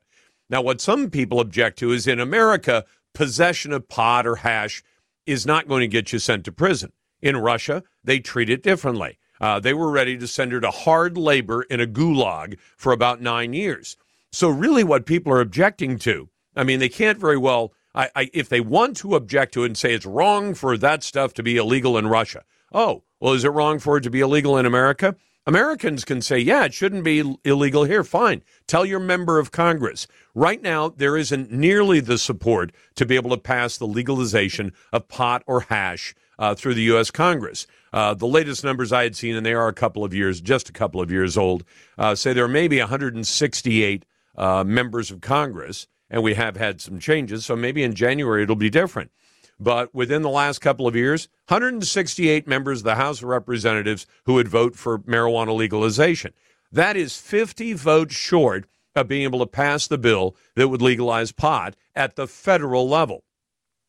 Now, 0.49 0.61
what 0.61 0.81
some 0.81 1.09
people 1.09 1.39
object 1.39 1.79
to 1.79 1.91
is 1.91 2.07
in 2.07 2.19
America, 2.19 2.85
possession 3.13 3.73
of 3.73 3.87
pot 3.87 4.25
or 4.25 4.37
hash 4.37 4.83
is 5.27 5.45
not 5.45 5.67
going 5.67 5.81
to 5.81 5.87
get 5.87 6.11
you 6.11 6.19
sent 6.19 6.45
to 6.45 6.51
prison. 6.51 6.91
In 7.21 7.37
Russia, 7.37 7.83
they 8.03 8.19
treat 8.19 8.49
it 8.49 8.63
differently. 8.63 9.19
Uh, 9.39 9.59
they 9.59 9.73
were 9.73 9.91
ready 9.91 10.17
to 10.17 10.27
send 10.27 10.51
her 10.51 10.59
to 10.61 10.71
hard 10.71 11.17
labor 11.17 11.63
in 11.63 11.79
a 11.79 11.87
gulag 11.87 12.57
for 12.75 12.91
about 12.91 13.21
nine 13.21 13.53
years. 13.53 13.97
So, 14.31 14.49
really, 14.49 14.83
what 14.83 15.05
people 15.05 15.31
are 15.33 15.41
objecting 15.41 15.99
to, 15.99 16.29
I 16.55 16.63
mean, 16.63 16.79
they 16.79 16.89
can't 16.89 17.19
very 17.19 17.37
well, 17.37 17.73
I, 17.93 18.09
I, 18.15 18.29
if 18.33 18.49
they 18.49 18.59
want 18.59 18.97
to 18.97 19.15
object 19.15 19.53
to 19.53 19.63
it 19.63 19.67
and 19.67 19.77
say 19.77 19.93
it's 19.93 20.05
wrong 20.05 20.53
for 20.53 20.77
that 20.77 21.03
stuff 21.03 21.33
to 21.35 21.43
be 21.43 21.57
illegal 21.57 21.97
in 21.97 22.07
Russia. 22.07 22.43
Oh, 22.71 23.03
well, 23.19 23.33
is 23.33 23.43
it 23.43 23.49
wrong 23.49 23.79
for 23.79 23.97
it 23.97 24.01
to 24.01 24.09
be 24.09 24.19
illegal 24.19 24.57
in 24.57 24.65
America? 24.65 25.15
Americans 25.47 26.03
can 26.03 26.21
say, 26.21 26.37
yeah, 26.37 26.65
it 26.65 26.73
shouldn't 26.73 27.05
be 27.05 27.23
illegal 27.45 27.85
here. 27.85 28.03
Fine. 28.03 28.43
Tell 28.67 28.85
your 28.85 28.99
member 28.99 29.39
of 29.39 29.53
Congress. 29.53 30.05
Right 30.35 30.61
now, 30.61 30.89
there 30.89 31.15
isn't 31.15 31.53
nearly 31.53 32.01
the 32.01 32.17
support 32.17 32.73
to 32.95 33.05
be 33.05 33.15
able 33.15 33.29
to 33.29 33.37
pass 33.37 33.77
the 33.77 33.87
legalization 33.87 34.73
of 34.91 35.07
pot 35.07 35.43
or 35.47 35.61
hash 35.61 36.13
uh, 36.37 36.53
through 36.53 36.73
the 36.73 36.81
U.S. 36.83 37.11
Congress. 37.11 37.65
Uh, 37.93 38.13
the 38.13 38.27
latest 38.27 38.65
numbers 38.65 38.91
I 38.91 39.03
had 39.03 39.15
seen, 39.15 39.37
and 39.37 39.45
they 39.45 39.53
are 39.53 39.69
a 39.69 39.73
couple 39.73 40.03
of 40.03 40.13
years, 40.13 40.41
just 40.41 40.67
a 40.67 40.73
couple 40.73 40.99
of 40.99 41.11
years 41.11 41.37
old, 41.37 41.63
uh, 41.97 42.13
say 42.13 42.33
there 42.33 42.49
may 42.49 42.67
be 42.67 42.79
168 42.79 44.05
uh, 44.35 44.65
members 44.65 45.11
of 45.11 45.21
Congress, 45.21 45.87
and 46.09 46.23
we 46.23 46.33
have 46.33 46.57
had 46.57 46.81
some 46.81 46.99
changes. 46.99 47.45
So 47.45 47.55
maybe 47.55 47.83
in 47.83 47.95
January 47.95 48.43
it'll 48.43 48.57
be 48.57 48.69
different. 48.69 49.11
But 49.59 49.93
within 49.93 50.21
the 50.21 50.29
last 50.29 50.59
couple 50.59 50.87
of 50.87 50.95
years, 50.95 51.27
168 51.47 52.47
members 52.47 52.79
of 52.79 52.85
the 52.85 52.95
House 52.95 53.19
of 53.19 53.29
Representatives 53.29 54.05
who 54.25 54.33
would 54.33 54.47
vote 54.47 54.75
for 54.75 54.99
marijuana 54.99 55.55
legalization. 55.55 56.33
That 56.71 56.95
is 56.97 57.17
50 57.17 57.73
votes 57.73 58.15
short 58.15 58.67
of 58.95 59.07
being 59.07 59.23
able 59.23 59.39
to 59.39 59.45
pass 59.45 59.87
the 59.87 59.97
bill 59.97 60.35
that 60.55 60.67
would 60.67 60.81
legalize 60.81 61.31
pot 61.31 61.75
at 61.95 62.15
the 62.15 62.27
federal 62.27 62.87
level. 62.87 63.23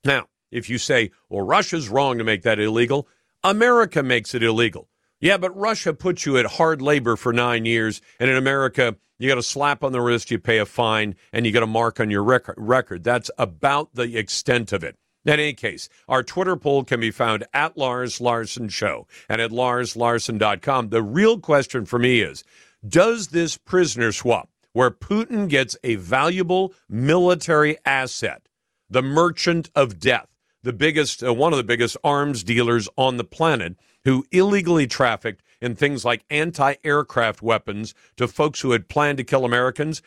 Now, 0.05 0.29
if 0.51 0.71
you 0.71 0.79
say, 0.79 1.11
well, 1.29 1.45
Russia's 1.45 1.89
wrong 1.89 2.19
to 2.19 2.25
make 2.25 2.43
that 2.43 2.61
illegal, 2.61 3.09
America 3.43 4.03
makes 4.03 4.35
it 4.35 4.43
illegal. 4.43 4.89
Yeah, 5.21 5.37
but 5.37 5.57
Russia 5.57 5.93
puts 5.95 6.25
you 6.27 6.39
at 6.39 6.47
hard 6.47 6.81
labor 6.81 7.17
for 7.17 7.33
nine 7.33 7.65
years, 7.65 8.01
and 8.21 8.31
in 8.31 8.37
America, 8.37 8.97
you 9.19 9.29
got 9.29 9.39
a 9.39 9.43
slap 9.43 9.83
on 9.83 9.91
the 9.91 10.01
wrist, 10.01 10.31
you 10.31 10.39
pay 10.39 10.59
a 10.59 10.67
fine, 10.67 11.17
and 11.33 11.45
you 11.45 11.51
get 11.51 11.65
a 11.65 11.67
mark 11.67 11.99
on 11.99 12.09
your 12.09 12.23
record. 12.23 13.03
That's 13.03 13.31
about 13.37 13.95
the 13.95 14.17
extent 14.17 14.73
of 14.73 14.85
it. 14.85 14.97
In 15.29 15.35
any 15.35 15.53
case, 15.53 15.91
our 16.09 16.23
Twitter 16.23 16.57
poll 16.57 16.85
can 16.85 17.01
be 17.01 17.11
found 17.11 17.45
at 17.53 17.77
Lars 17.77 18.19
Larson 18.19 18.71
Show 18.71 19.07
and 19.29 19.43
at 19.43 19.51
larslarson.com. 19.51 20.89
The 20.89 21.03
real 21.03 21.39
question 21.39 21.85
for 21.85 21.99
me 21.99 22.23
is 22.23 22.45
Does 22.89 23.29
this 23.29 23.59
prisoner 23.59 24.11
swap, 24.11 24.49
where 24.73 24.91
Putin 24.91 25.47
gets 25.47 25.77
a 25.85 25.97
valuable 25.97 26.73
military 26.89 27.77
asset, 27.85 28.49
the 28.89 29.03
merchant 29.03 29.69
of 29.75 30.01
death, 30.01 30.29
the 30.63 30.73
biggest, 30.73 31.23
uh, 31.23 31.35
one 31.35 31.53
of 31.53 31.59
the 31.59 31.63
biggest 31.63 31.99
arms 32.03 32.43
dealers 32.43 32.89
on 32.97 33.19
the 33.19 33.25
planet, 33.25 33.77
who 34.05 34.25
illegally 34.33 34.87
trafficked 34.87 35.43
in 35.61 35.75
things 35.75 36.07
like 36.07 36.25
anti 36.31 36.77
aircraft 36.85 37.43
weapons 37.43 37.93
to 38.17 38.27
folks 38.27 38.63
who 38.63 38.71
had 38.71 38.89
planned 38.89 39.19
to 39.19 39.25
kill 39.25 39.45
Americans. 39.45 40.01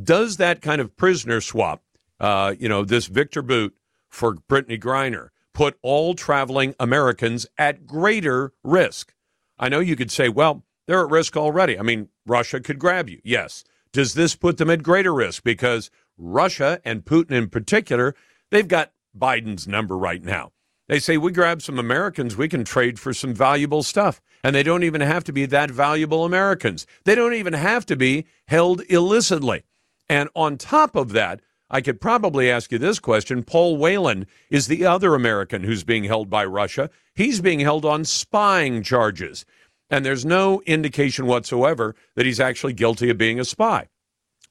Does 0.00 0.36
that 0.36 0.62
kind 0.62 0.80
of 0.80 0.96
prisoner 0.96 1.40
swap, 1.40 1.82
uh, 2.20 2.54
you 2.56 2.68
know, 2.68 2.84
this 2.84 3.08
Victor 3.08 3.42
Bout 3.42 3.72
for 4.08 4.34
Brittney 4.34 4.80
Griner, 4.80 5.28
put 5.52 5.78
all 5.82 6.14
traveling 6.14 6.74
Americans 6.78 7.46
at 7.56 7.86
greater 7.86 8.52
risk? 8.62 9.14
I 9.58 9.68
know 9.68 9.80
you 9.80 9.96
could 9.96 10.10
say, 10.10 10.28
well, 10.28 10.64
they're 10.86 11.04
at 11.04 11.10
risk 11.10 11.36
already. 11.36 11.78
I 11.78 11.82
mean, 11.82 12.08
Russia 12.26 12.60
could 12.60 12.78
grab 12.78 13.08
you. 13.08 13.20
Yes. 13.24 13.64
Does 13.92 14.14
this 14.14 14.34
put 14.34 14.58
them 14.58 14.70
at 14.70 14.82
greater 14.82 15.12
risk? 15.14 15.42
Because 15.42 15.90
Russia 16.16 16.80
and 16.84 17.04
Putin 17.04 17.32
in 17.32 17.48
particular, 17.48 18.14
they've 18.50 18.68
got 18.68 18.92
Biden's 19.16 19.66
number 19.66 19.96
right 19.96 20.22
now. 20.22 20.52
They 20.88 20.98
say, 20.98 21.18
we 21.18 21.32
grab 21.32 21.60
some 21.60 21.78
Americans, 21.78 22.36
we 22.36 22.48
can 22.48 22.64
trade 22.64 22.98
for 22.98 23.12
some 23.12 23.34
valuable 23.34 23.82
stuff. 23.82 24.22
And 24.42 24.56
they 24.56 24.62
don't 24.62 24.84
even 24.84 25.02
have 25.02 25.24
to 25.24 25.32
be 25.32 25.44
that 25.46 25.70
valuable 25.70 26.24
Americans. 26.24 26.86
They 27.04 27.14
don't 27.14 27.34
even 27.34 27.52
have 27.52 27.84
to 27.86 27.96
be 27.96 28.26
held 28.46 28.82
illicitly. 28.88 29.64
And 30.08 30.30
on 30.34 30.56
top 30.56 30.96
of 30.96 31.12
that, 31.12 31.40
I 31.70 31.80
could 31.80 32.00
probably 32.00 32.50
ask 32.50 32.72
you 32.72 32.78
this 32.78 32.98
question. 32.98 33.42
Paul 33.42 33.76
Whelan 33.76 34.26
is 34.50 34.66
the 34.66 34.86
other 34.86 35.14
American 35.14 35.64
who's 35.64 35.84
being 35.84 36.04
held 36.04 36.30
by 36.30 36.44
Russia. 36.44 36.90
He's 37.14 37.40
being 37.40 37.60
held 37.60 37.84
on 37.84 38.04
spying 38.04 38.82
charges. 38.82 39.44
And 39.90 40.04
there's 40.04 40.24
no 40.24 40.62
indication 40.62 41.26
whatsoever 41.26 41.94
that 42.14 42.26
he's 42.26 42.40
actually 42.40 42.72
guilty 42.72 43.10
of 43.10 43.18
being 43.18 43.38
a 43.38 43.44
spy. 43.44 43.88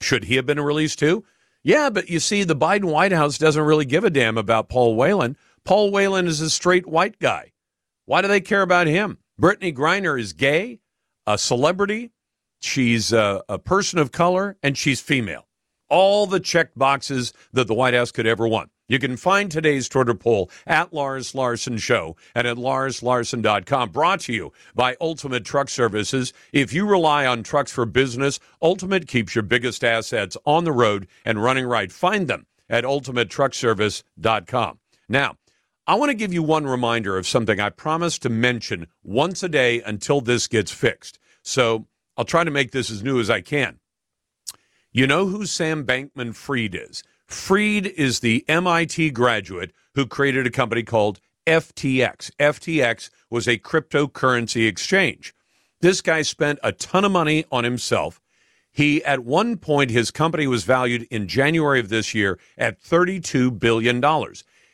Should 0.02 0.26
he 0.26 0.36
have 0.36 0.46
been 0.46 0.60
released 0.60 1.00
too? 1.00 1.24
Yeah, 1.64 1.90
but 1.90 2.10
you 2.10 2.20
see, 2.20 2.44
the 2.44 2.56
Biden 2.56 2.86
White 2.86 3.12
House 3.12 3.38
doesn't 3.38 3.64
really 3.64 3.86
give 3.86 4.04
a 4.04 4.10
damn 4.10 4.38
about 4.38 4.70
Paul 4.70 4.96
Whelan. 4.96 5.38
Paul 5.66 5.92
Whelan 5.92 6.28
is 6.28 6.40
a 6.40 6.50
straight 6.50 6.88
white 6.88 7.20
guy. 7.20 7.52
Why 8.06 8.22
do 8.22 8.28
they 8.28 8.42
care 8.42 8.62
about 8.62 8.88
him? 8.88 9.18
Brittney 9.40 9.76
Griner 9.76 10.20
is 10.20 10.34
gay, 10.34 10.80
a 11.26 11.38
celebrity, 11.38 12.12
she's 12.62 13.12
a, 13.12 13.44
a 13.50 13.60
person 13.60 14.00
of 14.00 14.12
color, 14.12 14.58
and 14.64 14.78
she's 14.78 15.02
female. 15.02 15.47
All 15.90 16.28
the 16.28 16.40
check 16.40 16.76
boxes 16.76 17.34
that 17.54 17.68
the 17.68 17.74
White 17.74 17.94
House 17.94 18.12
could 18.12 18.28
ever 18.28 18.48
want. 18.48 18.70
You 18.90 19.00
can 19.00 19.18
find 19.18 19.52
today's 19.52 19.90
Twitter 19.90 20.14
poll 20.14 20.50
at 20.66 20.94
Lars 20.94 21.36
Larson 21.36 21.78
Show 21.78 22.16
and 22.34 22.48
at 22.48 22.56
larslarson.com. 22.56 23.90
Brought 23.90 24.22
to 24.22 24.34
you 24.34 24.54
by 24.76 24.96
Ultimate 25.02 25.44
Truck 25.44 25.68
Services. 25.70 26.32
If 26.54 26.72
you 26.72 26.86
rely 26.86 27.26
on 27.26 27.44
trucks 27.44 27.72
for 27.72 27.86
business, 27.86 28.40
Ultimate 28.62 29.08
keeps 29.08 29.36
your 29.36 29.44
biggest 29.44 29.84
assets 29.84 30.38
on 30.46 30.64
the 30.64 30.72
road 30.72 31.08
and 31.26 31.44
running 31.44 31.66
right. 31.66 31.92
Find 31.92 32.28
them 32.28 32.46
at 32.70 32.86
ultimatetruckservice.com. 32.86 34.80
Now, 35.10 35.36
I 35.86 35.96
want 35.96 36.10
to 36.10 36.16
give 36.16 36.34
you 36.34 36.44
one 36.44 36.66
reminder 36.66 37.18
of 37.18 37.28
something 37.28 37.60
I 37.60 37.70
promised 37.70 38.22
to 38.24 38.30
mention 38.30 38.88
once 39.04 39.44
a 39.44 39.50
day 39.50 39.82
until 39.82 40.22
this 40.22 40.48
gets 40.48 40.72
fixed. 40.72 41.20
So 41.44 41.88
I'll 42.18 42.26
try 42.26 42.44
to 42.44 42.52
make 42.52 42.72
this 42.72 42.90
as 42.90 43.04
new 43.04 43.20
as 43.20 43.30
I 43.30 43.42
can. 43.42 43.80
You 44.98 45.06
know 45.06 45.28
who 45.28 45.46
Sam 45.46 45.86
Bankman 45.86 46.34
Fried 46.34 46.74
is? 46.74 47.04
Fried 47.28 47.86
is 47.86 48.22
the 48.22 48.44
MIT 48.48 49.12
graduate 49.12 49.72
who 49.94 50.08
created 50.08 50.48
a 50.48 50.50
company 50.50 50.82
called 50.82 51.20
FTX. 51.46 52.32
FTX 52.40 53.12
was 53.30 53.48
a 53.48 53.60
cryptocurrency 53.60 54.68
exchange. 54.68 55.36
This 55.82 56.02
guy 56.02 56.24
spent 56.24 56.58
a 56.64 56.72
ton 56.72 57.06
of 57.06 57.12
money 57.12 57.46
on 57.52 57.64
himself. 57.64 58.20
He, 58.72 59.04
at 59.04 59.20
one 59.20 59.58
point, 59.58 59.92
his 59.92 60.10
company 60.10 60.48
was 60.48 60.64
valued 60.64 61.04
in 61.12 61.28
January 61.28 61.80
of 61.80 61.90
this 61.90 62.16
year 62.16 62.40
at 62.58 62.82
$32 62.82 63.60
billion. 63.60 64.04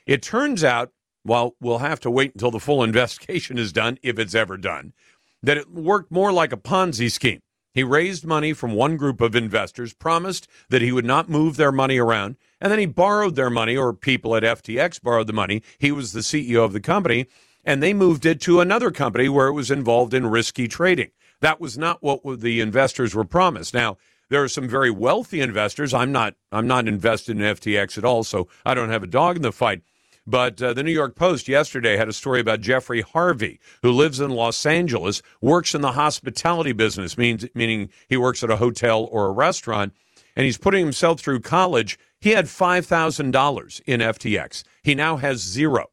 It 0.05 0.21
turns 0.21 0.63
out 0.63 0.93
well, 1.25 1.57
we'll 1.59 1.79
have 1.79 1.99
to 1.99 2.09
wait 2.09 2.31
until 2.31 2.51
the 2.51 2.61
full 2.61 2.81
investigation 2.85 3.57
is 3.57 3.73
done, 3.73 3.97
if 4.01 4.17
it's 4.17 4.35
ever 4.35 4.55
done, 4.55 4.93
that 5.41 5.57
it 5.57 5.69
worked 5.69 6.13
more 6.13 6.31
like 6.31 6.53
a 6.53 6.57
Ponzi 6.57 7.11
scheme. 7.11 7.41
He 7.73 7.83
raised 7.83 8.25
money 8.25 8.53
from 8.53 8.73
one 8.73 8.97
group 8.97 9.19
of 9.19 9.35
investors, 9.35 9.93
promised 9.93 10.47
that 10.69 10.83
he 10.83 10.91
would 10.91 11.05
not 11.05 11.29
move 11.29 11.57
their 11.57 11.71
money 11.71 11.97
around, 11.97 12.37
and 12.61 12.71
then 12.71 12.79
he 12.79 12.85
borrowed 12.85 13.35
their 13.35 13.49
money, 13.49 13.75
or 13.75 13.93
people 13.93 14.35
at 14.35 14.43
FTX 14.43 15.01
borrowed 15.01 15.27
the 15.27 15.33
money. 15.33 15.63
He 15.79 15.91
was 15.91 16.13
the 16.13 16.19
CEO 16.19 16.63
of 16.63 16.73
the 16.73 16.79
company, 16.79 17.25
and 17.65 17.81
they 17.81 17.93
moved 17.93 18.25
it 18.25 18.39
to 18.41 18.59
another 18.59 18.91
company 18.91 19.27
where 19.27 19.47
it 19.47 19.53
was 19.53 19.71
involved 19.71 20.13
in 20.13 20.27
risky 20.27 20.67
trading. 20.67 21.09
That 21.41 21.59
was 21.59 21.77
not 21.77 22.03
what 22.03 22.41
the 22.41 22.61
investors 22.61 23.15
were 23.15 23.25
promised. 23.25 23.73
Now, 23.73 23.97
there 24.29 24.43
are 24.43 24.49
some 24.49 24.67
very 24.67 24.91
wealthy 24.91 25.41
investors. 25.41 25.93
I'm 25.93 26.11
not 26.11 26.35
I'm 26.51 26.67
not 26.67 26.87
invested 26.87 27.37
in 27.37 27.43
FTX 27.43 27.97
at 27.97 28.05
all, 28.05 28.23
so 28.23 28.47
I 28.65 28.73
don't 28.73 28.89
have 28.89 29.03
a 29.03 29.07
dog 29.07 29.35
in 29.35 29.41
the 29.41 29.51
fight. 29.51 29.81
But 30.25 30.61
uh, 30.61 30.73
the 30.73 30.83
New 30.83 30.91
York 30.91 31.15
Post 31.15 31.47
yesterday 31.47 31.97
had 31.97 32.07
a 32.07 32.13
story 32.13 32.39
about 32.39 32.61
Jeffrey 32.61 33.01
Harvey, 33.01 33.59
who 33.81 33.91
lives 33.91 34.19
in 34.19 34.31
Los 34.31 34.65
Angeles, 34.65 35.21
works 35.41 35.75
in 35.75 35.81
the 35.81 35.91
hospitality 35.93 36.71
business, 36.71 37.17
means, 37.17 37.45
meaning 37.53 37.89
he 38.07 38.15
works 38.15 38.43
at 38.43 38.49
a 38.49 38.57
hotel 38.57 39.07
or 39.11 39.25
a 39.25 39.31
restaurant, 39.31 39.93
and 40.35 40.45
he's 40.45 40.57
putting 40.57 40.83
himself 40.83 41.19
through 41.19 41.41
college. 41.41 41.99
He 42.21 42.31
had 42.31 42.45
$5,000 42.45 43.81
in 43.85 43.99
FTX. 43.99 44.63
He 44.81 44.95
now 44.95 45.17
has 45.17 45.41
zero. 45.41 45.89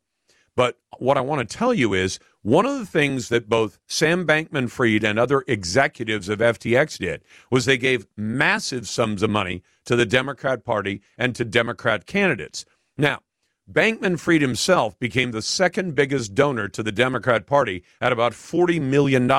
But 0.54 0.78
what 0.98 1.16
I 1.16 1.22
want 1.22 1.48
to 1.48 1.56
tell 1.56 1.74
you 1.74 1.94
is 1.94 2.20
one 2.42 2.66
of 2.66 2.78
the 2.78 2.86
things 2.86 3.28
that 3.30 3.48
both 3.48 3.78
Sam 3.86 4.26
Bankman 4.26 4.70
Fried 4.70 5.04
and 5.04 5.18
other 5.18 5.44
executives 5.46 6.28
of 6.28 6.38
FTX 6.38 6.98
did 6.98 7.22
was 7.50 7.64
they 7.64 7.78
gave 7.78 8.06
massive 8.16 8.88
sums 8.88 9.22
of 9.22 9.30
money 9.30 9.62
to 9.86 9.96
the 9.96 10.06
Democrat 10.06 10.64
Party 10.64 11.02
and 11.18 11.34
to 11.34 11.44
Democrat 11.44 12.06
candidates. 12.06 12.64
Now, 12.96 13.20
Bankman 13.70 14.18
Fried 14.18 14.40
himself 14.40 14.98
became 14.98 15.30
the 15.30 15.42
second 15.42 15.94
biggest 15.94 16.34
donor 16.34 16.66
to 16.68 16.82
the 16.82 16.90
Democrat 16.90 17.46
Party 17.46 17.84
at 18.00 18.12
about 18.12 18.32
$40 18.32 18.80
million. 18.80 19.30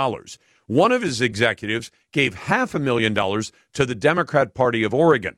One 0.67 0.91
of 0.93 1.01
his 1.01 1.19
executives 1.19 1.91
gave 2.13 2.33
half 2.33 2.73
a 2.73 2.79
million 2.79 3.13
dollars 3.13 3.51
to 3.73 3.85
the 3.85 3.95
Democrat 3.95 4.53
Party 4.53 4.83
of 4.83 4.93
Oregon. 4.93 5.37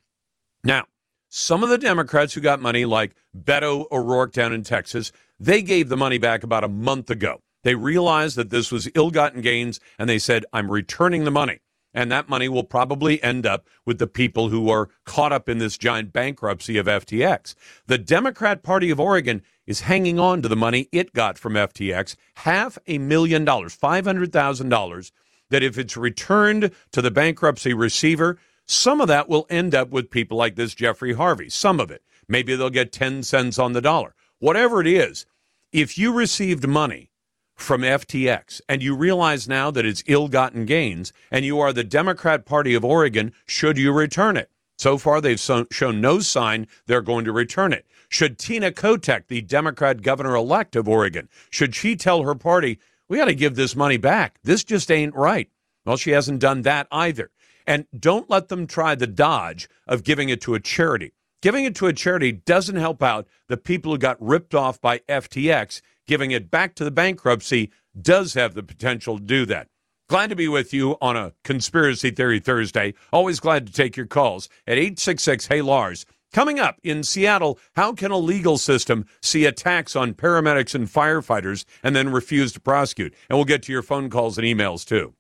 Now, 0.64 0.86
some 1.28 1.64
of 1.64 1.70
the 1.70 1.80
Democrats 1.80 2.34
who 2.34 2.42
got 2.42 2.62
money, 2.62 2.86
like 2.86 3.16
Beto 3.36 3.86
O'Rourke 3.92 4.32
down 4.32 4.54
in 4.54 4.62
Texas, 4.62 5.12
they 5.40 5.64
gave 5.64 5.90
the 5.90 5.98
money 5.98 6.20
back 6.20 6.44
about 6.44 6.64
a 6.64 6.70
month 6.70 7.10
ago. 7.10 7.40
They 7.64 7.74
realized 7.74 8.36
that 8.36 8.52
this 8.52 8.72
was 8.72 8.90
ill 8.94 9.10
gotten 9.10 9.42
gains 9.42 9.80
and 9.98 10.08
they 10.08 10.20
said, 10.20 10.46
I'm 10.54 10.70
returning 10.70 11.24
the 11.24 11.32
money 11.32 11.62
and 11.94 12.12
that 12.12 12.30
money 12.30 12.50
will 12.50 12.64
probably 12.64 13.22
end 13.24 13.46
up 13.46 13.68
with 13.86 14.00
the 14.00 14.08
people 14.08 14.50
who 14.50 14.70
are 14.70 14.90
caught 15.06 15.32
up 15.32 15.48
in 15.48 15.60
this 15.60 15.78
giant 15.78 16.12
bankruptcy 16.12 16.78
of 16.78 16.88
FTX. 16.88 17.56
The 17.88 17.98
Democrat 17.98 18.64
Party 18.64 18.90
of 18.90 19.00
Oregon 19.00 19.42
is 19.68 19.82
hanging 19.82 20.20
on 20.20 20.42
to 20.42 20.48
the 20.48 20.56
money 20.56 20.90
it 20.92 21.14
got 21.14 21.38
from 21.38 21.54
FTX, 21.54 22.16
half 22.36 22.78
a 22.88 22.98
million 22.98 23.46
dollars, 23.46 23.78
$500,000, 23.78 25.12
that 25.50 25.64
if 25.64 25.78
it's 25.78 25.96
returned 25.96 26.72
to 26.92 27.02
the 27.02 27.12
bankruptcy 27.12 27.74
receiver, 27.74 28.38
some 28.66 29.02
of 29.02 29.08
that 29.08 29.30
will 29.30 29.46
end 29.50 29.76
up 29.76 29.90
with 29.90 30.10
people 30.10 30.38
like 30.38 30.56
this 30.56 30.74
Jeffrey 30.74 31.14
Harvey. 31.14 31.50
Some 31.50 31.80
of 31.80 31.92
it. 31.92 32.04
Maybe 32.28 32.56
they'll 32.56 32.70
get 32.70 32.92
10 32.92 33.24
cents 33.24 33.60
on 33.60 33.74
the 33.74 33.82
dollar. 33.82 34.16
Whatever 34.40 34.82
it 34.82 34.88
is, 34.88 35.26
if 35.72 35.98
you 35.98 36.14
received 36.14 36.68
money 36.68 37.10
from 37.56 37.82
FTX, 37.82 38.62
and 38.68 38.82
you 38.82 38.96
realize 38.96 39.48
now 39.48 39.72
that 39.72 39.86
it's 39.86 40.04
ill 40.08 40.28
gotten 40.28 40.66
gains, 40.66 41.14
and 41.32 41.46
you 41.46 41.60
are 41.60 41.74
the 41.74 41.84
Democrat 41.84 42.46
Party 42.46 42.74
of 42.74 42.84
Oregon, 42.84 43.34
should 43.46 43.78
you 43.78 43.92
return 43.92 44.38
it? 44.38 44.50
So 44.78 44.98
far, 44.98 45.22
they've 45.22 45.40
shown 45.40 46.02
no 46.02 46.20
sign 46.20 46.68
they're 46.88 47.02
going 47.02 47.26
to 47.26 47.32
return 47.32 47.74
it. 47.74 47.86
Should 48.10 48.38
Tina 48.38 48.72
Kotek, 48.72 49.28
the 49.28 49.42
Democrat 49.42 50.02
governor 50.02 50.36
elect 50.36 50.76
of 50.76 50.88
Oregon, 50.88 51.30
should 51.50 51.76
she 51.76 51.96
tell 51.96 52.24
her 52.24 52.36
party, 52.36 52.80
we 53.08 53.18
got 53.18 53.26
to 53.26 53.36
give 53.36 53.56
this 53.56 53.76
money 53.76 53.98
back? 53.98 54.40
This 54.44 54.64
just 54.64 54.92
ain't 54.92 55.16
right. 55.16 55.50
Well, 55.86 55.98
she 55.98 56.12
hasn't 56.12 56.40
done 56.40 56.64
that 56.64 56.88
either. 56.92 57.30
And 57.66 57.86
don't 57.98 58.30
let 58.30 58.50
them 58.50 58.68
try 58.68 58.96
the 58.96 59.08
dodge 59.08 59.70
of 59.88 60.04
giving 60.04 60.30
it 60.30 60.42
to 60.42 60.54
a 60.54 60.60
charity. 60.60 61.14
Giving 61.42 61.66
it 61.66 61.76
to 61.76 61.88
a 61.88 61.94
charity 61.94 62.32
doesn't 62.32 62.78
help 62.78 63.04
out 63.04 63.28
the 63.48 63.58
people 63.58 63.92
who 63.92 63.98
got 63.98 64.22
ripped 64.22 64.56
off 64.56 64.80
by 64.80 65.00
FTX. 65.10 65.82
Giving 66.06 66.32
it 66.32 66.52
back 66.52 66.76
to 66.76 66.84
the 66.84 66.92
bankruptcy 66.92 67.72
does 68.00 68.34
have 68.34 68.56
the 68.56 68.64
potential 68.64 69.18
to 69.18 69.24
do 69.24 69.46
that. 69.46 69.68
Glad 70.10 70.30
to 70.32 70.36
be 70.36 70.50
with 70.50 70.74
you 70.74 70.98
on 71.02 71.16
a 71.16 71.32
Conspiracy 71.46 72.12
Theory 72.12 72.40
Thursday. 72.40 72.94
Always 73.14 73.40
glad 73.40 73.66
to 73.68 73.74
take 73.74 73.96
your 73.96 74.06
calls 74.06 74.50
at 74.68 74.78
866 74.78 75.48
Hey 75.48 75.62
Lars. 75.62 76.06
Coming 76.34 76.60
up 76.60 76.78
in 76.84 77.04
Seattle, 77.04 77.58
how 77.76 77.94
can 77.94 78.12
a 78.12 78.18
legal 78.18 78.58
system 78.58 79.06
see 79.22 79.46
attacks 79.46 79.96
on 79.96 80.14
paramedics 80.14 80.76
and 80.76 80.88
firefighters 80.88 81.64
and 81.84 81.96
then 81.96 82.10
refuse 82.10 82.52
to 82.54 82.60
prosecute? 82.60 83.14
And 83.30 83.38
we'll 83.38 83.46
get 83.46 83.64
to 83.64 83.72
your 83.72 83.84
phone 83.84 84.10
calls 84.10 84.38
and 84.38 84.46
emails 84.46 84.86
too. 84.86 85.14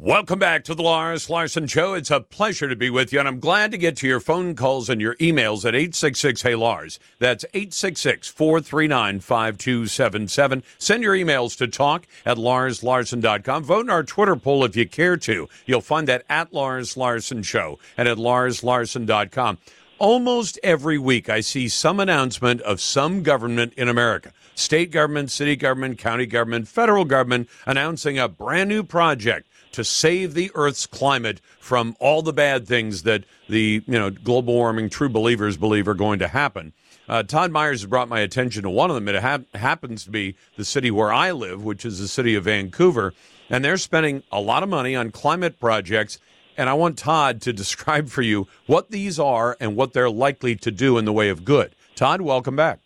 Welcome 0.00 0.38
back 0.38 0.62
to 0.62 0.76
the 0.76 0.82
Lars 0.84 1.28
Larson 1.28 1.66
Show. 1.66 1.94
It's 1.94 2.12
a 2.12 2.20
pleasure 2.20 2.68
to 2.68 2.76
be 2.76 2.88
with 2.88 3.12
you, 3.12 3.18
and 3.18 3.26
I'm 3.26 3.40
glad 3.40 3.72
to 3.72 3.76
get 3.76 3.96
to 3.96 4.06
your 4.06 4.20
phone 4.20 4.54
calls 4.54 4.88
and 4.88 5.00
your 5.00 5.16
emails 5.16 5.64
at 5.64 5.74
866 5.74 6.42
Hey 6.42 6.54
Lars. 6.54 7.00
That's 7.18 7.44
866 7.52 8.28
439 8.28 9.18
5277. 9.18 10.62
Send 10.78 11.02
your 11.02 11.16
emails 11.16 11.58
to 11.58 11.66
talk 11.66 12.06
at 12.24 12.36
larslarson.com. 12.36 13.64
Vote 13.64 13.86
in 13.86 13.90
our 13.90 14.04
Twitter 14.04 14.36
poll 14.36 14.64
if 14.64 14.76
you 14.76 14.88
care 14.88 15.16
to. 15.16 15.48
You'll 15.66 15.80
find 15.80 16.06
that 16.06 16.22
at 16.28 16.54
Lars 16.54 16.96
Larson 16.96 17.42
Show 17.42 17.80
and 17.96 18.06
at 18.06 18.18
larslarson.com. 18.18 19.58
Almost 19.98 20.60
every 20.62 20.98
week, 20.98 21.28
I 21.28 21.40
see 21.40 21.68
some 21.68 21.98
announcement 21.98 22.60
of 22.60 22.80
some 22.80 23.24
government 23.24 23.72
in 23.76 23.88
America 23.88 24.32
state 24.54 24.90
government, 24.90 25.30
city 25.30 25.56
government, 25.56 25.98
county 25.98 26.26
government, 26.26 26.66
federal 26.68 27.04
government 27.04 27.48
announcing 27.66 28.18
a 28.18 28.28
brand 28.28 28.68
new 28.68 28.82
project 28.82 29.48
to 29.72 29.84
save 29.84 30.34
the 30.34 30.50
Earth's 30.54 30.86
climate 30.86 31.40
from 31.60 31.96
all 32.00 32.22
the 32.22 32.32
bad 32.32 32.66
things 32.66 33.02
that 33.02 33.24
the 33.48 33.82
you 33.86 33.98
know 33.98 34.10
global 34.10 34.54
warming 34.54 34.90
true 34.90 35.08
believers 35.08 35.56
believe 35.56 35.88
are 35.88 35.94
going 35.94 36.18
to 36.18 36.28
happen. 36.28 36.72
Uh, 37.08 37.22
Todd 37.22 37.50
Myers 37.50 37.80
has 37.80 37.88
brought 37.88 38.08
my 38.08 38.20
attention 38.20 38.62
to 38.64 38.70
one 38.70 38.90
of 38.90 38.94
them. 38.94 39.08
It 39.08 39.22
ha- 39.22 39.40
happens 39.54 40.04
to 40.04 40.10
be 40.10 40.36
the 40.56 40.64
city 40.64 40.90
where 40.90 41.12
I 41.12 41.32
live, 41.32 41.64
which 41.64 41.84
is 41.84 41.98
the 41.98 42.08
city 42.08 42.34
of 42.34 42.44
Vancouver, 42.44 43.14
and 43.48 43.64
they're 43.64 43.78
spending 43.78 44.22
a 44.30 44.40
lot 44.40 44.62
of 44.62 44.68
money 44.68 44.94
on 44.94 45.10
climate 45.10 45.58
projects. 45.58 46.18
And 46.58 46.68
I 46.68 46.74
want 46.74 46.98
Todd 46.98 47.40
to 47.42 47.52
describe 47.54 48.08
for 48.08 48.22
you 48.22 48.46
what 48.66 48.90
these 48.90 49.18
are 49.18 49.56
and 49.58 49.74
what 49.74 49.92
they're 49.94 50.10
likely 50.10 50.54
to 50.56 50.70
do 50.70 50.98
in 50.98 51.06
the 51.06 51.12
way 51.12 51.30
of 51.30 51.44
good. 51.44 51.74
Todd, 51.94 52.20
welcome 52.20 52.56
back. 52.56 52.80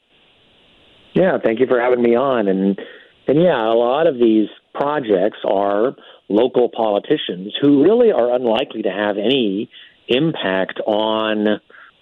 Yeah, 1.14 1.38
thank 1.42 1.60
you 1.60 1.66
for 1.66 1.80
having 1.80 2.02
me 2.02 2.16
on. 2.16 2.48
And 2.48 2.78
and 3.26 3.42
yeah, 3.42 3.70
a 3.70 3.74
lot 3.74 4.06
of 4.06 4.18
these 4.18 4.48
projects 4.74 5.38
are 5.44 5.94
local 6.28 6.68
politicians 6.68 7.54
who 7.60 7.82
really 7.82 8.12
are 8.12 8.34
unlikely 8.34 8.82
to 8.82 8.90
have 8.90 9.16
any 9.18 9.70
impact 10.08 10.80
on 10.86 11.60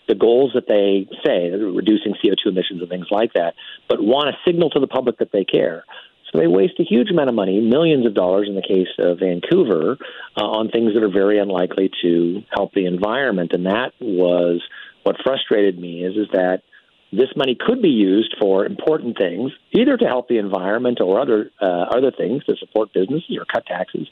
the 0.09 0.15
goals 0.15 0.53
that 0.55 0.67
they 0.67 1.07
say, 1.25 1.51
reducing 1.51 2.15
CO2 2.15 2.47
emissions 2.47 2.81
and 2.81 2.89
things 2.89 3.07
like 3.11 3.33
that, 3.35 3.55
but 3.89 4.03
want 4.03 4.29
to 4.29 4.51
signal 4.51 4.71
to 4.71 4.81
the 4.81 4.89
public 4.89 5.19
that 5.19 5.31
they 5.33 5.45
care. 5.45 5.85
So 6.33 6.39
they 6.39 6.47
waste 6.47 6.75
a 6.79 6.85
huge 6.85 7.11
amount 7.11 7.29
of 7.29 7.35
money, 7.35 7.61
millions 7.61 8.07
of 8.07 8.15
dollars 8.15 8.49
in 8.49 8.55
the 8.55 8.63
case 8.63 8.89
of 8.99 9.19
Vancouver, 9.19 9.97
uh, 10.37 10.45
on 10.45 10.69
things 10.69 10.95
that 10.95 11.03
are 11.03 11.11
very 11.11 11.39
unlikely 11.39 11.91
to 12.03 12.43
help 12.53 12.73
the 12.73 12.87
environment. 12.87 13.53
And 13.53 13.67
that 13.67 13.93
was 14.01 14.61
what 15.03 15.17
frustrated 15.25 15.79
me 15.79 16.05
is 16.05 16.17
is 16.17 16.29
that 16.33 16.63
this 17.13 17.29
money 17.37 17.57
could 17.59 17.83
be 17.83 17.89
used 17.89 18.37
for 18.41 18.65
important 18.65 19.19
things, 19.19 19.51
either 19.73 19.97
to 19.97 20.05
help 20.05 20.29
the 20.29 20.39
environment 20.39 21.01
or 21.01 21.21
other 21.21 21.51
uh, 21.61 21.87
other 21.97 22.11
things 22.11 22.45
to 22.45 22.57
support 22.57 22.93
businesses 22.93 23.37
or 23.37 23.45
cut 23.45 23.67
taxes. 23.67 24.09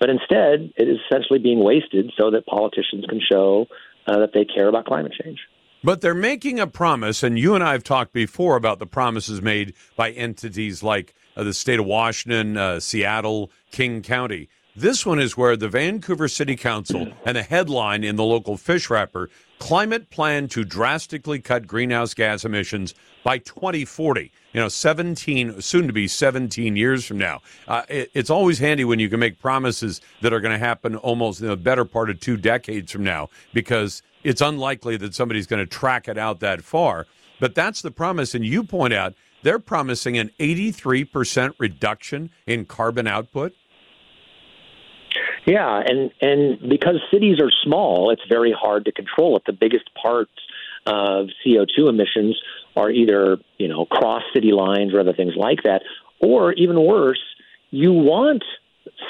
But 0.00 0.10
instead, 0.10 0.72
it 0.76 0.88
is 0.88 0.98
essentially 1.06 1.38
being 1.38 1.62
wasted 1.62 2.12
so 2.16 2.30
that 2.30 2.46
politicians 2.46 3.04
can 3.08 3.20
show 3.20 3.66
uh, 4.06 4.18
that 4.20 4.32
they 4.32 4.44
care 4.44 4.68
about 4.68 4.86
climate 4.86 5.12
change. 5.22 5.38
But 5.84 6.00
they're 6.00 6.14
making 6.14 6.58
a 6.58 6.66
promise, 6.66 7.22
and 7.22 7.38
you 7.38 7.54
and 7.54 7.62
I 7.62 7.72
have 7.72 7.84
talked 7.84 8.12
before 8.12 8.56
about 8.56 8.78
the 8.78 8.86
promises 8.86 9.40
made 9.40 9.74
by 9.96 10.10
entities 10.10 10.82
like 10.82 11.14
uh, 11.36 11.44
the 11.44 11.54
state 11.54 11.78
of 11.78 11.86
Washington, 11.86 12.56
uh, 12.56 12.80
Seattle, 12.80 13.50
King 13.70 14.02
County. 14.02 14.48
This 14.78 15.04
one 15.04 15.18
is 15.18 15.36
where 15.36 15.56
the 15.56 15.68
Vancouver 15.68 16.28
City 16.28 16.54
Council 16.54 17.08
and 17.26 17.36
the 17.36 17.42
headline 17.42 18.04
in 18.04 18.14
the 18.14 18.22
local 18.22 18.56
fish 18.56 18.88
wrapper 18.88 19.28
climate 19.58 20.08
plan 20.08 20.46
to 20.50 20.64
drastically 20.64 21.40
cut 21.40 21.66
greenhouse 21.66 22.14
gas 22.14 22.44
emissions 22.44 22.94
by 23.24 23.38
2040. 23.38 24.30
You 24.52 24.60
know, 24.60 24.68
17, 24.68 25.60
soon 25.60 25.88
to 25.88 25.92
be 25.92 26.06
17 26.06 26.76
years 26.76 27.04
from 27.04 27.18
now. 27.18 27.40
Uh, 27.66 27.82
it, 27.88 28.12
it's 28.14 28.30
always 28.30 28.60
handy 28.60 28.84
when 28.84 29.00
you 29.00 29.08
can 29.08 29.18
make 29.18 29.40
promises 29.40 30.00
that 30.22 30.32
are 30.32 30.38
going 30.38 30.52
to 30.52 30.64
happen 30.64 30.94
almost 30.94 31.40
in 31.40 31.48
the 31.48 31.56
better 31.56 31.84
part 31.84 32.08
of 32.08 32.20
two 32.20 32.36
decades 32.36 32.92
from 32.92 33.02
now 33.02 33.30
because 33.52 34.00
it's 34.22 34.40
unlikely 34.40 34.96
that 34.98 35.12
somebody's 35.12 35.48
going 35.48 35.58
to 35.58 35.66
track 35.66 36.06
it 36.06 36.16
out 36.16 36.38
that 36.38 36.62
far. 36.62 37.04
But 37.40 37.56
that's 37.56 37.82
the 37.82 37.90
promise. 37.90 38.32
And 38.32 38.46
you 38.46 38.62
point 38.62 38.94
out 38.94 39.14
they're 39.42 39.58
promising 39.58 40.16
an 40.18 40.30
83% 40.38 41.54
reduction 41.58 42.30
in 42.46 42.64
carbon 42.64 43.08
output. 43.08 43.54
Yeah, 45.48 45.82
and 45.82 46.10
and 46.20 46.68
because 46.68 46.96
cities 47.10 47.40
are 47.40 47.50
small, 47.64 48.10
it's 48.10 48.20
very 48.28 48.52
hard 48.52 48.84
to 48.84 48.92
control 48.92 49.34
it. 49.38 49.44
The 49.46 49.54
biggest 49.54 49.88
parts 49.94 50.30
of 50.84 51.28
CO2 51.44 51.88
emissions 51.88 52.38
are 52.76 52.90
either 52.90 53.38
you 53.56 53.68
know 53.68 53.86
cross 53.86 54.22
city 54.34 54.52
lines 54.52 54.92
or 54.92 55.00
other 55.00 55.14
things 55.14 55.32
like 55.36 55.62
that, 55.62 55.80
or 56.20 56.52
even 56.52 56.84
worse, 56.84 57.22
you 57.70 57.94
want 57.94 58.44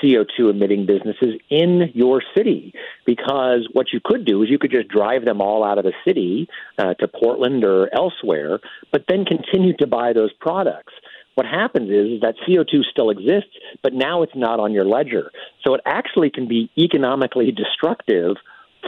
CO2 0.00 0.50
emitting 0.50 0.86
businesses 0.86 1.40
in 1.50 1.90
your 1.94 2.22
city 2.36 2.72
because 3.04 3.68
what 3.72 3.92
you 3.92 3.98
could 4.04 4.24
do 4.24 4.40
is 4.44 4.48
you 4.48 4.60
could 4.60 4.70
just 4.70 4.86
drive 4.86 5.24
them 5.24 5.40
all 5.40 5.64
out 5.64 5.78
of 5.78 5.84
the 5.84 5.92
city 6.04 6.48
uh, 6.78 6.94
to 6.94 7.08
Portland 7.08 7.64
or 7.64 7.92
elsewhere, 7.92 8.60
but 8.92 9.04
then 9.08 9.24
continue 9.24 9.76
to 9.78 9.88
buy 9.88 10.12
those 10.12 10.32
products 10.34 10.92
what 11.38 11.46
happens 11.46 11.88
is 11.88 12.20
that 12.22 12.34
CO2 12.48 12.82
still 12.90 13.10
exists, 13.10 13.54
but 13.80 13.94
now 13.94 14.22
it's 14.22 14.34
not 14.34 14.58
on 14.58 14.72
your 14.72 14.84
ledger. 14.84 15.30
So 15.64 15.74
it 15.74 15.80
actually 15.86 16.30
can 16.30 16.48
be 16.48 16.68
economically 16.76 17.52
destructive 17.62 18.38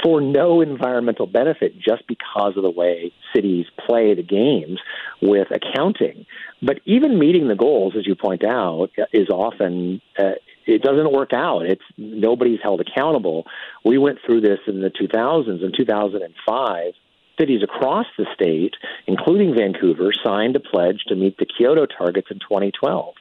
for 0.02 0.20
no 0.20 0.60
environmental 0.60 1.28
benefit 1.28 1.78
just 1.78 2.08
because 2.08 2.54
of 2.56 2.64
the 2.64 2.70
way 2.70 3.12
cities 3.32 3.66
play 3.86 4.14
the 4.14 4.24
games 4.24 4.80
with 5.22 5.46
accounting. 5.52 6.26
But 6.60 6.80
even 6.86 7.20
meeting 7.20 7.46
the 7.46 7.54
goals, 7.54 7.94
as 7.96 8.04
you 8.04 8.16
point 8.16 8.44
out, 8.44 8.88
is 9.12 9.28
often 9.28 10.00
uh, 10.18 10.32
it 10.66 10.82
doesn't 10.82 11.12
work 11.12 11.32
out. 11.32 11.66
It's 11.66 11.84
nobody's 11.96 12.58
held 12.60 12.80
accountable. 12.80 13.46
We 13.84 13.96
went 13.96 14.18
through 14.26 14.40
this 14.40 14.58
in 14.66 14.80
the 14.80 14.90
2000s. 14.90 15.62
In 15.62 15.72
2005, 15.76 16.92
cities 17.40 17.62
across 17.62 18.06
the 18.18 18.26
state, 18.34 18.74
including 19.06 19.54
Vancouver, 19.56 20.12
signed 20.24 20.54
a 20.56 20.60
pledge 20.60 21.04
to 21.08 21.16
meet 21.16 21.38
the 21.38 21.46
Kyoto 21.46 21.86
targets 21.86 22.28
in 22.30 22.38
2012. 22.38 23.14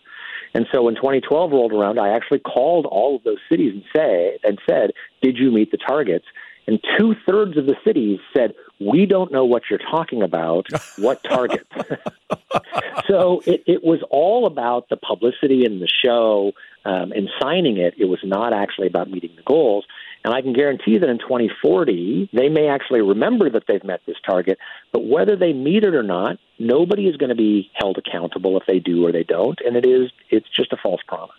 And 0.54 0.66
so 0.72 0.84
when 0.84 0.96
2012 0.96 1.52
rolled 1.52 1.74
around, 1.74 2.00
I 2.00 2.10
actually 2.10 2.40
called 2.40 2.86
all 2.86 3.16
of 3.16 3.24
those 3.24 3.38
cities 3.50 3.74
and 3.74 3.84
say 3.96 4.40
and 4.44 4.60
said, 4.68 4.92
"Did 5.22 5.38
you 5.38 5.52
meet 5.52 5.72
the 5.72 5.78
targets?" 5.78 6.26
And 6.68 6.80
two 6.98 7.16
thirds 7.26 7.58
of 7.58 7.66
the 7.66 7.78
cities 7.86 8.20
said, 8.36 8.54
"We 8.80 9.06
don't 9.06 9.32
know 9.32 9.46
what 9.46 9.64
you're 9.70 9.80
talking 9.80 10.22
about. 10.22 10.68
What 10.98 11.24
target?" 11.30 11.68
so 13.08 13.42
it, 13.46 13.64
it 13.68 13.84
was 13.84 14.00
all 14.10 14.46
about 14.46 14.90
the 14.90 14.98
publicity 14.98 15.66
and 15.66 15.82
the 15.82 15.88
show 15.88 16.54
um, 16.86 17.12
and 17.12 17.30
signing 17.42 17.78
it. 17.78 17.96
It 17.98 18.06
was 18.06 18.20
not 18.24 18.54
actually 18.54 18.88
about 18.88 19.10
meeting 19.10 19.32
the 19.36 19.44
goals. 19.44 19.86
And 20.24 20.34
I 20.34 20.42
can 20.42 20.54
guarantee 20.54 20.98
that 20.98 21.10
in 21.10 21.18
2040, 21.18 22.30
they 22.34 22.50
may 22.50 22.68
actually 22.68 23.02
remember 23.02 23.50
that 23.50 23.64
they've 23.68 23.84
met 23.84 24.02
this 24.06 24.18
target, 24.26 24.58
but 24.92 25.06
whether 25.06 25.38
they 25.38 25.54
meet 25.54 25.84
it 25.84 25.96
or 25.96 26.04
not, 26.04 26.38
nobody 26.58 27.08
is 27.08 27.16
going 27.16 27.30
to 27.30 27.36
be 27.36 27.72
held 27.76 27.98
accountable 27.98 28.58
if 28.58 28.64
they 28.68 28.80
do 28.80 29.06
or 29.06 29.14
they 29.14 29.24
don't. 29.24 29.60
And 29.66 29.78
it 29.78 29.86
is, 29.86 30.12
it's 30.30 30.48
just 30.54 30.74
a 30.74 30.78
false 30.82 31.02
promise. 31.08 31.36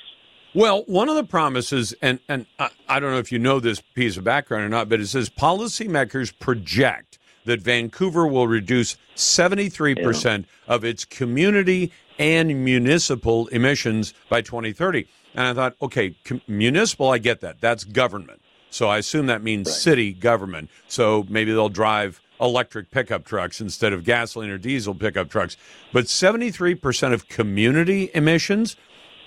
Well, 0.54 0.82
one 0.86 1.08
of 1.08 1.14
the 1.14 1.24
promises, 1.24 1.94
and, 2.02 2.20
and 2.26 2.46
I, 2.58 2.70
I 2.88 3.00
don't 3.00 3.12
know 3.12 3.18
if 3.18 3.30
you 3.30 3.38
know 3.38 3.60
this 3.60 3.82
piece 3.94 4.16
of 4.16 4.24
background 4.24 4.64
or 4.64 4.68
not, 4.68 4.88
but 4.88 4.98
it 4.98 5.06
says 5.06 5.28
policymakers 5.28 6.36
project 6.36 7.19
that 7.44 7.60
Vancouver 7.60 8.26
will 8.26 8.48
reduce 8.48 8.96
73% 9.16 10.38
yeah. 10.38 10.44
of 10.72 10.84
its 10.84 11.04
community 11.04 11.92
and 12.18 12.64
municipal 12.64 13.46
emissions 13.48 14.14
by 14.28 14.42
2030. 14.42 15.06
And 15.34 15.46
I 15.46 15.54
thought, 15.54 15.76
okay, 15.80 16.16
com- 16.24 16.42
municipal, 16.46 17.10
I 17.10 17.18
get 17.18 17.40
that. 17.40 17.60
That's 17.60 17.84
government. 17.84 18.42
So 18.70 18.88
I 18.88 18.98
assume 18.98 19.26
that 19.26 19.42
means 19.42 19.68
right. 19.68 19.74
city 19.74 20.12
government. 20.12 20.70
So 20.88 21.26
maybe 21.28 21.52
they'll 21.52 21.68
drive 21.68 22.20
electric 22.40 22.90
pickup 22.90 23.24
trucks 23.24 23.60
instead 23.60 23.92
of 23.92 24.04
gasoline 24.04 24.50
or 24.50 24.58
diesel 24.58 24.94
pickup 24.94 25.28
trucks. 25.28 25.56
But 25.92 26.04
73% 26.06 27.12
of 27.12 27.28
community 27.28 28.10
emissions, 28.14 28.76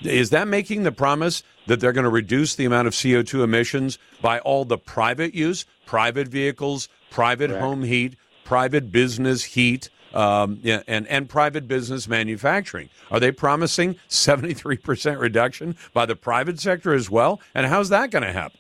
is 0.02 0.32
that 0.32 0.48
making 0.48 0.84
the 0.84 0.92
promise 0.92 1.44
that 1.68 1.80
they're 1.80 1.94
going 1.94 2.04
to 2.04 2.10
reduce 2.10 2.56
the 2.56 2.66
amount 2.66 2.88
of 2.88 2.94
CO2 2.94 3.44
emissions 3.44 3.98
by 4.22 4.40
all 4.40 4.66
the 4.66 4.78
private 4.78 5.34
use, 5.34 5.66
private 5.86 6.28
vehicles, 6.28 6.90
private 7.14 7.50
Correct. 7.50 7.64
home 7.64 7.84
heat, 7.84 8.16
private 8.44 8.92
business 8.92 9.44
heat? 9.44 9.90
Um, 10.14 10.60
yeah, 10.62 10.84
and, 10.88 11.08
and 11.08 11.28
private 11.28 11.68
business 11.68 12.08
manufacturing. 12.08 12.90
Are 13.10 13.20
they 13.20 13.32
promising 13.32 13.96
73% 14.10 15.20
reduction 15.20 15.76
by 15.92 16.06
the 16.06 16.16
private 16.16 16.60
sector 16.60 16.94
as 16.94 17.10
well? 17.10 17.42
And 17.56 17.66
how's 17.66 17.90
that 17.90 18.12
going 18.12 18.22
to 18.22 18.32
happen? 18.32 18.60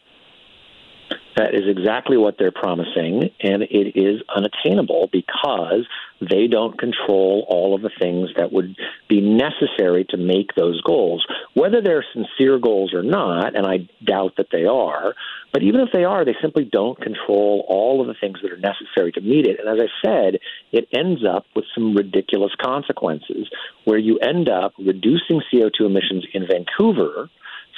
That 1.35 1.55
is 1.55 1.63
exactly 1.67 2.15
what 2.15 2.35
they're 2.37 2.51
promising, 2.51 3.31
and 3.41 3.63
it 3.63 3.97
is 3.97 4.21
unattainable 4.35 5.09
because 5.11 5.87
they 6.21 6.47
don't 6.47 6.77
control 6.77 7.45
all 7.49 7.73
of 7.73 7.81
the 7.81 7.89
things 7.99 8.29
that 8.37 8.51
would 8.51 8.75
be 9.09 9.19
necessary 9.19 10.05
to 10.09 10.17
make 10.17 10.53
those 10.55 10.79
goals. 10.81 11.25
Whether 11.55 11.81
they're 11.81 12.05
sincere 12.13 12.59
goals 12.59 12.93
or 12.93 13.01
not, 13.01 13.55
and 13.55 13.65
I 13.65 13.89
doubt 14.03 14.33
that 14.37 14.47
they 14.51 14.65
are, 14.65 15.15
but 15.51 15.63
even 15.63 15.81
if 15.81 15.89
they 15.91 16.03
are, 16.03 16.23
they 16.23 16.35
simply 16.39 16.65
don't 16.65 17.01
control 17.01 17.65
all 17.67 18.01
of 18.01 18.07
the 18.07 18.15
things 18.19 18.37
that 18.43 18.51
are 18.51 18.57
necessary 18.57 19.11
to 19.13 19.21
meet 19.21 19.47
it. 19.47 19.59
And 19.59 19.67
as 19.67 19.83
I 19.83 20.07
said, 20.07 20.39
it 20.71 20.87
ends 20.93 21.21
up 21.25 21.45
with 21.55 21.65
some 21.73 21.95
ridiculous 21.95 22.51
consequences 22.61 23.49
where 23.85 23.97
you 23.97 24.19
end 24.19 24.49
up 24.49 24.73
reducing 24.77 25.41
CO2 25.51 25.81
emissions 25.81 26.25
in 26.33 26.45
Vancouver 26.47 27.29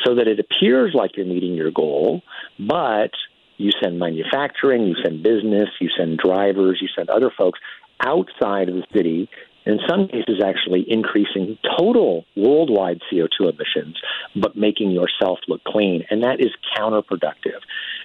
so 0.03 0.15
that 0.15 0.27
it 0.27 0.39
appears 0.39 0.93
like 0.93 1.15
you're 1.15 1.25
meeting 1.25 1.53
your 1.53 1.71
goal, 1.71 2.21
but 2.59 3.11
you 3.57 3.71
send 3.81 3.99
manufacturing, 3.99 4.85
you 4.85 4.95
send 5.03 5.23
business, 5.23 5.69
you 5.79 5.89
send 5.97 6.17
drivers, 6.17 6.79
you 6.81 6.87
send 6.95 7.09
other 7.09 7.31
folks 7.35 7.59
outside 7.99 8.69
of 8.69 8.75
the 8.75 8.85
city, 8.93 9.29
in 9.65 9.79
some 9.89 10.07
cases 10.07 10.41
actually 10.45 10.85
increasing 10.87 11.57
total 11.77 12.25
worldwide 12.35 13.01
CO2 13.11 13.51
emissions, 13.51 13.99
but 14.35 14.55
making 14.55 14.91
yourself 14.91 15.39
look 15.47 15.63
clean. 15.63 16.03
And 16.09 16.23
that 16.23 16.39
is 16.39 16.51
counterproductive. 16.77 17.59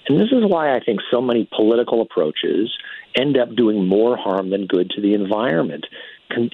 And 0.09 0.19
this 0.19 0.33
is 0.33 0.45
why 0.47 0.75
I 0.75 0.81
think 0.81 1.01
so 1.11 1.21
many 1.21 1.49
political 1.55 2.01
approaches 2.01 2.73
end 3.15 3.37
up 3.37 3.55
doing 3.55 3.87
more 3.87 4.17
harm 4.17 4.51
than 4.51 4.67
good 4.67 4.91
to 4.91 5.03
the 5.03 5.15
environment 5.15 5.87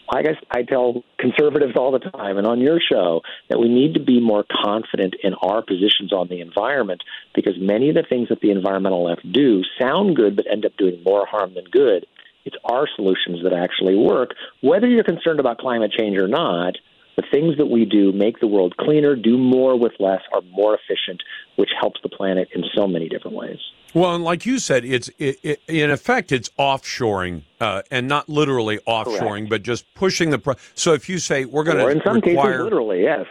I 0.08 0.22
guess 0.22 0.36
I 0.50 0.62
tell 0.62 1.02
conservatives 1.18 1.74
all 1.76 1.92
the 1.92 1.98
time 1.98 2.38
and 2.38 2.46
on 2.46 2.60
your 2.60 2.80
show 2.80 3.22
that 3.48 3.58
we 3.58 3.68
need 3.68 3.94
to 3.94 4.00
be 4.00 4.20
more 4.20 4.44
confident 4.50 5.14
in 5.22 5.34
our 5.34 5.62
positions 5.62 6.12
on 6.12 6.28
the 6.28 6.40
environment 6.40 7.02
because 7.34 7.54
many 7.58 7.88
of 7.88 7.94
the 7.94 8.04
things 8.08 8.28
that 8.28 8.40
the 8.40 8.50
environmental 8.50 9.04
left 9.04 9.30
do 9.30 9.62
sound 9.80 10.16
good 10.16 10.36
but 10.36 10.46
end 10.50 10.64
up 10.64 10.76
doing 10.76 11.02
more 11.04 11.26
harm 11.26 11.54
than 11.54 11.64
good. 11.64 12.06
It's 12.44 12.56
our 12.64 12.86
solutions 12.94 13.42
that 13.42 13.52
actually 13.52 13.96
work. 13.96 14.34
Whether 14.60 14.86
you're 14.86 15.04
concerned 15.04 15.40
about 15.40 15.58
climate 15.58 15.92
change 15.92 16.16
or 16.16 16.28
not, 16.28 16.76
the 17.16 17.24
things 17.30 17.56
that 17.56 17.66
we 17.66 17.84
do 17.84 18.12
make 18.12 18.40
the 18.40 18.46
world 18.46 18.76
cleaner, 18.76 19.16
do 19.16 19.36
more 19.38 19.78
with 19.78 19.92
less, 19.98 20.20
are 20.32 20.42
more 20.42 20.74
efficient, 20.76 21.22
which 21.56 21.70
helps 21.78 22.00
the 22.02 22.08
planet 22.08 22.48
in 22.54 22.62
so 22.74 22.86
many 22.86 23.08
different 23.08 23.36
ways. 23.36 23.58
Well, 23.96 24.14
and 24.14 24.22
like 24.22 24.44
you 24.44 24.58
said, 24.58 24.84
it's 24.84 25.08
it, 25.16 25.38
it, 25.42 25.62
in 25.68 25.90
effect 25.90 26.30
it's 26.30 26.50
offshoring, 26.58 27.44
uh, 27.62 27.80
and 27.90 28.06
not 28.06 28.28
literally 28.28 28.78
offshoring, 28.86 29.18
Correct. 29.18 29.48
but 29.48 29.62
just 29.62 29.86
pushing 29.94 30.28
the. 30.28 30.38
Pro- 30.38 30.56
so 30.74 30.92
if 30.92 31.08
you 31.08 31.18
say 31.18 31.46
we're 31.46 31.64
going 31.64 31.78
to, 31.78 31.88
in 31.88 32.02
some 32.04 32.16
require, 32.16 32.52
cases, 32.52 32.64
literally, 32.64 33.02
yes. 33.02 33.24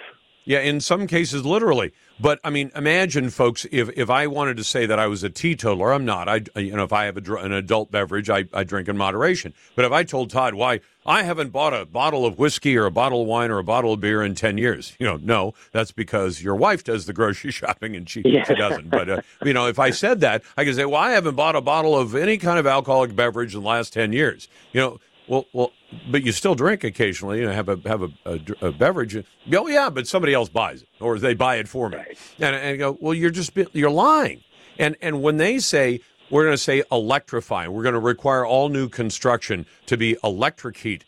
Yeah, 0.43 0.61
in 0.61 0.81
some 0.81 1.05
cases, 1.05 1.45
literally. 1.45 1.93
But 2.19 2.39
I 2.43 2.49
mean, 2.49 2.71
imagine, 2.75 3.29
folks, 3.29 3.67
if, 3.71 3.91
if 3.95 4.09
I 4.09 4.25
wanted 4.25 4.57
to 4.57 4.63
say 4.63 4.87
that 4.87 4.97
I 4.97 5.05
was 5.05 5.23
a 5.23 5.29
teetotaler, 5.29 5.93
I'm 5.93 6.03
not. 6.03 6.27
I, 6.27 6.41
you 6.59 6.75
know, 6.75 6.83
if 6.83 6.93
I 6.93 7.05
have 7.05 7.17
a, 7.17 7.35
an 7.35 7.51
adult 7.51 7.91
beverage, 7.91 8.31
I, 8.31 8.45
I 8.51 8.63
drink 8.63 8.87
in 8.87 8.97
moderation. 8.97 9.53
But 9.75 9.85
if 9.85 9.91
I 9.91 10.03
told 10.03 10.31
Todd 10.31 10.55
why 10.55 10.79
I 11.05 11.23
haven't 11.23 11.51
bought 11.51 11.73
a 11.73 11.85
bottle 11.85 12.25
of 12.25 12.39
whiskey 12.39 12.75
or 12.77 12.85
a 12.85 12.91
bottle 12.91 13.21
of 13.21 13.27
wine 13.27 13.51
or 13.51 13.59
a 13.59 13.63
bottle 13.63 13.93
of 13.93 13.99
beer 13.99 14.23
in 14.23 14.33
10 14.33 14.57
years, 14.57 14.95
you 14.99 15.05
know, 15.05 15.17
no, 15.17 15.53
that's 15.71 15.91
because 15.91 16.41
your 16.41 16.55
wife 16.55 16.83
does 16.83 17.05
the 17.05 17.13
grocery 17.13 17.51
shopping 17.59 17.95
and 17.95 18.09
she, 18.09 18.21
yeah. 18.25 18.43
she 18.43 18.55
doesn't. 18.55 18.89
But, 18.89 19.09
uh, 19.09 19.21
you 19.43 19.53
know, 19.53 19.67
if 19.67 19.77
I 19.77 19.91
said 19.91 20.21
that, 20.21 20.43
I 20.57 20.65
could 20.65 20.75
say, 20.75 20.85
well, 20.85 21.01
I 21.01 21.11
haven't 21.11 21.35
bought 21.35 21.55
a 21.55 21.61
bottle 21.61 21.95
of 21.95 22.15
any 22.15 22.37
kind 22.37 22.57
of 22.57 22.65
alcoholic 22.65 23.15
beverage 23.15 23.53
in 23.53 23.61
the 23.61 23.67
last 23.67 23.93
10 23.93 24.13
years. 24.13 24.47
You 24.73 24.81
know, 24.81 24.99
well, 25.27 25.45
well, 25.53 25.71
but 26.09 26.23
you 26.23 26.31
still 26.31 26.55
drink 26.55 26.83
occasionally. 26.83 27.39
You 27.39 27.45
know, 27.45 27.51
have 27.51 27.69
a 27.69 27.79
have 27.85 28.03
a, 28.03 28.09
a, 28.25 28.67
a, 28.67 28.71
beverage. 28.71 29.15
Oh 29.53 29.67
yeah, 29.67 29.89
but 29.89 30.07
somebody 30.07 30.33
else 30.33 30.49
buys 30.49 30.83
it, 30.83 30.89
or 30.99 31.17
they 31.17 31.33
buy 31.33 31.55
it 31.55 31.67
for 31.67 31.89
me. 31.89 31.97
Right. 31.97 32.17
And 32.39 32.55
and 32.55 32.77
go, 32.77 32.97
well, 33.01 33.13
you're 33.13 33.31
just 33.31 33.51
you're 33.73 33.89
lying. 33.89 34.43
And 34.77 34.95
and 35.01 35.23
when 35.23 35.37
they 35.37 35.57
say 35.59 36.01
we're 36.29 36.43
going 36.43 36.53
to 36.53 36.61
say 36.61 36.83
electrify, 36.91 37.67
we're 37.67 37.83
going 37.83 37.93
to 37.93 37.99
require 37.99 38.45
all 38.45 38.69
new 38.69 38.89
construction 38.89 39.65
to 39.85 39.97
be 39.97 40.17
electric 40.23 40.77
heat. 40.77 41.05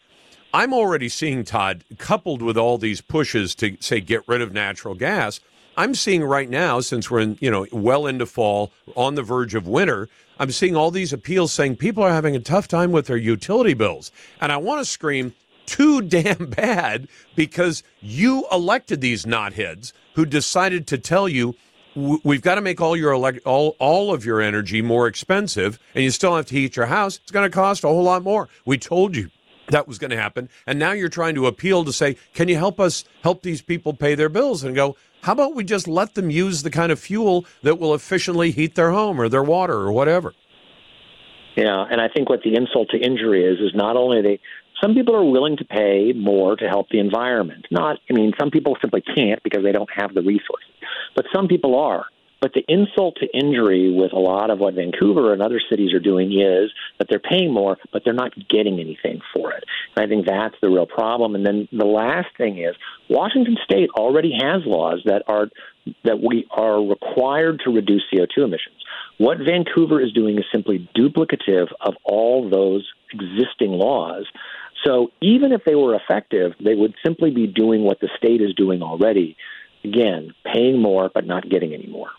I'm 0.53 0.74
already 0.74 1.09
seeing 1.09 1.43
Todd 1.43 1.84
coupled 1.97 2.41
with 2.41 2.57
all 2.57 2.78
these 2.78 3.01
pushes 3.01 3.53
to 3.55 3.78
say 3.80 3.99
get 3.99 4.28
rid 4.28 4.41
of 4.41 4.53
natural 4.53 4.95
gas. 4.95 5.39
I'm 5.76 5.93
seeing 5.93 6.24
right 6.24 6.49
now, 6.49 6.80
since 6.80 7.11
we're 7.11 7.20
in, 7.20 7.38
you 7.39 7.51
know, 7.51 7.68
well 7.72 8.07
into 8.07 8.26
fall, 8.26 8.72
on 8.95 9.15
the 9.15 9.22
verge 9.22 9.53
of 9.53 9.68
winter, 9.68 10.09
I'm 10.39 10.51
seeing 10.51 10.76
all 10.76 10.89
these 10.89 11.13
appeals 11.13 11.51
saying 11.51 11.76
people 11.76 12.03
are 12.03 12.11
having 12.11 12.36
a 12.36 12.39
tough 12.39 12.68
time 12.68 12.91
with 12.91 13.07
their 13.07 13.18
utility 13.18 13.74
bills. 13.74 14.11
And 14.41 14.51
I 14.51 14.57
want 14.57 14.82
to 14.82 14.86
scream, 14.86 15.34
too 15.68 16.01
damn 16.01 16.49
bad 16.49 17.07
because 17.36 17.84
you 18.01 18.45
elected 18.51 19.01
these 19.01 19.26
knotheads 19.26 19.93
who 20.15 20.26
decided 20.26 20.88
to 20.88 20.97
tell 20.97 21.30
you 21.30 21.55
we've 22.23 22.41
got 22.41 22.55
to 22.55 22.61
make 22.61 22.79
all 22.79 22.95
your 22.95 23.11
elect- 23.11 23.45
all 23.45 23.75
all 23.79 24.13
of 24.13 24.23
your 24.23 24.41
energy 24.41 24.81
more 24.81 25.07
expensive 25.07 25.79
and 25.95 26.03
you 26.03 26.11
still 26.11 26.35
have 26.35 26.45
to 26.45 26.55
heat 26.55 26.75
your 26.75 26.85
house 26.85 27.19
it's 27.23 27.31
going 27.31 27.49
to 27.49 27.53
cost 27.53 27.83
a 27.83 27.87
whole 27.87 28.03
lot 28.03 28.23
more 28.23 28.47
we 28.65 28.77
told 28.77 29.15
you 29.15 29.29
that 29.69 29.87
was 29.87 29.97
going 29.97 30.11
to 30.11 30.17
happen 30.17 30.47
and 30.65 30.77
now 30.77 30.91
you're 30.91 31.09
trying 31.09 31.35
to 31.35 31.47
appeal 31.47 31.83
to 31.83 31.91
say 31.91 32.15
can 32.33 32.47
you 32.47 32.55
help 32.55 32.79
us 32.79 33.03
help 33.23 33.41
these 33.41 33.61
people 33.61 33.93
pay 33.93 34.15
their 34.15 34.29
bills 34.29 34.63
and 34.63 34.75
go 34.75 34.95
how 35.21 35.33
about 35.33 35.55
we 35.55 35.63
just 35.63 35.87
let 35.87 36.15
them 36.15 36.29
use 36.29 36.63
the 36.63 36.69
kind 36.69 36.91
of 36.91 36.99
fuel 36.99 37.45
that 37.63 37.79
will 37.79 37.93
efficiently 37.93 38.51
heat 38.51 38.75
their 38.75 38.91
home 38.91 39.19
or 39.19 39.29
their 39.29 39.43
water 39.43 39.73
or 39.73 39.91
whatever? 39.91 40.33
Yeah, 41.55 41.85
and 41.89 41.99
I 41.99 42.07
think 42.07 42.29
what 42.29 42.43
the 42.43 42.55
insult 42.55 42.89
to 42.91 42.97
injury 42.97 43.43
is 43.43 43.59
is 43.59 43.73
not 43.73 43.97
only 43.97 44.21
they 44.21 44.39
some 44.81 44.93
people 44.93 45.15
are 45.15 45.25
willing 45.25 45.57
to 45.57 45.65
pay 45.65 46.13
more 46.15 46.55
to 46.55 46.69
help 46.69 46.89
the 46.89 46.99
environment. 46.99 47.65
Not 47.71 47.97
I 48.09 48.13
mean 48.13 48.31
some 48.39 48.51
people 48.51 48.77
simply 48.79 49.01
can't 49.01 49.41
because 49.43 49.63
they 49.63 49.71
don't 49.71 49.89
have 49.93 50.13
the 50.13 50.21
resources. 50.21 50.76
But 51.15 51.25
some 51.33 51.47
people 51.47 51.77
are. 51.77 52.05
But 52.39 52.53
the 52.53 52.63
insult 52.67 53.17
to 53.17 53.27
injury 53.33 53.91
with 53.91 54.13
a 54.13 54.19
lot 54.19 54.51
of 54.51 54.59
what 54.59 54.75
Vancouver 54.75 55.33
and 55.33 55.41
other 55.41 55.59
cities 55.69 55.91
are 55.93 55.99
doing 55.99 56.39
is 56.39 56.71
that 56.99 57.07
they're 57.09 57.19
paying 57.19 57.51
more, 57.51 57.77
but 57.91 58.03
they're 58.05 58.13
not 58.13 58.31
getting 58.47 58.79
anything 58.79 59.21
for 59.33 59.53
it. 59.53 59.63
And 59.95 60.05
I 60.05 60.07
think 60.07 60.27
that's 60.27 60.55
the 60.61 60.69
real 60.69 60.85
problem. 60.85 61.33
And 61.33 61.45
then 61.45 61.67
the 61.71 61.85
last 61.85 62.27
thing 62.37 62.59
is 62.59 62.75
Washington 63.09 63.57
State 63.63 63.89
already 63.89 64.33
has 64.39 64.61
laws 64.65 65.01
that 65.05 65.23
are 65.27 65.47
that 66.03 66.21
we 66.21 66.45
are 66.51 66.83
required 66.83 67.61
to 67.63 67.71
reduce 67.71 68.03
CO2 68.13 68.43
emissions. 68.43 68.75
What 69.17 69.37
Vancouver 69.37 70.01
is 70.01 70.11
doing 70.11 70.37
is 70.37 70.43
simply 70.51 70.87
duplicative 70.95 71.67
of 71.79 71.95
all 72.03 72.49
those 72.49 72.85
existing 73.13 73.71
laws. 73.71 74.25
So 74.85 75.11
even 75.21 75.53
if 75.53 75.63
they 75.65 75.75
were 75.75 75.95
effective, 75.95 76.53
they 76.63 76.75
would 76.75 76.93
simply 77.03 77.31
be 77.31 77.47
doing 77.47 77.83
what 77.83 77.99
the 77.99 78.09
state 78.17 78.41
is 78.41 78.53
doing 78.53 78.81
already. 78.81 79.37
Again, 79.88 80.33
paying 80.45 80.81
more 80.81 81.09
but 81.13 81.25
not 81.25 81.49
getting 81.49 81.73
any 81.73 81.88
more. 81.88 82.09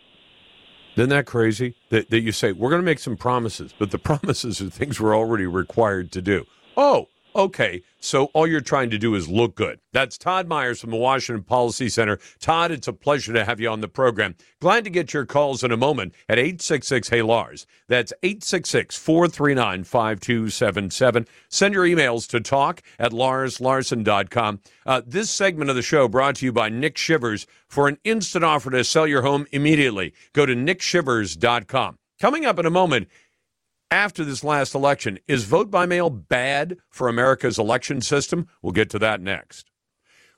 Isn't 0.97 1.11
that 1.11 1.27
crazy? 1.27 1.75
That, 1.91 2.11
that 2.11 2.21
you 2.21 2.33
say, 2.33 2.53
we're 2.53 2.71
going 2.71 2.83
to 2.83 2.87
make 2.87 2.99
some 2.99 3.16
promises, 3.16 3.73
but 3.79 3.91
the 3.91 3.99
promises 4.11 4.61
are 4.61 4.69
things 4.69 5.01
we're 5.01 5.16
already 5.16 5.47
required 5.47 6.11
to 6.12 6.23
do. 6.23 6.47
Oh, 6.77 7.09
okay. 7.39 7.82
So 8.01 8.26
all 8.34 8.47
you're 8.47 8.61
trying 8.61 8.91
to 8.91 8.99
do 8.99 9.14
is 9.14 9.28
look 9.28 9.55
good. 9.55 9.80
That's 9.93 10.18
Todd 10.18 10.49
Myers 10.49 10.80
from 10.80 10.91
the 10.91 10.97
Washington 10.97 11.45
Policy 11.45 11.89
Center. 11.89 12.18
Todd, 12.41 12.70
it's 12.70 12.89
a 12.89 12.93
pleasure 12.93 13.32
to 13.32 13.45
have 13.45 13.61
you 13.61 13.68
on 13.68 13.80
the 13.80 13.89
program. 13.89 14.34
Glad 14.61 14.84
to 14.84 14.91
get 14.91 15.14
your 15.14 15.24
calls 15.24 15.64
in 15.64 15.72
a 15.72 15.76
moment 15.76 16.14
at 16.28 16.39
866 16.39 17.09
Hey 17.09 17.22
Lars. 17.22 17.66
That's 17.89 18.12
866 18.22 18.97
439 18.97 19.84
5277. 19.84 21.26
Send 21.49 21.74
your 21.74 21.84
emails 21.84 22.28
to 22.28 22.41
talk 22.41 22.82
at 22.99 23.12
larslarson.com. 23.12 24.61
Uh, 24.84 25.03
this 25.07 25.30
segment 25.30 25.70
of 25.70 25.76
the 25.76 25.82
show 25.82 26.09
brought 26.09 26.36
to 26.36 26.45
you 26.45 26.53
by 26.53 26.68
Nick 26.68 26.99
Shivers 26.99 27.47
for 27.68 27.89
an 27.89 27.99
instant 28.05 28.45
offer 28.45 28.70
to 28.70 28.84
sell 28.84 29.07
your 29.07 29.22
home 29.22 29.47
immediately. 29.53 30.12
Go 30.32 30.45
to 30.45 30.55
nickshivers.com. 30.55 31.99
Coming 32.20 32.45
up 32.45 32.59
in 32.59 32.66
a 32.66 32.70
moment, 32.70 33.07
after 33.91 34.24
this 34.24 34.45
last 34.45 34.74
election. 34.74 35.18
Is 35.26 35.45
vote 35.45 35.70
by 35.70 35.86
mail 35.86 36.11
bad 36.11 36.78
for 36.91 37.09
America's 37.09 37.59
election 37.59 38.01
system? 38.01 38.49
We'll 38.62 38.72
get 38.72 38.91
to 38.91 38.99
that 39.01 39.20
next. 39.20 39.70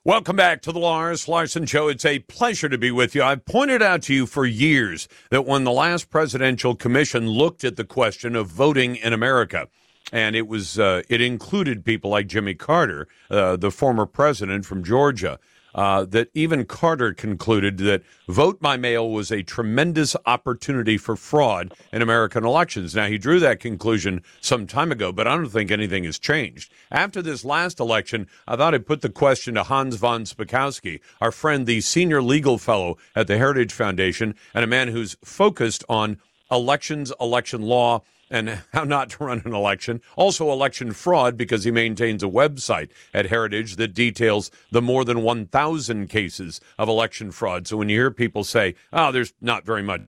Welcome 0.03 0.35
back 0.35 0.63
to 0.63 0.71
the 0.71 0.79
Lars 0.79 1.27
Larson 1.27 1.67
Show. 1.67 1.87
It's 1.87 2.05
a 2.05 2.19
pleasure 2.19 2.67
to 2.67 2.77
be 2.77 2.89
with 2.89 3.13
you. 3.13 3.21
I've 3.21 3.45
pointed 3.45 3.83
out 3.83 4.01
to 4.03 4.15
you 4.15 4.25
for 4.25 4.47
years 4.47 5.07
that 5.29 5.45
when 5.45 5.63
the 5.63 5.71
last 5.71 6.09
presidential 6.09 6.75
commission 6.75 7.27
looked 7.27 7.63
at 7.63 7.75
the 7.75 7.83
question 7.83 8.35
of 8.35 8.47
voting 8.47 8.95
in 8.95 9.13
America, 9.13 9.67
and 10.11 10.35
it 10.35 10.47
was 10.47 10.79
uh, 10.79 11.03
it 11.07 11.21
included 11.21 11.85
people 11.85 12.09
like 12.09 12.25
Jimmy 12.25 12.55
Carter, 12.55 13.07
uh, 13.29 13.57
the 13.57 13.69
former 13.69 14.07
president 14.07 14.65
from 14.65 14.83
Georgia, 14.83 15.39
uh, 15.73 16.05
that 16.05 16.29
even 16.33 16.65
Carter 16.65 17.13
concluded 17.13 17.77
that 17.79 18.03
vote 18.27 18.61
by 18.61 18.77
mail 18.77 19.09
was 19.09 19.31
a 19.31 19.43
tremendous 19.43 20.15
opportunity 20.25 20.97
for 20.97 21.15
fraud 21.15 21.73
in 21.91 22.01
American 22.01 22.45
elections. 22.45 22.95
Now, 22.95 23.07
he 23.07 23.17
drew 23.17 23.39
that 23.39 23.59
conclusion 23.59 24.21
some 24.39 24.67
time 24.67 24.91
ago, 24.91 25.11
but 25.11 25.27
I 25.27 25.35
don't 25.35 25.49
think 25.49 25.71
anything 25.71 26.03
has 26.03 26.19
changed. 26.19 26.71
After 26.91 27.21
this 27.21 27.45
last 27.45 27.79
election, 27.79 28.27
I 28.47 28.55
thought 28.55 28.73
I'd 28.73 28.85
put 28.85 29.01
the 29.01 29.09
question 29.09 29.55
to 29.55 29.63
Hans 29.63 29.95
von 29.95 30.23
Spakovsky, 30.23 30.99
our 31.19 31.31
friend, 31.31 31.65
the 31.65 31.81
senior 31.81 32.21
legal 32.21 32.57
fellow 32.57 32.97
at 33.15 33.27
the 33.27 33.37
Heritage 33.37 33.73
Foundation, 33.73 34.35
and 34.53 34.63
a 34.63 34.67
man 34.67 34.89
who's 34.89 35.15
focused 35.23 35.83
on 35.87 36.17
elections, 36.51 37.13
election 37.19 37.61
law, 37.61 38.01
and 38.31 38.61
how 38.73 38.83
not 38.83 39.11
to 39.11 39.23
run 39.23 39.43
an 39.45 39.53
election. 39.53 40.01
Also, 40.15 40.51
election 40.51 40.93
fraud 40.93 41.37
because 41.37 41.65
he 41.65 41.69
maintains 41.69 42.23
a 42.23 42.27
website 42.27 42.89
at 43.13 43.27
Heritage 43.27 43.75
that 43.75 43.93
details 43.93 44.49
the 44.71 44.81
more 44.81 45.05
than 45.05 45.21
1,000 45.21 46.07
cases 46.07 46.61
of 46.79 46.89
election 46.89 47.31
fraud. 47.31 47.67
So 47.67 47.77
when 47.77 47.89
you 47.89 47.97
hear 47.97 48.09
people 48.09 48.43
say, 48.43 48.73
oh, 48.91 49.11
there's 49.11 49.33
not 49.41 49.65
very 49.65 49.83
much 49.83 50.01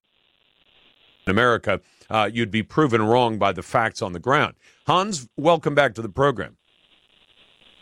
in 1.26 1.32
America, 1.32 1.82
uh, 2.09 2.30
you'd 2.32 2.51
be 2.51 2.63
proven 2.63 3.01
wrong 3.01 3.38
by 3.38 3.51
the 3.51 3.61
facts 3.61 4.01
on 4.01 4.13
the 4.13 4.19
ground. 4.19 4.55
Hans, 4.88 5.28
welcome 5.38 5.76
back 5.76 5.93
to 5.95 6.01
the 6.01 6.09
program. 6.09 6.57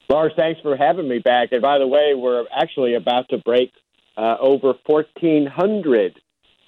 Lars, 0.10 0.34
thanks 0.36 0.60
for 0.62 0.76
having 0.76 1.08
me 1.08 1.20
back. 1.20 1.52
And 1.52 1.62
by 1.62 1.78
the 1.78 1.88
way, 1.88 2.14
we're 2.16 2.46
actually 2.52 2.96
about 2.96 3.30
to 3.30 3.38
break 3.38 3.72
uh, 4.18 4.36
over 4.40 4.74
1,400 4.86 6.20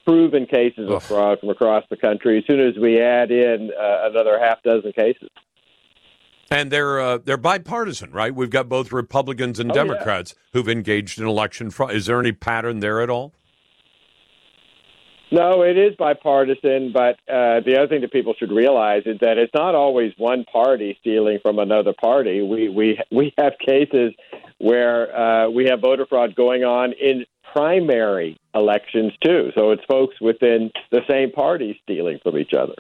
proven 0.06 0.45
cases 0.45 0.89
of 0.89 1.04
fraud 1.04 1.39
from 1.39 1.49
across 1.49 1.84
the 1.89 1.97
country 1.97 2.39
as 2.39 2.43
soon 2.45 2.60
as 2.60 2.76
we 2.78 2.99
add 3.01 3.32
in 3.32 3.72
uh, 3.72 4.10
another 4.10 4.39
half 4.39 4.62
dozen 4.64 4.91
cases. 4.93 5.30
And 6.51 6.72
they're 6.72 6.99
uh, 7.01 7.18
they're 7.18 7.38
bipartisan, 7.38 8.12
right? 8.12 8.34
We've 8.34 8.49
got 8.49 8.70
both 8.70 8.91
Republicans 8.91 9.60
and 9.60 9.72
Oh, 9.72 9.74
Democrats 9.74 10.36
who've 10.51 10.70
engaged 10.70 11.20
in 11.20 11.26
election 11.26 11.72
fraud. 11.72 11.93
Is 11.93 12.06
there 12.06 12.20
any 12.20 12.32
pattern 12.32 12.80
there 12.80 13.01
at 13.01 13.10
all? 13.10 13.34
No, 15.32 15.64
it 15.64 15.80
is 15.80 15.95
bipartisan, 15.97 16.91
but 16.93 17.16
uh, 17.28 17.62
the 17.66 17.76
other 17.80 17.88
thing 17.88 18.01
that 18.01 18.12
people 18.12 18.36
should 18.38 18.51
realize 18.51 19.01
is 19.08 19.18
that 19.22 19.39
it's 19.39 19.54
not 19.56 19.74
always 19.74 20.14
one 20.18 20.43
party 20.45 20.95
stealing 21.01 21.39
from 21.41 21.58
another 21.58 21.91
party. 21.99 22.43
We 22.43 22.70
we 22.70 22.99
we 23.12 23.34
have 23.39 23.54
cases 23.66 24.14
where 24.60 25.18
uh, 25.18 25.49
we 25.49 25.66
have 25.66 25.80
voter 25.82 26.06
fraud 26.06 26.36
going 26.36 26.64
on 26.64 26.93
in 26.93 27.26
primary 27.54 28.38
elections 28.56 29.14
too. 29.24 29.51
So 29.56 29.72
it's 29.72 29.84
folks 29.86 30.20
within 30.20 30.72
the 30.91 31.01
same 31.10 31.32
party 31.32 31.80
stealing 31.84 32.20
from 32.24 32.38
each 32.38 32.54
other. 32.54 32.76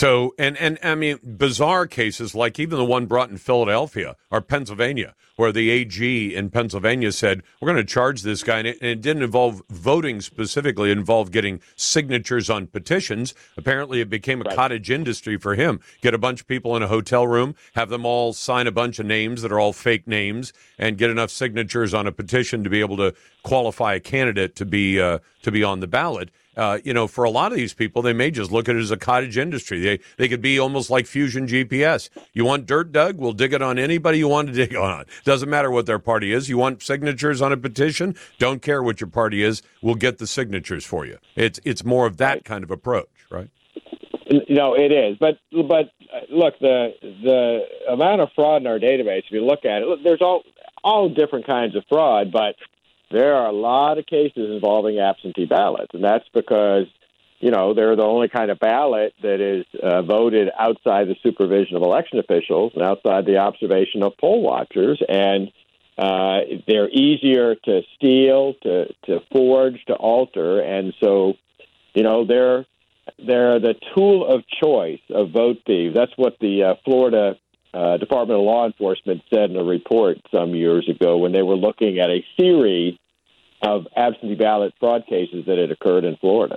So, 0.00 0.34
and 0.38 0.56
and 0.56 0.78
I 0.82 0.94
mean, 0.94 1.18
bizarre 1.22 1.86
cases 1.86 2.34
like 2.34 2.58
even 2.58 2.78
the 2.78 2.86
one 2.86 3.04
brought 3.04 3.28
in 3.28 3.36
Philadelphia 3.36 4.16
or 4.30 4.40
Pennsylvania, 4.40 5.14
where 5.36 5.52
the 5.52 5.68
AG 5.68 6.34
in 6.34 6.48
Pennsylvania 6.48 7.12
said 7.12 7.42
we're 7.60 7.70
going 7.70 7.76
to 7.76 7.92
charge 7.92 8.22
this 8.22 8.42
guy, 8.42 8.60
and 8.60 8.66
it, 8.66 8.78
and 8.80 8.88
it 8.88 9.02
didn't 9.02 9.24
involve 9.24 9.60
voting 9.68 10.22
specifically; 10.22 10.90
it 10.90 10.96
involved 10.96 11.34
getting 11.34 11.60
signatures 11.76 12.48
on 12.48 12.66
petitions. 12.66 13.34
Apparently, 13.58 14.00
it 14.00 14.08
became 14.08 14.40
a 14.40 14.54
cottage 14.54 14.90
industry 14.90 15.36
for 15.36 15.54
him. 15.54 15.80
Get 16.00 16.14
a 16.14 16.18
bunch 16.18 16.40
of 16.40 16.46
people 16.46 16.74
in 16.76 16.82
a 16.82 16.88
hotel 16.88 17.26
room, 17.26 17.54
have 17.74 17.90
them 17.90 18.06
all 18.06 18.32
sign 18.32 18.66
a 18.66 18.72
bunch 18.72 18.98
of 19.00 19.04
names 19.04 19.42
that 19.42 19.52
are 19.52 19.60
all 19.60 19.74
fake 19.74 20.08
names, 20.08 20.54
and 20.78 20.96
get 20.96 21.10
enough 21.10 21.30
signatures 21.30 21.92
on 21.92 22.06
a 22.06 22.12
petition 22.12 22.64
to 22.64 22.70
be 22.70 22.80
able 22.80 22.96
to 22.96 23.12
qualify 23.42 23.96
a 23.96 24.00
candidate 24.00 24.56
to 24.56 24.64
be 24.64 24.98
uh, 24.98 25.18
to 25.42 25.52
be 25.52 25.62
on 25.62 25.80
the 25.80 25.86
ballot 25.86 26.30
uh, 26.60 26.78
you 26.84 26.92
know, 26.92 27.06
for 27.06 27.24
a 27.24 27.30
lot 27.30 27.52
of 27.52 27.56
these 27.56 27.72
people, 27.72 28.02
they 28.02 28.12
may 28.12 28.30
just 28.30 28.52
look 28.52 28.68
at 28.68 28.76
it 28.76 28.80
as 28.80 28.90
a 28.90 28.96
cottage 28.98 29.38
industry. 29.38 29.80
They 29.80 29.98
they 30.18 30.28
could 30.28 30.42
be 30.42 30.58
almost 30.58 30.90
like 30.90 31.06
Fusion 31.06 31.46
GPS. 31.46 32.10
You 32.34 32.44
want 32.44 32.66
dirt 32.66 32.92
dug? 32.92 33.16
We'll 33.16 33.32
dig 33.32 33.54
it 33.54 33.62
on 33.62 33.78
anybody 33.78 34.18
you 34.18 34.28
want 34.28 34.48
to 34.48 34.52
dig 34.66 34.76
on. 34.76 35.06
Doesn't 35.24 35.48
matter 35.48 35.70
what 35.70 35.86
their 35.86 35.98
party 35.98 36.34
is. 36.34 36.50
You 36.50 36.58
want 36.58 36.82
signatures 36.82 37.40
on 37.40 37.50
a 37.50 37.56
petition? 37.56 38.14
Don't 38.38 38.60
care 38.60 38.82
what 38.82 39.00
your 39.00 39.08
party 39.08 39.42
is. 39.42 39.62
We'll 39.80 39.94
get 39.94 40.18
the 40.18 40.26
signatures 40.26 40.84
for 40.84 41.06
you. 41.06 41.16
It's 41.34 41.58
it's 41.64 41.82
more 41.82 42.04
of 42.04 42.18
that 42.18 42.44
kind 42.44 42.62
of 42.62 42.70
approach, 42.70 43.08
right? 43.30 43.48
No, 44.50 44.74
it 44.74 44.92
is. 44.92 45.16
But 45.18 45.38
but 45.50 45.86
uh, 46.14 46.26
look, 46.28 46.58
the 46.60 46.90
the 47.00 47.60
amount 47.90 48.20
of 48.20 48.28
fraud 48.34 48.60
in 48.60 48.66
our 48.66 48.78
database. 48.78 49.20
If 49.24 49.30
you 49.30 49.46
look 49.46 49.64
at 49.64 49.80
it, 49.80 49.88
look, 49.88 50.00
there's 50.04 50.20
all 50.20 50.42
all 50.84 51.08
different 51.08 51.46
kinds 51.46 51.74
of 51.74 51.84
fraud, 51.88 52.30
but 52.30 52.54
there 53.10 53.34
are 53.34 53.48
a 53.48 53.52
lot 53.52 53.98
of 53.98 54.06
cases 54.06 54.50
involving 54.50 54.98
absentee 54.98 55.46
ballots, 55.46 55.92
and 55.94 56.04
that's 56.04 56.28
because 56.32 56.86
you 57.40 57.50
know 57.50 57.74
they're 57.74 57.96
the 57.96 58.04
only 58.04 58.28
kind 58.28 58.50
of 58.50 58.58
ballot 58.60 59.14
that 59.22 59.40
is 59.40 59.66
uh, 59.82 60.02
voted 60.02 60.48
outside 60.58 61.08
the 61.08 61.16
supervision 61.22 61.76
of 61.76 61.82
election 61.82 62.18
officials 62.18 62.72
and 62.74 62.82
outside 62.82 63.26
the 63.26 63.38
observation 63.38 64.02
of 64.02 64.12
poll 64.18 64.42
watchers, 64.42 65.02
and 65.08 65.50
uh, 65.98 66.40
they're 66.66 66.88
easier 66.88 67.56
to 67.56 67.82
steal, 67.96 68.54
to 68.62 68.86
to 69.06 69.20
forge, 69.32 69.84
to 69.86 69.94
alter, 69.94 70.60
and 70.60 70.94
so 71.02 71.34
you 71.94 72.02
know 72.02 72.24
they're 72.24 72.64
they're 73.18 73.58
the 73.58 73.74
tool 73.94 74.26
of 74.26 74.44
choice 74.62 75.00
of 75.10 75.30
vote 75.30 75.58
thieves. 75.66 75.94
That's 75.94 76.12
what 76.16 76.36
the 76.40 76.62
uh, 76.62 76.74
Florida 76.84 77.36
uh, 77.72 77.96
Department 77.96 78.38
of 78.40 78.44
Law 78.44 78.66
Enforcement 78.66 79.22
said 79.32 79.50
in 79.50 79.56
a 79.56 79.64
report 79.64 80.18
some 80.32 80.54
years 80.54 80.88
ago 80.88 81.18
when 81.18 81.32
they 81.32 81.42
were 81.42 81.56
looking 81.56 81.98
at 81.98 82.10
a 82.10 82.24
series 82.38 82.98
of 83.62 83.86
absentee 83.96 84.34
ballot 84.34 84.72
fraud 84.80 85.04
cases 85.06 85.44
that 85.46 85.58
had 85.58 85.70
occurred 85.70 86.04
in 86.04 86.16
Florida. 86.16 86.56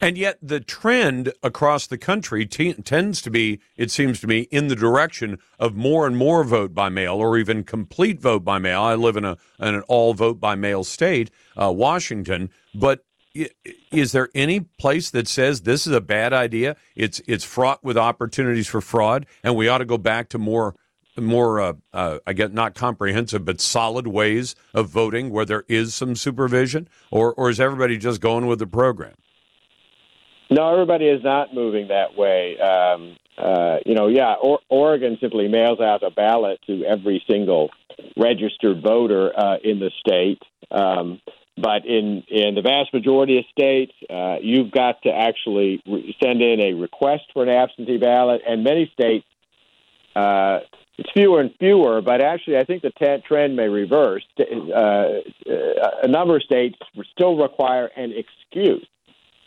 And 0.00 0.16
yet, 0.16 0.38
the 0.40 0.60
trend 0.60 1.32
across 1.42 1.88
the 1.88 1.98
country 1.98 2.46
t- 2.46 2.72
tends 2.74 3.20
to 3.22 3.30
be, 3.30 3.58
it 3.76 3.90
seems 3.90 4.20
to 4.20 4.28
me, 4.28 4.42
in 4.52 4.68
the 4.68 4.76
direction 4.76 5.38
of 5.58 5.74
more 5.74 6.06
and 6.06 6.16
more 6.16 6.44
vote 6.44 6.72
by 6.72 6.88
mail, 6.88 7.14
or 7.14 7.36
even 7.36 7.64
complete 7.64 8.20
vote 8.20 8.44
by 8.44 8.58
mail. 8.58 8.80
I 8.80 8.94
live 8.94 9.16
in 9.16 9.24
a 9.24 9.36
in 9.58 9.74
an 9.74 9.82
all 9.88 10.14
vote 10.14 10.38
by 10.38 10.54
mail 10.54 10.84
state, 10.84 11.32
uh, 11.60 11.72
Washington, 11.72 12.50
but 12.74 13.04
is 13.34 14.12
there 14.12 14.28
any 14.34 14.60
place 14.60 15.10
that 15.10 15.28
says 15.28 15.62
this 15.62 15.86
is 15.86 15.92
a 15.92 16.00
bad 16.00 16.32
idea? 16.32 16.76
It's 16.96 17.20
it's 17.26 17.44
fraught 17.44 17.82
with 17.84 17.96
opportunities 17.96 18.66
for 18.66 18.80
fraud, 18.80 19.26
and 19.42 19.56
we 19.56 19.68
ought 19.68 19.78
to 19.78 19.84
go 19.84 19.98
back 19.98 20.28
to 20.30 20.38
more 20.38 20.74
more 21.16 21.60
uh, 21.60 21.72
uh, 21.92 22.18
I 22.26 22.32
get 22.32 22.52
not 22.52 22.74
comprehensive 22.74 23.44
but 23.44 23.60
solid 23.60 24.06
ways 24.06 24.54
of 24.74 24.88
voting 24.88 25.30
where 25.30 25.44
there 25.44 25.64
is 25.68 25.94
some 25.94 26.16
supervision, 26.16 26.88
or 27.10 27.32
or 27.34 27.50
is 27.50 27.60
everybody 27.60 27.98
just 27.98 28.20
going 28.20 28.46
with 28.46 28.58
the 28.58 28.66
program? 28.66 29.14
No, 30.50 30.72
everybody 30.72 31.06
is 31.06 31.22
not 31.22 31.54
moving 31.54 31.88
that 31.88 32.16
way. 32.16 32.58
Um, 32.58 33.16
uh, 33.36 33.76
you 33.84 33.94
know, 33.94 34.08
yeah, 34.08 34.34
or, 34.42 34.60
Oregon 34.68 35.18
simply 35.20 35.46
mails 35.46 35.78
out 35.78 36.02
a 36.02 36.10
ballot 36.10 36.58
to 36.66 36.84
every 36.84 37.22
single 37.30 37.70
registered 38.16 38.82
voter 38.82 39.30
uh, 39.38 39.56
in 39.62 39.78
the 39.78 39.90
state. 40.00 40.42
Um, 40.70 41.20
but 41.60 41.86
in, 41.86 42.22
in 42.28 42.54
the 42.54 42.62
vast 42.62 42.92
majority 42.92 43.38
of 43.38 43.44
states, 43.50 43.92
uh, 44.10 44.36
you've 44.40 44.70
got 44.70 45.02
to 45.02 45.10
actually 45.10 45.82
re- 45.86 46.16
send 46.22 46.42
in 46.42 46.60
a 46.60 46.74
request 46.74 47.24
for 47.32 47.42
an 47.42 47.48
absentee 47.48 47.98
ballot. 47.98 48.42
And 48.46 48.64
many 48.64 48.90
states, 48.92 49.26
uh, 50.16 50.60
it's 50.96 51.10
fewer 51.12 51.40
and 51.40 51.54
fewer, 51.58 52.00
but 52.00 52.20
actually, 52.20 52.56
I 52.56 52.64
think 52.64 52.82
the 52.82 52.90
t- 52.90 53.22
trend 53.26 53.54
may 53.54 53.68
reverse. 53.68 54.24
Uh, 54.40 55.20
a 56.02 56.08
number 56.08 56.36
of 56.36 56.42
states 56.42 56.76
still 57.14 57.36
require 57.36 57.86
an 57.96 58.12
excuse 58.12 58.86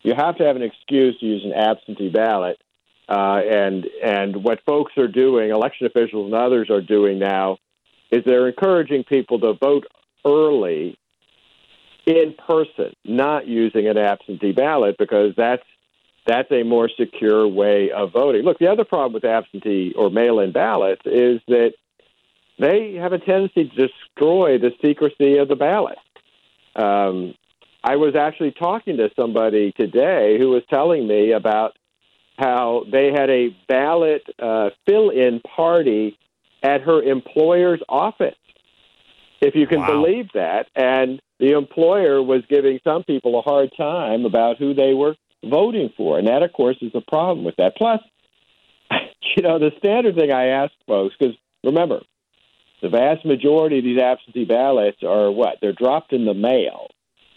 you 0.04 0.14
have 0.16 0.38
to 0.38 0.46
have 0.46 0.56
an 0.56 0.64
excuse 0.64 1.20
to 1.20 1.26
use 1.26 1.46
an 1.46 1.54
absentee 1.54 2.10
ballot. 2.10 2.62
Uh, 3.08 3.42
and 3.50 3.88
and 4.04 4.44
what 4.44 4.60
folks 4.66 4.94
are 4.98 5.08
doing, 5.08 5.50
election 5.50 5.86
officials 5.86 6.28
and 6.28 6.34
others 6.34 6.70
are 6.70 6.82
doing 6.82 7.20
now, 7.20 7.58
is 8.10 8.24
they're 8.26 8.48
encouraging 8.48 9.04
people 9.04 9.40
to 9.40 9.54
vote 9.54 9.86
early, 10.26 10.98
in 12.18 12.34
person, 12.48 12.94
not 13.06 13.48
using 13.48 13.88
an 13.88 13.98
absentee 13.98 14.52
ballot 14.52 14.96
because 14.98 15.34
that's 15.36 15.64
that's 16.28 16.52
a 16.52 16.64
more 16.64 16.88
secure 16.88 17.48
way 17.48 17.90
of 17.92 18.12
voting. 18.14 18.44
Look, 18.44 18.60
the 18.60 18.68
other 18.68 18.86
problem 18.86 19.14
with 19.14 19.26
absentee 19.26 19.94
or 19.98 20.12
mail-in 20.12 20.52
ballots 20.52 21.02
is 21.06 21.42
that 21.48 21.74
they 22.60 22.94
have 22.94 23.12
a 23.12 23.18
tendency 23.18 23.68
to 23.68 23.88
destroy 23.88 24.60
the 24.60 24.72
secrecy 24.86 25.38
of 25.38 25.48
the 25.48 25.56
ballot. 25.56 25.98
Um, 26.76 27.34
I 27.84 27.96
was 27.96 28.16
actually 28.16 28.52
talking 28.52 28.98
to 28.98 29.10
somebody 29.16 29.72
today 29.72 30.38
who 30.38 30.50
was 30.50 30.62
telling 30.70 31.08
me 31.08 31.32
about 31.32 31.76
how 32.38 32.86
they 32.92 33.12
had 33.12 33.32
a 33.32 33.50
ballot 33.68 34.24
uh, 34.40 34.70
fill 34.88 35.10
in 35.10 35.42
party 35.42 36.18
at 36.62 36.82
her 36.82 37.02
employer's 37.02 37.82
office. 37.90 38.36
If 39.42 39.56
you 39.56 39.66
can 39.66 39.80
Wow. 39.80 39.88
believe 39.88 40.30
that. 40.36 40.68
And 40.76 41.20
the 41.42 41.58
employer 41.58 42.24
was 42.24 42.44
giving 42.50 42.80
some 42.86 43.04
people 43.04 43.38
a 43.38 43.42
hard 43.42 43.72
time 43.76 44.24
about 44.26 44.58
who 44.58 44.74
they 44.74 44.94
were 44.94 45.16
voting 45.44 45.92
for. 45.98 46.18
And 46.18 46.28
that, 46.28 46.44
of 46.44 46.54
course, 46.54 46.78
is 46.82 46.92
a 46.96 47.02
problem 47.02 47.44
with 47.44 47.58
that. 47.58 47.76
Plus, 47.76 48.00
you 49.36 49.44
know, 49.44 49.60
the 49.60 49.72
standard 49.80 50.16
thing 50.16 50.32
I 50.32 50.48
ask 50.48 50.72
folks, 50.88 51.16
because 51.20 51.36
remember, 51.64 52.02
the 52.82 52.90
vast 52.90 53.26
majority 53.26 53.80
of 53.80 53.84
these 53.84 54.00
absentee 54.00 54.46
ballots 54.46 55.04
are 55.04 55.30
what? 55.32 55.58
They're 55.62 55.74
dropped 55.74 56.14
in 56.14 56.26
the 56.26 56.34
mail 56.34 56.88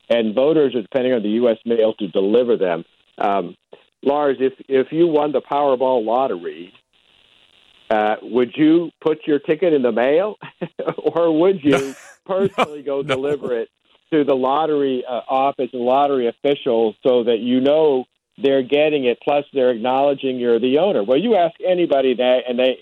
and 0.09 0.35
voters 0.35 0.75
are 0.75 0.83
depending 0.83 1.13
on 1.13 1.23
the 1.23 1.31
U.S. 1.31 1.59
mail 1.65 1.95
to 1.95 2.09
deliver 2.09 2.57
them. 2.57 2.85
Um, 3.19 3.57
Lars, 4.03 4.37
if 4.41 4.53
if 4.69 4.89
you 4.93 5.07
won 5.07 5.33
the 5.33 5.41
Powerball 5.41 6.05
lottery, 6.05 6.73
uh, 7.91 8.17
would 8.23 8.53
you 8.55 8.91
put 9.01 9.27
your 9.27 9.39
ticket 9.39 9.73
in 9.73 9.83
the 9.83 9.93
mail, 9.93 10.37
or 10.99 11.39
would 11.41 11.65
you 11.65 11.95
personally 12.27 12.83
go 12.83 13.03
deliver 13.03 13.57
it 13.57 13.71
to 14.13 14.25
the 14.25 14.35
lottery 14.35 15.05
uh, 15.07 15.21
office 15.29 15.71
and 15.73 15.83
lottery 15.83 16.29
officials 16.29 16.95
so 17.03 17.25
that 17.25 17.39
you 17.41 17.61
know 17.61 18.05
they're 18.43 18.63
getting 18.63 19.05
it? 19.05 19.19
Plus, 19.23 19.45
they're 19.53 19.71
acknowledging 19.71 20.39
you're 20.39 20.61
the 20.61 20.79
owner. 20.79 21.03
Well, 21.03 21.19
you 21.19 21.37
ask 21.37 21.55
anybody 21.67 22.15
that 22.15 22.41
and 22.49 22.59
they 22.59 22.79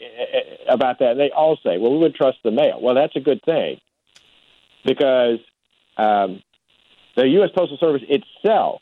uh, 0.68 0.72
about 0.74 0.98
that, 1.00 1.12
and 1.12 1.20
they 1.20 1.30
all 1.30 1.56
say, 1.56 1.78
"Well, 1.78 1.92
we 1.92 1.98
would 1.98 2.14
trust 2.14 2.38
the 2.44 2.50
mail." 2.50 2.80
Well, 2.80 2.94
that's 2.94 3.16
a 3.16 3.20
good 3.20 3.42
thing 3.44 3.80
because. 4.84 5.38
Um, 5.96 6.42
the 7.14 7.28
U.S. 7.28 7.50
Postal 7.54 7.76
Service 7.76 8.02
itself, 8.08 8.80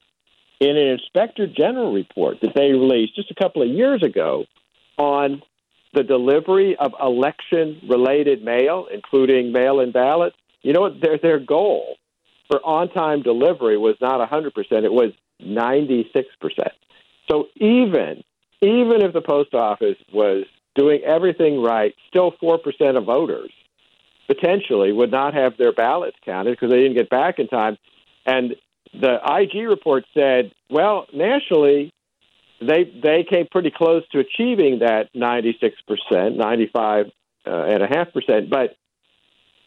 in 0.61 0.77
an 0.77 0.89
Inspector 0.89 1.47
General 1.49 1.93
report 1.93 2.39
that 2.43 2.53
they 2.55 2.71
released 2.71 3.17
just 3.17 3.31
a 3.31 3.35
couple 3.35 3.63
of 3.63 3.69
years 3.69 4.03
ago 4.03 4.45
on 4.99 5.43
the 5.95 6.03
delivery 6.03 6.77
of 6.77 6.93
election 7.01 7.81
related 7.89 8.45
mail, 8.45 8.87
including 8.93 9.53
mail 9.53 9.81
in 9.81 9.91
ballots, 9.91 10.37
you 10.63 10.73
know 10.73 10.83
what? 10.83 11.01
Their, 11.01 11.19
their 11.19 11.39
goal 11.41 11.97
for 12.51 12.65
on 12.65 12.91
time 12.91 13.23
delivery 13.23 13.79
was 13.79 13.97
not 14.01 14.29
100%, 14.29 14.53
it 14.85 14.93
was 14.93 15.13
96%. 15.43 16.07
So 17.31 17.47
even 17.57 18.23
even 18.63 19.01
if 19.01 19.15
the 19.15 19.23
post 19.23 19.55
office 19.55 19.97
was 20.13 20.45
doing 20.75 21.01
everything 21.03 21.63
right, 21.63 21.95
still 22.09 22.33
4% 22.33 22.59
of 22.99 23.05
voters 23.05 23.51
potentially 24.27 24.93
would 24.93 25.11
not 25.11 25.33
have 25.33 25.57
their 25.57 25.73
ballots 25.73 26.17
counted 26.25 26.51
because 26.51 26.71
they 26.71 26.77
didn't 26.77 26.97
get 26.97 27.09
back 27.09 27.39
in 27.39 27.49
time. 27.49 27.79
And 28.27 28.55
the 28.93 29.15
IG 29.25 29.67
report 29.67 30.05
said, 30.13 30.53
well, 30.69 31.07
nationally, 31.13 31.93
they 32.61 32.85
they 32.85 33.25
came 33.29 33.47
pretty 33.51 33.73
close 33.75 34.03
to 34.13 34.19
achieving 34.19 34.81
that 34.81 35.09
96 35.15 35.75
percent, 35.89 36.37
95 36.37 37.07
uh, 37.47 37.51
and 37.51 37.83
a 37.83 37.87
half 37.87 38.13
percent. 38.13 38.51
But 38.51 38.77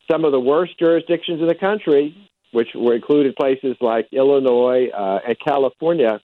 some 0.10 0.26
of 0.26 0.32
the 0.32 0.40
worst 0.40 0.78
jurisdictions 0.78 1.42
in 1.42 1.48
the 1.48 1.56
country, 1.56 2.16
which 2.54 2.70
were 2.76 2.96
included 2.96 3.36
places 3.36 3.76
like 3.82 4.08
Illinois 4.12 4.88
uh, 4.90 5.20
and 5.28 5.38
California, 5.44 6.22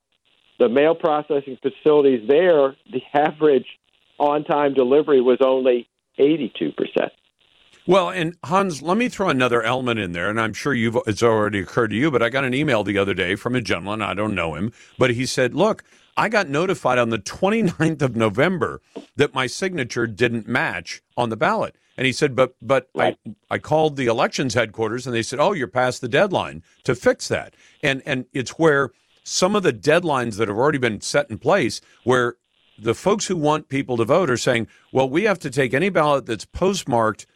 the 0.59 0.69
mail 0.69 0.95
processing 0.95 1.57
facilities 1.61 2.27
there, 2.27 2.75
the 2.91 3.01
average 3.13 3.65
on-time 4.19 4.73
delivery 4.73 5.21
was 5.21 5.39
only 5.43 5.87
82 6.17 6.71
percent. 6.73 7.11
Well, 7.87 8.09
and 8.09 8.35
Hans, 8.43 8.83
let 8.83 8.97
me 8.97 9.09
throw 9.09 9.29
another 9.29 9.63
element 9.63 9.99
in 9.99 10.11
there, 10.11 10.29
and 10.29 10.39
I'm 10.39 10.53
sure 10.53 10.73
you've 10.73 10.97
it's 11.07 11.23
already 11.23 11.59
occurred 11.59 11.89
to 11.89 11.95
you, 11.95 12.11
but 12.11 12.21
I 12.21 12.29
got 12.29 12.43
an 12.43 12.53
email 12.53 12.83
the 12.83 12.99
other 12.99 13.15
day 13.15 13.35
from 13.35 13.55
a 13.55 13.61
gentleman, 13.61 14.01
I 14.01 14.13
don't 14.13 14.35
know 14.35 14.53
him, 14.53 14.71
but 14.99 15.11
he 15.11 15.25
said, 15.25 15.55
"Look, 15.55 15.83
I 16.19 16.27
got 16.27 16.49
notified 16.49 16.97
on 16.97 17.11
the 17.11 17.17
29th 17.17 18.01
of 18.01 18.15
November 18.17 18.81
that 19.15 19.33
my 19.33 19.47
signature 19.47 20.05
didn't 20.05 20.49
match 20.49 21.01
on 21.15 21.29
the 21.29 21.37
ballot." 21.37 21.75
And 21.95 22.05
he 22.05 22.11
said, 22.11 22.35
"But 22.35 22.55
but 22.61 22.89
right. 22.93 23.17
I 23.25 23.55
I 23.55 23.57
called 23.57 23.95
the 23.95 24.07
elections 24.07 24.53
headquarters 24.53 25.07
and 25.07 25.15
they 25.15 25.23
said, 25.23 25.39
"Oh, 25.39 25.53
you're 25.53 25.67
past 25.67 26.01
the 26.01 26.09
deadline 26.09 26.61
to 26.83 26.93
fix 26.93 27.29
that." 27.29 27.53
And 27.81 28.03
and 28.05 28.25
it's 28.33 28.51
where 28.51 28.91
some 29.23 29.55
of 29.55 29.63
the 29.63 29.71
deadlines 29.71 30.35
that 30.37 30.49
have 30.49 30.57
already 30.57 30.77
been 30.77 30.99
set 30.99 31.29
in 31.29 31.37
place 31.37 31.79
where 32.03 32.35
the 32.77 32.93
folks 32.93 33.27
who 33.27 33.37
want 33.37 33.69
people 33.69 33.95
to 33.95 34.05
vote 34.05 34.29
are 34.29 34.37
saying, 34.37 34.67
"Well, 34.91 35.09
we 35.09 35.23
have 35.23 35.39
to 35.39 35.49
take 35.49 35.73
any 35.73 35.89
ballot 35.89 36.25
that's 36.25 36.45
postmarked 36.45 37.27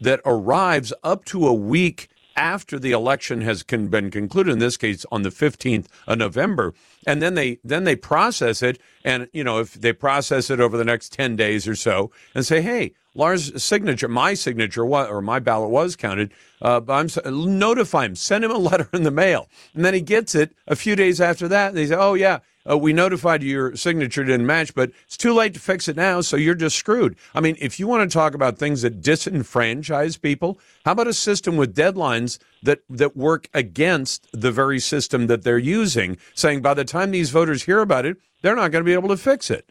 that 0.00 0.20
arrives 0.24 0.92
up 1.02 1.24
to 1.26 1.46
a 1.46 1.52
week 1.52 2.08
after 2.38 2.78
the 2.78 2.92
election 2.92 3.40
has 3.40 3.64
con- 3.64 3.88
been 3.88 4.10
concluded 4.10 4.52
in 4.52 4.58
this 4.60 4.76
case 4.76 5.04
on 5.10 5.22
the 5.22 5.30
15th 5.30 5.86
of 6.06 6.18
November 6.18 6.72
and 7.08 7.22
then 7.22 7.34
they 7.34 7.58
then 7.64 7.84
they 7.84 7.96
process 7.96 8.62
it 8.62 8.78
and 9.02 9.28
you 9.32 9.42
know 9.42 9.58
if 9.58 9.72
they 9.72 9.92
process 9.92 10.50
it 10.50 10.60
over 10.60 10.76
the 10.76 10.84
next 10.84 11.10
10 11.12 11.36
days 11.36 11.66
or 11.66 11.74
so 11.74 12.10
and 12.34 12.46
say 12.46 12.60
hey 12.60 12.92
Lars' 13.14 13.60
signature 13.60 14.08
my 14.08 14.34
signature 14.34 14.84
or 14.84 15.22
my 15.22 15.38
ballot 15.38 15.70
was 15.70 15.96
counted 15.96 16.30
uh, 16.60 16.78
but 16.78 16.92
I'm 16.92 17.58
notify 17.58 18.04
him 18.04 18.14
send 18.14 18.44
him 18.44 18.50
a 18.50 18.58
letter 18.70 18.88
in 18.92 19.02
the 19.04 19.10
mail 19.10 19.48
and 19.74 19.84
then 19.84 19.94
he 19.94 20.02
gets 20.02 20.34
it 20.34 20.54
a 20.66 20.76
few 20.76 20.94
days 20.94 21.20
after 21.20 21.48
that 21.48 21.68
And 21.68 21.78
they 21.78 21.86
say 21.86 21.96
oh 21.96 22.14
yeah 22.14 22.40
uh, 22.70 22.76
we 22.76 22.92
notified 22.92 23.42
you 23.42 23.48
your 23.48 23.76
signature 23.76 24.24
didn't 24.24 24.44
match, 24.44 24.74
but 24.74 24.90
it's 25.06 25.16
too 25.16 25.32
late 25.32 25.54
to 25.54 25.60
fix 25.60 25.88
it 25.88 25.96
now, 25.96 26.20
so 26.20 26.36
you're 26.36 26.54
just 26.54 26.76
screwed. 26.76 27.16
I 27.34 27.40
mean, 27.40 27.56
if 27.58 27.80
you 27.80 27.86
want 27.86 28.08
to 28.08 28.12
talk 28.12 28.34
about 28.34 28.58
things 28.58 28.82
that 28.82 29.00
disenfranchise 29.00 30.20
people, 30.20 30.58
how 30.84 30.92
about 30.92 31.06
a 31.06 31.14
system 31.14 31.56
with 31.56 31.74
deadlines 31.74 32.38
that, 32.62 32.80
that 32.88 33.16
work 33.16 33.48
against 33.54 34.28
the 34.32 34.50
very 34.50 34.80
system 34.80 35.26
that 35.26 35.42
they're 35.42 35.58
using, 35.58 36.16
saying 36.34 36.62
by 36.62 36.74
the 36.74 36.84
time 36.84 37.10
these 37.10 37.30
voters 37.30 37.64
hear 37.64 37.80
about 37.80 38.06
it, 38.06 38.16
they're 38.42 38.56
not 38.56 38.70
going 38.70 38.84
to 38.84 38.88
be 38.88 38.94
able 38.94 39.08
to 39.08 39.16
fix 39.16 39.50
it? 39.50 39.68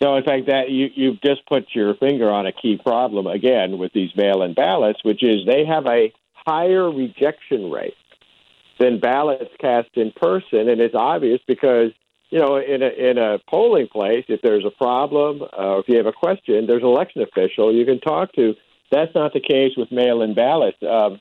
No, 0.00 0.16
in 0.16 0.24
fact, 0.24 0.46
that 0.46 0.70
you 0.70 0.88
you've 0.94 1.20
just 1.20 1.44
put 1.46 1.66
your 1.74 1.94
finger 1.94 2.30
on 2.30 2.46
a 2.46 2.52
key 2.52 2.78
problem 2.82 3.26
again 3.26 3.76
with 3.76 3.92
these 3.92 4.10
mail-in 4.16 4.54
ballots, 4.54 5.00
which 5.04 5.22
is 5.22 5.44
they 5.46 5.66
have 5.66 5.86
a 5.86 6.12
higher 6.32 6.90
rejection 6.90 7.70
rate 7.70 7.94
than 8.78 8.98
ballots 8.98 9.52
cast 9.60 9.90
in 9.94 10.10
person, 10.12 10.70
and 10.70 10.80
it's 10.80 10.94
obvious 10.94 11.40
because 11.46 11.90
you 12.30 12.38
know 12.38 12.56
in 12.56 12.82
a 12.82 12.88
in 12.88 13.18
a 13.18 13.38
polling 13.46 13.88
place, 13.88 14.24
if 14.28 14.40
there's 14.40 14.64
a 14.64 14.70
problem, 14.70 15.42
uh, 15.42 15.78
if 15.78 15.84
you 15.86 15.98
have 15.98 16.06
a 16.06 16.12
question, 16.12 16.66
there's 16.66 16.82
an 16.82 16.88
election 16.88 17.20
official 17.20 17.74
you 17.74 17.84
can 17.84 18.00
talk 18.00 18.32
to. 18.32 18.54
That's 18.90 19.14
not 19.14 19.34
the 19.34 19.40
case 19.40 19.72
with 19.76 19.92
mail-in 19.92 20.34
ballots. 20.34 20.78
Um, 20.82 21.20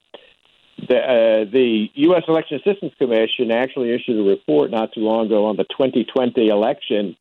the, 0.87 0.97
uh, 0.97 1.45
the 1.51 1.89
U.S. 1.93 2.23
Election 2.27 2.59
Assistance 2.63 2.93
Commission 2.97 3.51
actually 3.51 3.93
issued 3.93 4.19
a 4.19 4.23
report 4.23 4.71
not 4.71 4.91
too 4.93 5.01
long 5.01 5.27
ago 5.27 5.45
on 5.45 5.57
the 5.57 5.65
2020 5.65 6.47
election, 6.47 7.15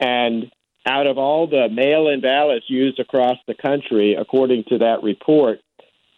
and 0.00 0.52
out 0.86 1.06
of 1.06 1.18
all 1.18 1.46
the 1.46 1.68
mail-in 1.70 2.20
ballots 2.20 2.66
used 2.68 2.98
across 2.98 3.36
the 3.46 3.54
country, 3.54 4.16
according 4.18 4.64
to 4.68 4.78
that 4.78 5.02
report, 5.02 5.60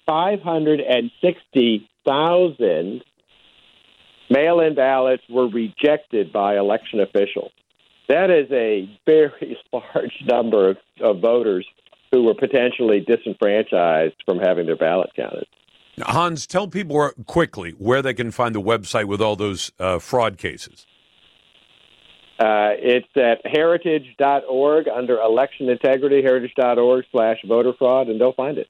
560,000 0.07 3.05
mail 4.31 4.61
in 4.61 4.75
ballots 4.75 5.23
were 5.29 5.49
rejected 5.49 6.33
by 6.33 6.57
election 6.57 7.01
officials. 7.01 7.51
That 8.09 8.31
is 8.31 8.51
a 8.51 8.89
very 9.07 9.59
large 9.73 10.25
number 10.25 10.71
of, 10.71 10.79
of 11.01 11.21
voters 11.21 11.67
who 12.13 12.25
were 12.25 12.35
potentially 12.35 13.01
disenfranchised 13.01 14.15
from 14.25 14.39
having 14.39 14.67
their 14.67 14.77
ballot 14.77 15.11
counted. 15.15 15.47
Hans, 16.03 16.47
tell 16.47 16.69
people 16.69 17.11
quickly 17.27 17.73
where 17.73 18.03
they 18.03 18.15
can 18.15 18.31
find 18.31 18.55
the 18.55 18.61
website 18.61 19.07
with 19.07 19.21
all 19.21 19.37
those 19.37 19.73
uh, 19.79 19.99
fraud 19.99 20.39
cases. 20.39 20.87
Uh, 22.39 22.73
it's 22.79 23.09
at 23.17 23.39
heritage.org 23.45 24.89
under 24.89 25.21
election 25.21 25.69
integrity, 25.69 26.23
heritage.org 26.23 27.05
slash 27.13 27.37
voter 27.47 27.75
fraud, 27.79 28.09
and 28.09 28.19
they'll 28.19 28.33
find 28.33 28.57
it. 28.57 28.69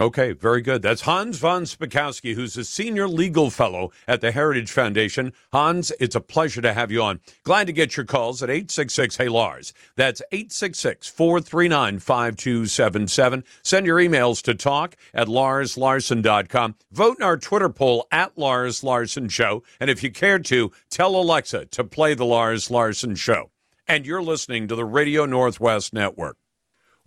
Okay, 0.00 0.30
very 0.30 0.60
good. 0.60 0.80
That's 0.80 1.00
Hans 1.00 1.38
von 1.38 1.64
Spakovsky, 1.64 2.34
who's 2.34 2.56
a 2.56 2.64
senior 2.64 3.08
legal 3.08 3.50
fellow 3.50 3.90
at 4.06 4.20
the 4.20 4.30
Heritage 4.30 4.70
Foundation. 4.70 5.32
Hans, 5.52 5.90
it's 5.98 6.14
a 6.14 6.20
pleasure 6.20 6.62
to 6.62 6.72
have 6.72 6.92
you 6.92 7.02
on. 7.02 7.18
Glad 7.42 7.66
to 7.66 7.72
get 7.72 7.96
your 7.96 8.06
calls 8.06 8.40
at 8.40 8.48
866 8.48 9.16
Hey 9.16 9.28
Lars. 9.28 9.72
That's 9.96 10.22
866 10.30 11.08
439 11.08 11.98
5277. 11.98 13.44
Send 13.64 13.86
your 13.86 13.98
emails 13.98 14.40
to 14.42 14.54
talk 14.54 14.94
at 15.12 15.26
larslarson.com. 15.26 16.76
Vote 16.92 17.16
in 17.18 17.24
our 17.24 17.36
Twitter 17.36 17.68
poll 17.68 18.06
at 18.12 18.38
Lars 18.38 18.84
Larson 18.84 19.28
Show. 19.28 19.64
And 19.80 19.90
if 19.90 20.04
you 20.04 20.12
care 20.12 20.38
to, 20.38 20.70
tell 20.90 21.16
Alexa 21.16 21.66
to 21.66 21.82
play 21.82 22.14
the 22.14 22.24
Lars 22.24 22.70
Larson 22.70 23.16
Show. 23.16 23.50
And 23.88 24.06
you're 24.06 24.22
listening 24.22 24.68
to 24.68 24.76
the 24.76 24.84
Radio 24.84 25.26
Northwest 25.26 25.92
Network. 25.92 26.36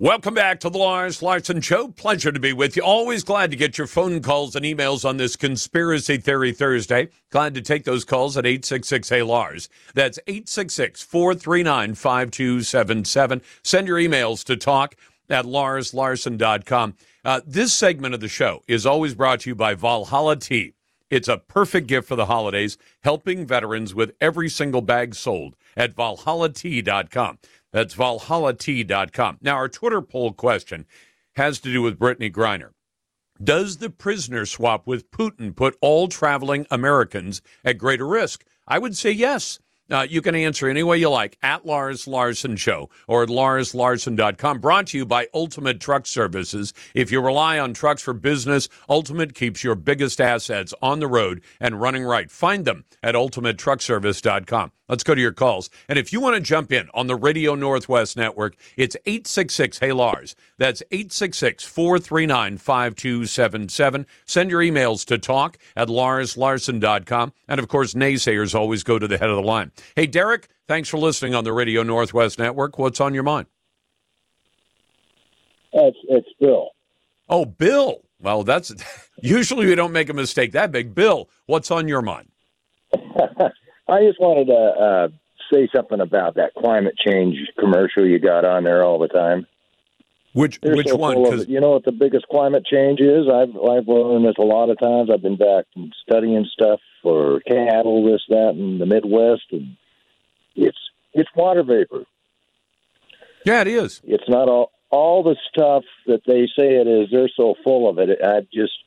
Welcome 0.02 0.34
back 0.34 0.60
to 0.62 0.72
the 0.72 0.80
Lars 0.80 1.22
Larson 1.22 1.62
Show. 1.62 1.90
Pleasure 1.90 2.32
to 2.32 2.40
be 2.40 2.54
with 2.54 2.76
you. 2.76 2.82
Always 2.82 3.24
glad 3.24 3.52
to 3.52 3.56
get 3.56 3.78
your 3.78 3.86
phone 3.86 4.20
calls 4.20 4.56
and 4.56 4.66
emails 4.66 5.08
on 5.08 5.18
this 5.18 5.36
Conspiracy 5.36 6.18
Theory 6.18 6.54
Thursday. 6.54 7.10
Glad 7.30 7.54
to 7.54 7.62
take 7.62 7.84
those 7.84 8.04
calls 8.04 8.36
at 8.36 8.48
866 8.48 9.10
Hey 9.10 9.22
Lars. 9.22 9.70
That's 9.94 10.18
866 10.26 11.04
439 11.04 11.94
5277. 11.94 13.44
Send 13.62 13.88
your 13.88 14.00
emails 14.00 14.44
to 14.46 14.58
talk 14.58 14.96
at 15.30 15.46
larslarson.com. 15.46 16.96
Uh, 17.24 17.42
this 17.46 17.72
segment 17.72 18.16
of 18.16 18.22
the 18.22 18.28
show 18.28 18.64
is 18.68 18.88
always 18.88 19.14
brought 19.14 19.42
to 19.42 19.52
you 19.52 19.56
by 19.56 19.76
Valhalla 19.76 20.36
Tea. 20.36 20.74
It's 21.12 21.28
a 21.28 21.38
perfect 21.38 21.86
gift 21.86 22.08
for 22.08 22.16
the 22.16 22.26
holidays, 22.26 22.80
helping 23.04 23.46
veterans 23.46 23.94
with 23.94 24.16
every 24.20 24.50
single 24.50 24.82
bag 24.82 25.14
sold 25.14 25.56
at 25.78 25.96
valhallatea.com. 25.96 27.38
That's 27.72 27.96
valhallatea.com. 27.96 29.38
Now, 29.42 29.56
our 29.56 29.70
Twitter 29.70 30.02
poll 30.02 30.34
question 30.34 30.86
has 31.36 31.60
to 31.62 31.72
do 31.72 31.82
with 31.82 32.00
Brittney 32.00 32.32
Griner. 32.32 32.72
Does 33.44 33.78
the 33.78 33.90
prisoner 33.90 34.46
swap 34.46 34.86
with 34.86 35.10
Putin 35.10 35.56
put 35.56 35.78
all 35.82 36.08
traveling 36.08 36.68
Americans 36.70 37.42
at 37.66 37.78
greater 37.78 38.06
risk? 38.08 38.46
I 38.68 38.78
would 38.78 38.96
say 38.96 39.12
yes. 39.12 39.60
Uh, 39.90 40.08
you 40.10 40.22
can 40.22 40.36
answer 40.36 40.70
any 40.70 40.84
way 40.84 40.98
you 40.98 41.10
like 41.10 41.38
at 41.44 41.66
Lars 41.66 42.08
Larson 42.08 42.56
Show 42.56 42.90
or 43.08 43.24
at 43.24 43.30
larslarson.com. 43.30 44.60
Brought 44.60 44.88
to 44.88 44.98
you 44.98 45.06
by 45.06 45.28
Ultimate 45.34 45.82
Truck 45.82 46.08
Services. 46.08 46.74
If 46.94 47.12
you 47.12 47.20
rely 47.20 47.60
on 47.60 47.74
trucks 47.74 48.02
for 48.02 48.14
business, 48.14 48.70
Ultimate 48.88 49.36
keeps 49.36 49.64
your 49.64 49.76
biggest 49.76 50.22
assets 50.22 50.74
on 50.82 51.00
the 51.00 51.08
road 51.08 51.42
and 51.60 51.82
running 51.82 52.04
right. 52.04 52.32
Find 52.32 52.64
them 52.64 52.86
at 53.04 53.16
ultimatetruckservice.com. 53.16 54.72
Let's 54.92 55.04
go 55.06 55.16
to 55.16 55.22
your 55.22 55.32
calls. 55.32 55.70
And 55.88 55.98
if 55.98 56.12
you 56.12 56.20
want 56.20 56.36
to 56.36 56.42
jump 56.42 56.70
in 56.70 56.90
on 56.94 57.08
the 57.08 57.16
Radio 57.16 57.56
Northwest 57.56 58.18
Network, 58.18 58.58
it's 58.76 58.98
866 59.06 59.80
Hey 59.80 59.94
Lars. 59.94 60.36
That's 60.58 60.84
866 60.92 61.64
439 61.64 62.58
5277. 62.58 64.06
Send 64.26 64.52
your 64.52 64.60
emails 64.60 65.06
to 65.06 65.18
talk 65.18 65.58
at 65.78 65.88
larslarson.com. 65.88 67.32
And 67.48 67.60
of 67.62 67.70
course, 67.70 67.94
naysayers 67.94 68.54
always 68.54 68.84
go 68.84 69.00
to 69.00 69.08
the 69.08 69.18
head 69.18 69.30
of 69.30 69.38
the 69.38 69.42
line. 69.42 69.72
Hey, 69.96 70.08
Derek, 70.08 70.50
thanks 70.68 70.90
for 70.90 70.98
listening 70.98 71.36
on 71.36 71.46
the 71.46 71.54
Radio 71.54 71.84
Northwest 71.84 72.38
Network. 72.38 72.78
What's 72.78 73.00
on 73.00 73.14
your 73.14 73.24
mind? 73.24 73.48
It's, 75.72 75.98
it's 76.10 76.28
Bill. 76.38 76.72
Oh, 77.30 77.46
Bill. 77.46 78.02
Well, 78.20 78.44
that's 78.44 78.74
usually 79.22 79.68
we 79.68 79.76
don't 79.76 79.94
make 79.94 80.10
a 80.10 80.14
mistake 80.14 80.52
that 80.52 80.74
big. 80.74 80.94
Bill, 80.94 81.30
what's 81.46 81.72
on 81.72 81.88
your 81.88 82.02
mind? 82.02 82.28
I 83.92 84.04
just 84.06 84.20
wanted 84.20 84.46
to 84.48 84.54
uh, 84.54 85.08
say 85.54 85.68
something 85.76 86.00
about 86.00 86.36
that 86.36 86.54
climate 86.58 86.96
change 86.98 87.36
commercial 87.60 88.06
you 88.08 88.20
got 88.20 88.46
on 88.46 88.64
there 88.64 88.84
all 88.84 89.00
the 89.00 89.08
time. 89.10 89.46
Which 90.34 90.62
They're 90.62 90.76
which 90.78 90.88
so 90.88 90.96
one? 90.96 91.16
'Cause- 91.26 91.48
you 91.50 91.60
know 91.60 91.72
what 91.72 91.84
the 91.84 91.92
biggest 91.92 92.26
climate 92.30 92.66
change 92.66 93.02
is? 93.02 93.28
I've 93.28 93.50
I've 93.58 93.88
learned 93.88 94.26
this 94.26 94.36
a 94.40 94.44
lot 94.44 94.70
of 94.70 94.80
times. 94.80 95.10
I've 95.12 95.22
been 95.22 95.36
back 95.36 95.66
and 95.76 95.94
studying 96.08 96.46
stuff 96.54 96.80
for 97.04 97.42
cattle, 97.42 98.06
this, 98.10 98.22
that, 98.30 98.52
in 98.52 98.78
the 98.80 98.86
Midwest, 98.86 99.44
and 99.52 99.76
it's 100.56 100.78
it's 101.14 101.30
water 101.36 101.64
vapor. 101.64 102.06
yeah, 103.46 103.60
it 103.62 103.68
is. 103.68 104.02
It's 104.06 104.30
not 104.30 104.48
all 104.48 104.72
all 104.90 105.22
the 105.24 105.36
stuff 105.54 105.84
that 106.08 106.22
they 106.26 106.48
say 106.58 106.76
it 106.76 106.88
is. 106.88 107.10
They're 107.12 107.30
so 107.36 107.56
full 107.64 107.90
of 107.90 107.98
it. 108.00 108.24
I've 108.24 108.50
just 108.52 108.78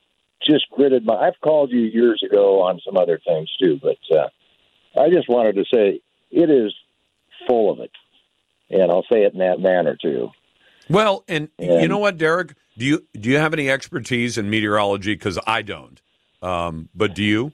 just 0.41 0.65
gritted 0.71 1.05
my. 1.05 1.15
I've 1.15 1.39
called 1.43 1.71
you 1.73 1.81
years 1.81 2.23
ago 2.25 2.63
on 2.63 2.81
some 2.87 2.97
other 2.97 3.21
things 3.27 3.51
too, 3.61 3.79
but 3.83 3.99
uh, 4.17 4.29
I 4.97 5.11
just 5.11 5.29
wanted 5.29 5.55
to 5.57 5.65
say 5.73 6.01
it 6.31 6.51
is 6.51 6.73
full 7.47 7.71
of 7.71 7.81
it, 7.81 7.91
and 8.71 8.91
I'll 8.91 9.05
say 9.13 9.23
it 9.25 9.33
in 9.33 9.39
that 9.41 9.61
manner 9.61 9.97
too. 10.01 10.31
Well, 10.89 11.25
and 11.29 11.49
you 11.59 11.89
know 11.89 11.99
what, 11.99 12.19
Derek? 12.19 12.55
Do 12.77 12.85
you 12.85 13.05
do 13.19 13.31
you 13.31 13.39
have 13.39 13.53
any 13.53 13.71
expertise 13.71 14.37
in 14.39 14.51
meteorology? 14.51 15.15
Because 15.15 15.39
I 15.47 15.63
don't. 15.63 16.01
Um, 16.43 16.89
but 16.95 17.15
do 17.15 17.23
you? 17.25 17.53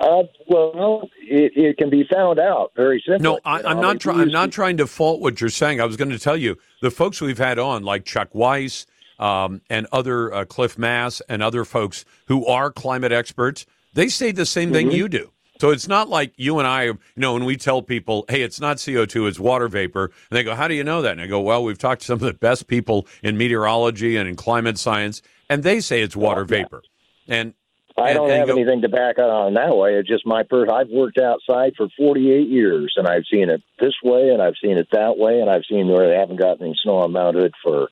Uh, 0.00 0.22
well, 0.48 1.08
it, 1.22 1.52
it 1.56 1.78
can 1.78 1.90
be 1.90 2.04
found 2.12 2.38
out 2.38 2.72
very 2.76 3.02
simply. 3.06 3.22
No, 3.22 3.40
I, 3.44 3.58
You 3.58 3.62
know, 3.62 3.68
I'm 3.70 3.80
not. 3.80 4.00
Try, 4.00 4.14
I'm 4.14 4.28
not 4.28 4.52
trying 4.52 4.76
to 4.78 4.86
fault 4.86 5.20
what 5.20 5.40
you're 5.40 5.50
saying. 5.50 5.80
I 5.80 5.84
was 5.84 5.96
going 5.96 6.10
to 6.10 6.18
tell 6.18 6.36
you 6.36 6.56
the 6.82 6.90
folks 6.90 7.20
we've 7.20 7.38
had 7.38 7.58
on, 7.58 7.82
like 7.82 8.04
Chuck 8.04 8.28
Wiese 8.32 8.86
um, 9.18 9.62
and 9.70 9.86
other 9.92 10.32
uh, 10.32 10.44
Cliff 10.44 10.76
Mass 10.78 11.22
and 11.28 11.42
other 11.42 11.64
folks 11.64 12.04
who 12.26 12.46
are 12.46 12.70
climate 12.70 13.12
experts. 13.12 13.66
They 13.94 14.08
say 14.08 14.32
the 14.32 14.46
same 14.46 14.72
thing 14.72 14.88
Mm-hmm. 14.88 14.96
you 14.96 15.08
do. 15.08 15.32
So 15.58 15.70
it's 15.70 15.88
not 15.88 16.08
like 16.08 16.32
you 16.36 16.58
and 16.58 16.68
I, 16.68 16.84
you 16.84 16.98
know, 17.16 17.34
when 17.34 17.44
we 17.44 17.56
tell 17.56 17.82
people, 17.82 18.24
"Hey, 18.28 18.42
it's 18.42 18.60
not 18.60 18.76
CO2, 18.76 19.26
it's 19.26 19.40
water 19.40 19.68
vapor," 19.68 20.04
and 20.30 20.36
they 20.36 20.42
go, 20.42 20.54
"How 20.54 20.68
do 20.68 20.74
you 20.74 20.84
know 20.84 21.02
that?" 21.02 21.12
And 21.12 21.20
I 21.20 21.26
go, 21.26 21.40
"Well, 21.40 21.62
we've 21.64 21.78
talked 21.78 22.02
to 22.02 22.06
some 22.06 22.14
of 22.14 22.20
the 22.20 22.34
best 22.34 22.66
people 22.66 23.06
in 23.22 23.36
meteorology 23.36 24.16
and 24.16 24.28
in 24.28 24.36
climate 24.36 24.78
science, 24.78 25.22
and 25.48 25.62
they 25.62 25.80
say 25.80 26.02
it's 26.02 26.16
water 26.16 26.44
vapor." 26.44 26.82
And 27.28 27.54
I 27.98 28.12
don't 28.12 28.30
and 28.30 28.38
have 28.40 28.48
go- 28.48 28.54
anything 28.54 28.82
to 28.82 28.88
back 28.88 29.16
it 29.18 29.24
on 29.24 29.54
that 29.54 29.74
way. 29.76 29.94
It's 29.94 30.08
just 30.08 30.26
my 30.26 30.42
person. 30.42 30.70
I've 30.70 30.90
worked 30.90 31.18
outside 31.18 31.72
for 31.76 31.88
48 31.96 32.48
years, 32.48 32.92
and 32.96 33.06
I've 33.06 33.24
seen 33.30 33.48
it 33.48 33.62
this 33.80 33.94
way, 34.04 34.28
and 34.28 34.42
I've 34.42 34.56
seen 34.62 34.76
it 34.76 34.88
that 34.92 35.16
way, 35.16 35.40
and 35.40 35.48
I've 35.48 35.64
seen 35.68 35.88
where 35.88 36.08
they 36.08 36.16
haven't 36.16 36.36
gotten 36.36 36.66
any 36.66 36.78
snow 36.82 36.98
on 36.98 37.12
Mount 37.12 37.36
Hood 37.36 37.54
for 37.62 37.88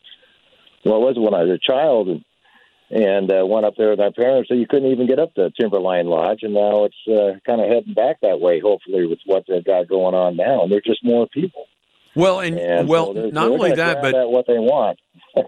well, 0.85 0.97
it 0.97 1.01
was 1.01 1.17
when 1.19 1.33
I 1.33 1.45
was 1.45 1.51
a 1.51 1.73
child, 1.73 2.09
and 2.09 2.25
and 2.95 3.31
uh, 3.31 3.45
went 3.45 3.67
up 3.67 3.75
there 3.77 3.91
with 3.91 3.99
my 3.99 4.11
parents, 4.15 4.49
so 4.49 4.55
you 4.55 4.69
couldn't 4.69 4.91
even 4.91 5.09
get 5.09 5.19
up 5.19 5.35
to 5.35 5.51
Timberline 5.51 6.07
Lodge, 6.07 6.41
and 6.43 6.55
now 6.55 6.85
it's 6.85 6.95
uh, 7.09 7.39
kind 7.45 7.61
of 7.61 7.69
heading 7.69 7.93
back 7.93 8.21
that 8.23 8.41
way. 8.41 8.61
Hopefully, 8.61 9.07
with 9.07 9.19
what 9.27 9.45
they've 9.49 9.65
got 9.65 9.89
going 9.89 10.15
on 10.15 10.37
now, 10.37 10.63
and 10.63 10.73
there's 10.73 10.85
just 10.85 11.05
more 11.05 11.27
people. 11.27 11.67
Well, 12.15 12.39
and, 12.39 12.57
And 12.57 12.89
well, 12.89 13.13
so 13.13 13.31
not 13.31 13.51
only 13.51 13.73
that, 13.73 14.01
but 14.01 14.15
at 14.15 14.31
what 14.31 14.47
they 14.47 14.59
want. 14.59 14.99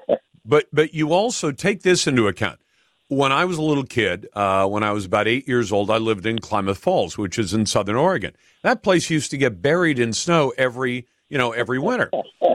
But 0.48 0.66
but 0.72 0.94
you 0.94 1.12
also 1.12 1.50
take 1.50 1.82
this 1.82 2.06
into 2.06 2.28
account. 2.28 2.60
When 3.08 3.32
I 3.32 3.44
was 3.44 3.58
a 3.58 3.62
little 3.62 3.84
kid, 3.84 4.28
uh, 4.32 4.66
when 4.66 4.84
I 4.84 4.92
was 4.92 5.04
about 5.04 5.26
eight 5.26 5.46
years 5.48 5.72
old, 5.72 5.90
I 5.90 5.98
lived 5.98 6.24
in 6.24 6.38
Klamath 6.38 6.78
Falls, 6.78 7.18
which 7.18 7.36
is 7.36 7.52
in 7.52 7.66
Southern 7.66 7.96
Oregon. 7.96 8.32
That 8.62 8.82
place 8.82 9.10
used 9.10 9.32
to 9.32 9.36
get 9.36 9.60
buried 9.60 9.98
in 9.98 10.12
snow 10.12 10.52
every 10.56 11.06
you 11.28 11.36
know 11.36 11.50
every 11.50 11.80
winter, 11.80 12.10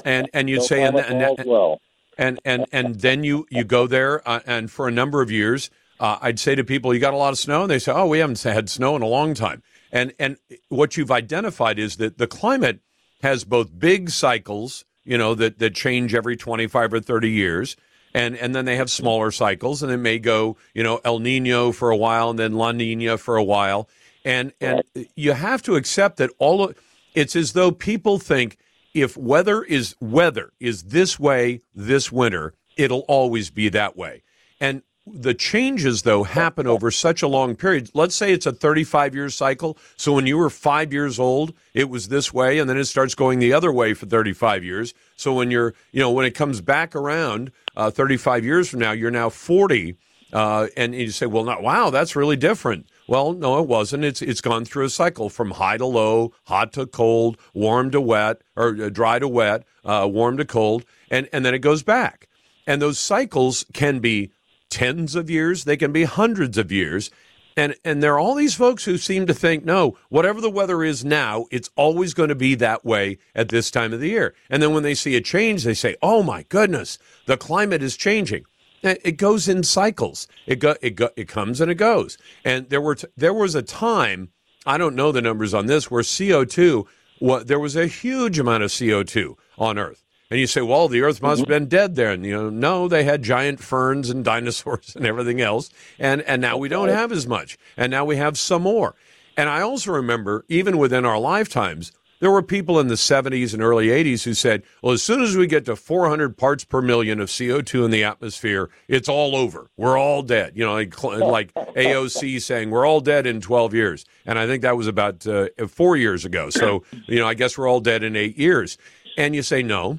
and 0.05 0.29
and 0.33 0.49
you'd 0.49 0.57
No 0.59 0.65
say 0.65 0.83
and, 0.83 0.93
Klamath 0.93 1.11
and, 1.11 1.21
Falls 1.21 1.39
well. 1.45 1.81
And 2.21 2.39
and 2.45 2.65
and 2.71 3.01
then 3.01 3.23
you 3.23 3.47
you 3.49 3.63
go 3.63 3.87
there, 3.87 4.27
uh, 4.29 4.41
and 4.45 4.69
for 4.71 4.87
a 4.87 4.91
number 4.91 5.21
of 5.21 5.31
years, 5.31 5.71
uh, 5.99 6.19
I'd 6.21 6.39
say 6.39 6.53
to 6.53 6.63
people, 6.63 6.93
"You 6.93 6.99
got 6.99 7.15
a 7.15 7.17
lot 7.17 7.33
of 7.33 7.39
snow," 7.39 7.63
and 7.63 7.71
they 7.71 7.79
say, 7.79 7.91
"Oh, 7.91 8.05
we 8.05 8.19
haven't 8.19 8.41
had 8.43 8.69
snow 8.69 8.95
in 8.95 9.01
a 9.01 9.07
long 9.07 9.33
time." 9.33 9.63
And 9.91 10.13
and 10.19 10.37
what 10.69 10.95
you've 10.97 11.11
identified 11.11 11.79
is 11.79 11.97
that 11.97 12.19
the 12.19 12.27
climate 12.27 12.79
has 13.23 13.43
both 13.43 13.77
big 13.77 14.11
cycles, 14.11 14.85
you 15.03 15.17
know, 15.17 15.33
that 15.33 15.57
that 15.57 15.73
change 15.73 16.13
every 16.13 16.37
twenty 16.37 16.67
five 16.67 16.93
or 16.93 16.99
thirty 16.99 17.31
years. 17.31 17.75
And, 18.13 18.35
and 18.35 18.53
then 18.53 18.65
they 18.65 18.75
have 18.75 18.91
smaller 18.91 19.31
cycles, 19.31 19.81
and 19.81 19.89
it 19.89 19.95
may 19.95 20.19
go, 20.19 20.57
you 20.73 20.83
know, 20.83 20.99
El 21.05 21.19
Nino 21.19 21.71
for 21.71 21.91
a 21.91 21.95
while, 21.95 22.29
and 22.29 22.37
then 22.37 22.51
La 22.55 22.73
Nina 22.73 23.17
for 23.17 23.37
a 23.37 23.43
while, 23.43 23.87
and 24.25 24.51
and 24.59 24.83
you 25.15 25.31
have 25.31 25.61
to 25.61 25.77
accept 25.77 26.17
that 26.17 26.29
all 26.37 26.61
of 26.65 26.77
it's 27.15 27.37
as 27.37 27.53
though 27.53 27.71
people 27.71 28.19
think 28.19 28.57
if 28.93 29.17
weather 29.17 29.63
is 29.63 29.95
weather 29.99 30.51
is 30.59 30.83
this 30.83 31.19
way 31.19 31.61
this 31.73 32.11
winter, 32.11 32.53
it'll 32.77 33.05
always 33.07 33.49
be 33.49 33.69
that 33.69 33.95
way. 33.97 34.23
And 34.59 34.83
the 35.07 35.33
changes 35.33 36.03
though 36.03 36.23
happen 36.23 36.67
over 36.67 36.91
such 36.91 37.21
a 37.21 37.27
long 37.27 37.55
period. 37.55 37.89
Let's 37.93 38.15
say 38.15 38.31
it's 38.31 38.45
a 38.45 38.51
35 38.51 39.15
year 39.15 39.29
cycle. 39.29 39.77
So 39.97 40.13
when 40.13 40.27
you 40.27 40.37
were 40.37 40.49
5 40.49 40.93
years 40.93 41.19
old, 41.19 41.53
it 41.73 41.89
was 41.89 42.07
this 42.07 42.33
way 42.33 42.59
and 42.59 42.69
then 42.69 42.77
it 42.77 42.85
starts 42.85 43.15
going 43.15 43.39
the 43.39 43.53
other 43.53 43.71
way 43.71 43.93
for 43.93 44.05
35 44.05 44.63
years. 44.63 44.93
So 45.15 45.33
when 45.33 45.49
you're, 45.49 45.73
you 45.91 45.99
know, 45.99 46.11
when 46.11 46.25
it 46.25 46.31
comes 46.31 46.61
back 46.61 46.95
around 46.95 47.51
uh, 47.75 47.89
35 47.89 48.45
years 48.45 48.69
from 48.69 48.79
now, 48.79 48.91
you're 48.91 49.11
now 49.11 49.29
40 49.29 49.95
uh, 50.33 50.67
and 50.77 50.93
you 50.93 51.11
say, 51.11 51.25
well, 51.25 51.43
not, 51.43 51.61
wow, 51.61 51.89
that's 51.89 52.15
really 52.15 52.37
different. 52.37 52.85
Well, 53.11 53.33
no, 53.33 53.59
it 53.59 53.67
wasn't. 53.67 54.05
It's 54.05 54.21
it's 54.21 54.39
gone 54.39 54.63
through 54.63 54.85
a 54.85 54.89
cycle 54.89 55.27
from 55.27 55.51
high 55.51 55.75
to 55.75 55.85
low, 55.85 56.31
hot 56.45 56.71
to 56.71 56.85
cold, 56.85 57.37
warm 57.53 57.91
to 57.91 57.99
wet, 57.99 58.41
or 58.55 58.69
uh, 58.81 58.87
dry 58.87 59.19
to 59.19 59.27
wet, 59.27 59.65
uh, 59.83 60.07
warm 60.09 60.37
to 60.37 60.45
cold, 60.45 60.85
and 61.09 61.27
and 61.33 61.43
then 61.43 61.53
it 61.53 61.59
goes 61.59 61.83
back. 61.83 62.29
And 62.65 62.81
those 62.81 62.97
cycles 62.97 63.65
can 63.73 63.99
be 63.99 64.31
tens 64.69 65.13
of 65.13 65.29
years, 65.29 65.65
they 65.65 65.75
can 65.75 65.91
be 65.91 66.05
hundreds 66.05 66.57
of 66.57 66.71
years. 66.71 67.11
And 67.57 67.75
and 67.83 68.01
there 68.01 68.13
are 68.13 68.19
all 68.19 68.33
these 68.33 68.55
folks 68.55 68.85
who 68.85 68.97
seem 68.97 69.25
to 69.25 69.33
think, 69.33 69.65
no, 69.65 69.97
whatever 70.07 70.39
the 70.39 70.49
weather 70.49 70.81
is 70.81 71.03
now, 71.03 71.47
it's 71.51 71.69
always 71.75 72.13
going 72.13 72.29
to 72.29 72.35
be 72.35 72.55
that 72.55 72.85
way 72.85 73.17
at 73.35 73.49
this 73.49 73.69
time 73.69 73.91
of 73.91 73.99
the 73.99 74.07
year. 74.07 74.33
And 74.49 74.63
then 74.63 74.73
when 74.73 74.83
they 74.83 74.95
see 74.95 75.17
a 75.17 75.21
change, 75.21 75.65
they 75.65 75.73
say, 75.73 75.97
oh 76.01 76.23
my 76.23 76.43
goodness, 76.43 76.97
the 77.25 77.35
climate 77.35 77.83
is 77.83 77.97
changing. 77.97 78.45
It 78.83 79.17
goes 79.17 79.47
in 79.47 79.63
cycles. 79.63 80.27
It 80.47 80.57
go, 80.57 80.75
it 80.81 80.91
go, 80.91 81.09
it 81.15 81.27
comes 81.27 81.61
and 81.61 81.69
it 81.69 81.75
goes. 81.75 82.17
And 82.43 82.69
there 82.69 82.81
were 82.81 82.95
t- 82.95 83.07
there 83.15 83.33
was 83.33 83.53
a 83.53 83.61
time 83.61 84.29
I 84.65 84.77
don't 84.77 84.95
know 84.95 85.11
the 85.11 85.21
numbers 85.21 85.53
on 85.53 85.65
this 85.65 85.89
where 85.89 86.03
CO 86.03 86.45
two 86.45 86.87
what 87.19 87.47
there 87.47 87.59
was 87.59 87.75
a 87.75 87.87
huge 87.87 88.39
amount 88.39 88.63
of 88.63 88.73
CO 88.75 89.03
two 89.03 89.37
on 89.57 89.77
Earth. 89.77 90.03
And 90.29 90.39
you 90.39 90.47
say, 90.47 90.61
well, 90.61 90.87
the 90.87 91.01
Earth 91.01 91.21
must 91.21 91.41
mm-hmm. 91.41 91.51
have 91.51 91.59
been 91.59 91.67
dead 91.67 91.95
there. 91.95 92.11
And 92.11 92.25
you 92.25 92.33
know, 92.33 92.49
no, 92.49 92.87
they 92.87 93.03
had 93.03 93.21
giant 93.21 93.59
ferns 93.59 94.09
and 94.09 94.23
dinosaurs 94.25 94.95
and 94.95 95.05
everything 95.05 95.41
else. 95.41 95.69
And 95.99 96.21
and 96.23 96.41
now 96.41 96.57
we 96.57 96.69
don't 96.69 96.89
have 96.89 97.11
as 97.11 97.27
much. 97.27 97.57
And 97.77 97.91
now 97.91 98.05
we 98.05 98.17
have 98.17 98.37
some 98.37 98.63
more. 98.63 98.95
And 99.37 99.49
I 99.49 99.61
also 99.61 99.91
remember, 99.91 100.45
even 100.49 100.77
within 100.77 101.05
our 101.05 101.17
lifetimes, 101.17 101.91
there 102.21 102.31
were 102.31 102.43
people 102.43 102.79
in 102.79 102.87
the 102.87 102.95
70s 102.95 103.53
and 103.53 103.61
early 103.61 103.87
80s 103.87 104.23
who 104.23 104.35
said, 104.35 104.61
well, 104.81 104.93
as 104.93 105.01
soon 105.01 105.21
as 105.21 105.35
we 105.35 105.47
get 105.47 105.65
to 105.65 105.75
400 105.75 106.37
parts 106.37 106.63
per 106.63 106.81
million 106.81 107.19
of 107.19 107.29
CO2 107.29 107.83
in 107.83 107.91
the 107.91 108.03
atmosphere, 108.03 108.69
it's 108.87 109.09
all 109.09 109.35
over. 109.35 109.69
We're 109.75 109.97
all 109.97 110.21
dead. 110.21 110.53
You 110.55 110.63
know, 110.63 110.73
like, 110.73 111.03
like 111.03 111.53
AOC 111.53 112.41
saying, 112.41 112.69
we're 112.69 112.85
all 112.85 113.01
dead 113.01 113.25
in 113.25 113.41
12 113.41 113.73
years. 113.73 114.05
And 114.25 114.37
I 114.37 114.45
think 114.45 114.61
that 114.61 114.77
was 114.77 114.85
about 114.87 115.25
uh, 115.25 115.47
four 115.67 115.97
years 115.97 116.23
ago. 116.23 116.51
So, 116.51 116.83
you 117.07 117.17
know, 117.17 117.27
I 117.27 117.33
guess 117.33 117.57
we're 117.57 117.67
all 117.67 117.79
dead 117.81 118.03
in 118.03 118.15
eight 118.15 118.37
years. 118.37 118.77
And 119.17 119.35
you 119.35 119.41
say, 119.41 119.63
no, 119.63 119.97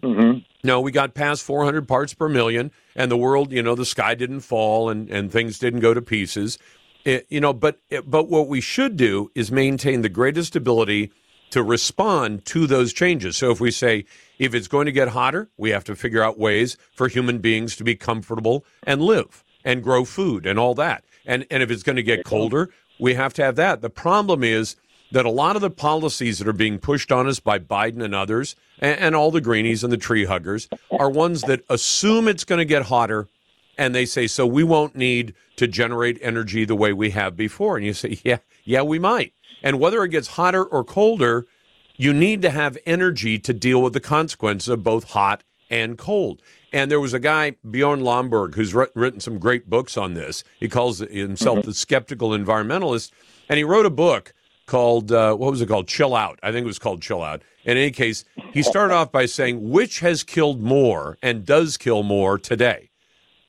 no, 0.64 0.80
we 0.80 0.92
got 0.92 1.14
past 1.14 1.42
400 1.42 1.86
parts 1.88 2.14
per 2.14 2.28
million, 2.28 2.70
and 2.94 3.10
the 3.10 3.16
world, 3.16 3.52
you 3.52 3.62
know, 3.62 3.74
the 3.74 3.84
sky 3.84 4.14
didn't 4.14 4.40
fall 4.40 4.88
and, 4.88 5.10
and 5.10 5.30
things 5.30 5.58
didn't 5.58 5.80
go 5.80 5.92
to 5.92 6.00
pieces. 6.00 6.58
It, 7.04 7.26
you 7.28 7.40
know, 7.40 7.52
but 7.52 7.80
but 8.06 8.28
what 8.28 8.46
we 8.46 8.60
should 8.60 8.96
do 8.96 9.30
is 9.34 9.50
maintain 9.50 10.02
the 10.02 10.08
greatest 10.08 10.54
ability 10.54 11.10
to 11.52 11.62
respond 11.62 12.44
to 12.46 12.66
those 12.66 12.92
changes. 12.92 13.36
So 13.36 13.50
if 13.50 13.60
we 13.60 13.70
say 13.70 14.04
if 14.38 14.54
it's 14.54 14.68
going 14.68 14.86
to 14.86 14.92
get 14.92 15.08
hotter, 15.08 15.50
we 15.56 15.70
have 15.70 15.84
to 15.84 15.94
figure 15.94 16.22
out 16.22 16.38
ways 16.38 16.76
for 16.94 17.08
human 17.08 17.38
beings 17.38 17.76
to 17.76 17.84
be 17.84 17.94
comfortable 17.94 18.64
and 18.82 19.02
live 19.02 19.44
and 19.64 19.82
grow 19.82 20.04
food 20.04 20.46
and 20.46 20.58
all 20.58 20.74
that. 20.74 21.04
And 21.24 21.46
and 21.50 21.62
if 21.62 21.70
it's 21.70 21.82
going 21.82 21.96
to 21.96 22.02
get 22.02 22.24
colder, 22.24 22.70
we 22.98 23.14
have 23.14 23.34
to 23.34 23.44
have 23.44 23.56
that. 23.56 23.82
The 23.82 23.90
problem 23.90 24.42
is 24.42 24.76
that 25.12 25.26
a 25.26 25.30
lot 25.30 25.56
of 25.56 25.62
the 25.62 25.70
policies 25.70 26.38
that 26.38 26.48
are 26.48 26.54
being 26.54 26.78
pushed 26.78 27.12
on 27.12 27.26
us 27.26 27.38
by 27.38 27.58
Biden 27.58 28.02
and 28.02 28.14
others, 28.14 28.56
and, 28.78 28.98
and 28.98 29.14
all 29.14 29.30
the 29.30 29.42
greenies 29.42 29.84
and 29.84 29.92
the 29.92 29.98
tree 29.98 30.24
huggers, 30.24 30.68
are 30.90 31.10
ones 31.10 31.42
that 31.42 31.62
assume 31.68 32.28
it's 32.28 32.44
going 32.44 32.60
to 32.60 32.64
get 32.64 32.86
hotter, 32.86 33.28
and 33.76 33.94
they 33.94 34.06
say, 34.06 34.26
so 34.26 34.46
we 34.46 34.64
won't 34.64 34.96
need 34.96 35.34
to 35.56 35.66
generate 35.66 36.18
energy 36.22 36.64
the 36.64 36.74
way 36.74 36.94
we 36.94 37.10
have 37.10 37.36
before. 37.36 37.76
And 37.76 37.84
you 37.84 37.92
say, 37.92 38.18
yeah, 38.24 38.38
yeah, 38.64 38.82
we 38.82 38.98
might. 38.98 39.32
And 39.62 39.78
whether 39.78 40.02
it 40.04 40.10
gets 40.10 40.28
hotter 40.28 40.64
or 40.64 40.84
colder, 40.84 41.46
you 41.96 42.12
need 42.12 42.42
to 42.42 42.50
have 42.50 42.78
energy 42.86 43.38
to 43.38 43.52
deal 43.52 43.80
with 43.82 43.92
the 43.92 44.00
consequences 44.00 44.68
of 44.68 44.82
both 44.82 45.10
hot 45.10 45.44
and 45.70 45.96
cold. 45.96 46.42
And 46.72 46.90
there 46.90 47.00
was 47.00 47.14
a 47.14 47.20
guy, 47.20 47.56
Bjorn 47.70 48.00
Lomborg, 48.00 48.54
who's 48.54 48.74
written 48.74 49.20
some 49.20 49.38
great 49.38 49.68
books 49.68 49.96
on 49.96 50.14
this. 50.14 50.42
He 50.58 50.68
calls 50.68 50.98
himself 51.00 51.58
mm-hmm. 51.58 51.68
the 51.68 51.74
skeptical 51.74 52.30
environmentalist. 52.30 53.10
And 53.48 53.58
he 53.58 53.64
wrote 53.64 53.86
a 53.86 53.90
book 53.90 54.32
called, 54.66 55.12
uh, 55.12 55.34
what 55.34 55.50
was 55.50 55.60
it 55.60 55.68
called? 55.68 55.86
Chill 55.86 56.14
Out. 56.14 56.38
I 56.42 56.50
think 56.50 56.64
it 56.64 56.66
was 56.66 56.78
called 56.78 57.02
Chill 57.02 57.22
Out. 57.22 57.42
In 57.64 57.76
any 57.76 57.90
case, 57.90 58.24
he 58.52 58.62
started 58.62 58.94
off 58.94 59.12
by 59.12 59.26
saying, 59.26 59.70
which 59.70 60.00
has 60.00 60.24
killed 60.24 60.62
more 60.62 61.18
and 61.22 61.44
does 61.44 61.76
kill 61.76 62.02
more 62.02 62.38
today? 62.38 62.90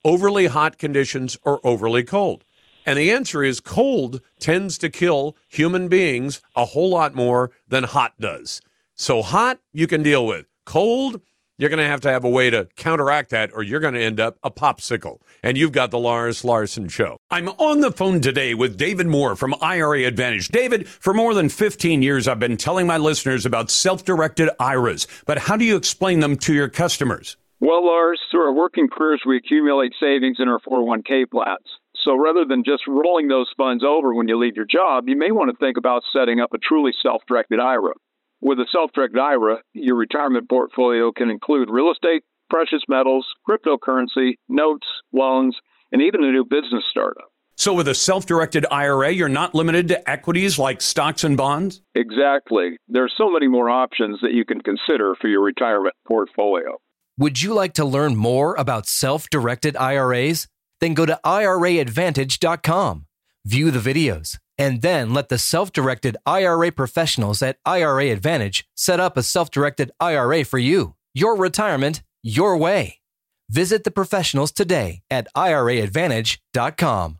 Overly 0.03 0.47
hot 0.47 0.77
conditions 0.77 1.37
or 1.43 1.61
overly 1.63 2.03
cold? 2.03 2.43
And 2.85 2.97
the 2.97 3.11
answer 3.11 3.43
is 3.43 3.59
cold 3.59 4.21
tends 4.39 4.77
to 4.79 4.89
kill 4.89 5.35
human 5.47 5.87
beings 5.87 6.41
a 6.55 6.65
whole 6.65 6.89
lot 6.89 7.15
more 7.15 7.51
than 7.67 7.83
hot 7.83 8.13
does. 8.19 8.61
So 8.95 9.21
hot 9.21 9.59
you 9.71 9.87
can 9.87 10.03
deal 10.03 10.25
with. 10.25 10.45
Cold, 10.65 11.21
you're 11.57 11.69
going 11.69 11.79
to 11.79 11.87
have 11.87 12.01
to 12.01 12.11
have 12.11 12.23
a 12.23 12.29
way 12.29 12.49
to 12.49 12.67
counteract 12.75 13.29
that, 13.29 13.51
or 13.53 13.63
you're 13.63 13.79
going 13.79 13.93
to 13.93 14.01
end 14.01 14.19
up 14.19 14.37
a 14.43 14.51
popsicle. 14.51 15.19
And 15.43 15.57
you've 15.57 15.71
got 15.71 15.91
the 15.91 15.99
Lars 15.99 16.43
Larson 16.43 16.87
Show. 16.87 17.17
I'm 17.29 17.49
on 17.49 17.81
the 17.81 17.91
phone 17.91 18.21
today 18.21 18.53
with 18.53 18.77
David 18.77 19.07
Moore 19.07 19.35
from 19.35 19.55
IRA 19.61 20.03
Advantage. 20.03 20.47
David, 20.49 20.87
for 20.87 21.13
more 21.13 21.33
than 21.33 21.49
15 21.49 22.01
years, 22.01 22.27
I've 22.27 22.39
been 22.39 22.57
telling 22.57 22.87
my 22.87 22.97
listeners 22.97 23.45
about 23.45 23.69
self 23.69 24.03
directed 24.03 24.49
IRAs, 24.59 25.07
but 25.25 25.37
how 25.37 25.55
do 25.55 25.65
you 25.65 25.75
explain 25.75 26.19
them 26.19 26.37
to 26.37 26.53
your 26.53 26.69
customers? 26.69 27.37
Well, 27.59 27.85
Lars, 27.85 28.19
through 28.29 28.41
our 28.41 28.53
working 28.53 28.89
careers, 28.89 29.21
we 29.25 29.37
accumulate 29.37 29.93
savings 29.99 30.37
in 30.39 30.49
our 30.49 30.59
401k 30.59 31.29
plans. 31.29 31.65
So 32.03 32.15
rather 32.15 32.45
than 32.45 32.63
just 32.65 32.83
rolling 32.87 33.27
those 33.27 33.51
funds 33.57 33.83
over 33.83 34.13
when 34.13 34.27
you 34.27 34.37
leave 34.37 34.55
your 34.55 34.65
job, 34.69 35.07
you 35.07 35.17
may 35.17 35.31
want 35.31 35.51
to 35.51 35.57
think 35.57 35.77
about 35.77 36.03
setting 36.11 36.39
up 36.39 36.53
a 36.53 36.57
truly 36.57 36.91
self 37.01 37.21
directed 37.27 37.59
IRA. 37.59 37.93
With 38.41 38.59
a 38.59 38.67
self 38.71 38.91
directed 38.93 39.19
IRA, 39.19 39.61
your 39.73 39.95
retirement 39.95 40.49
portfolio 40.49 41.11
can 41.11 41.29
include 41.29 41.69
real 41.69 41.91
estate, 41.91 42.23
precious 42.49 42.81
metals, 42.89 43.25
cryptocurrency, 43.49 44.33
notes, 44.49 44.87
loans, 45.13 45.55
and 45.91 46.01
even 46.01 46.23
a 46.23 46.31
new 46.31 46.43
business 46.43 46.83
startup. 46.89 47.29
So, 47.55 47.73
with 47.73 47.87
a 47.87 47.95
self 47.95 48.25
directed 48.25 48.65
IRA, 48.69 49.11
you're 49.11 49.29
not 49.29 49.55
limited 49.55 49.87
to 49.89 50.09
equities 50.09 50.59
like 50.59 50.81
stocks 50.81 51.23
and 51.23 51.37
bonds? 51.37 51.81
Exactly. 51.95 52.77
There 52.89 53.03
are 53.03 53.11
so 53.17 53.31
many 53.31 53.47
more 53.47 53.69
options 53.69 54.19
that 54.21 54.33
you 54.33 54.43
can 54.43 54.59
consider 54.59 55.15
for 55.21 55.27
your 55.27 55.41
retirement 55.41 55.95
portfolio. 56.05 56.79
Would 57.17 57.41
you 57.41 57.53
like 57.53 57.73
to 57.75 57.85
learn 57.85 58.15
more 58.15 58.55
about 58.55 58.87
self 58.87 59.29
directed 59.29 59.77
IRAs? 59.77 60.47
Then 60.83 60.95
go 60.95 61.05
to 61.05 61.17
IRAadvantage.com, 61.23 63.05
view 63.45 63.71
the 63.71 63.79
videos, 63.79 64.39
and 64.57 64.81
then 64.81 65.13
let 65.13 65.29
the 65.29 65.37
self 65.37 65.71
directed 65.71 66.17
IRA 66.25 66.73
professionals 66.73 67.41
at 67.41 67.55
IRA 67.65 68.07
Advantage 68.07 68.67
set 68.75 68.99
up 68.99 69.15
a 69.15 69.23
self 69.23 69.49
directed 69.49 69.91
IRA 70.01 70.43
for 70.43 70.57
you. 70.57 70.95
Your 71.13 71.37
retirement, 71.37 72.03
your 72.21 72.57
way. 72.57 72.99
Visit 73.49 73.85
the 73.85 73.91
professionals 73.91 74.51
today 74.51 74.99
at 75.09 75.29
IRAadvantage.com. 75.37 77.19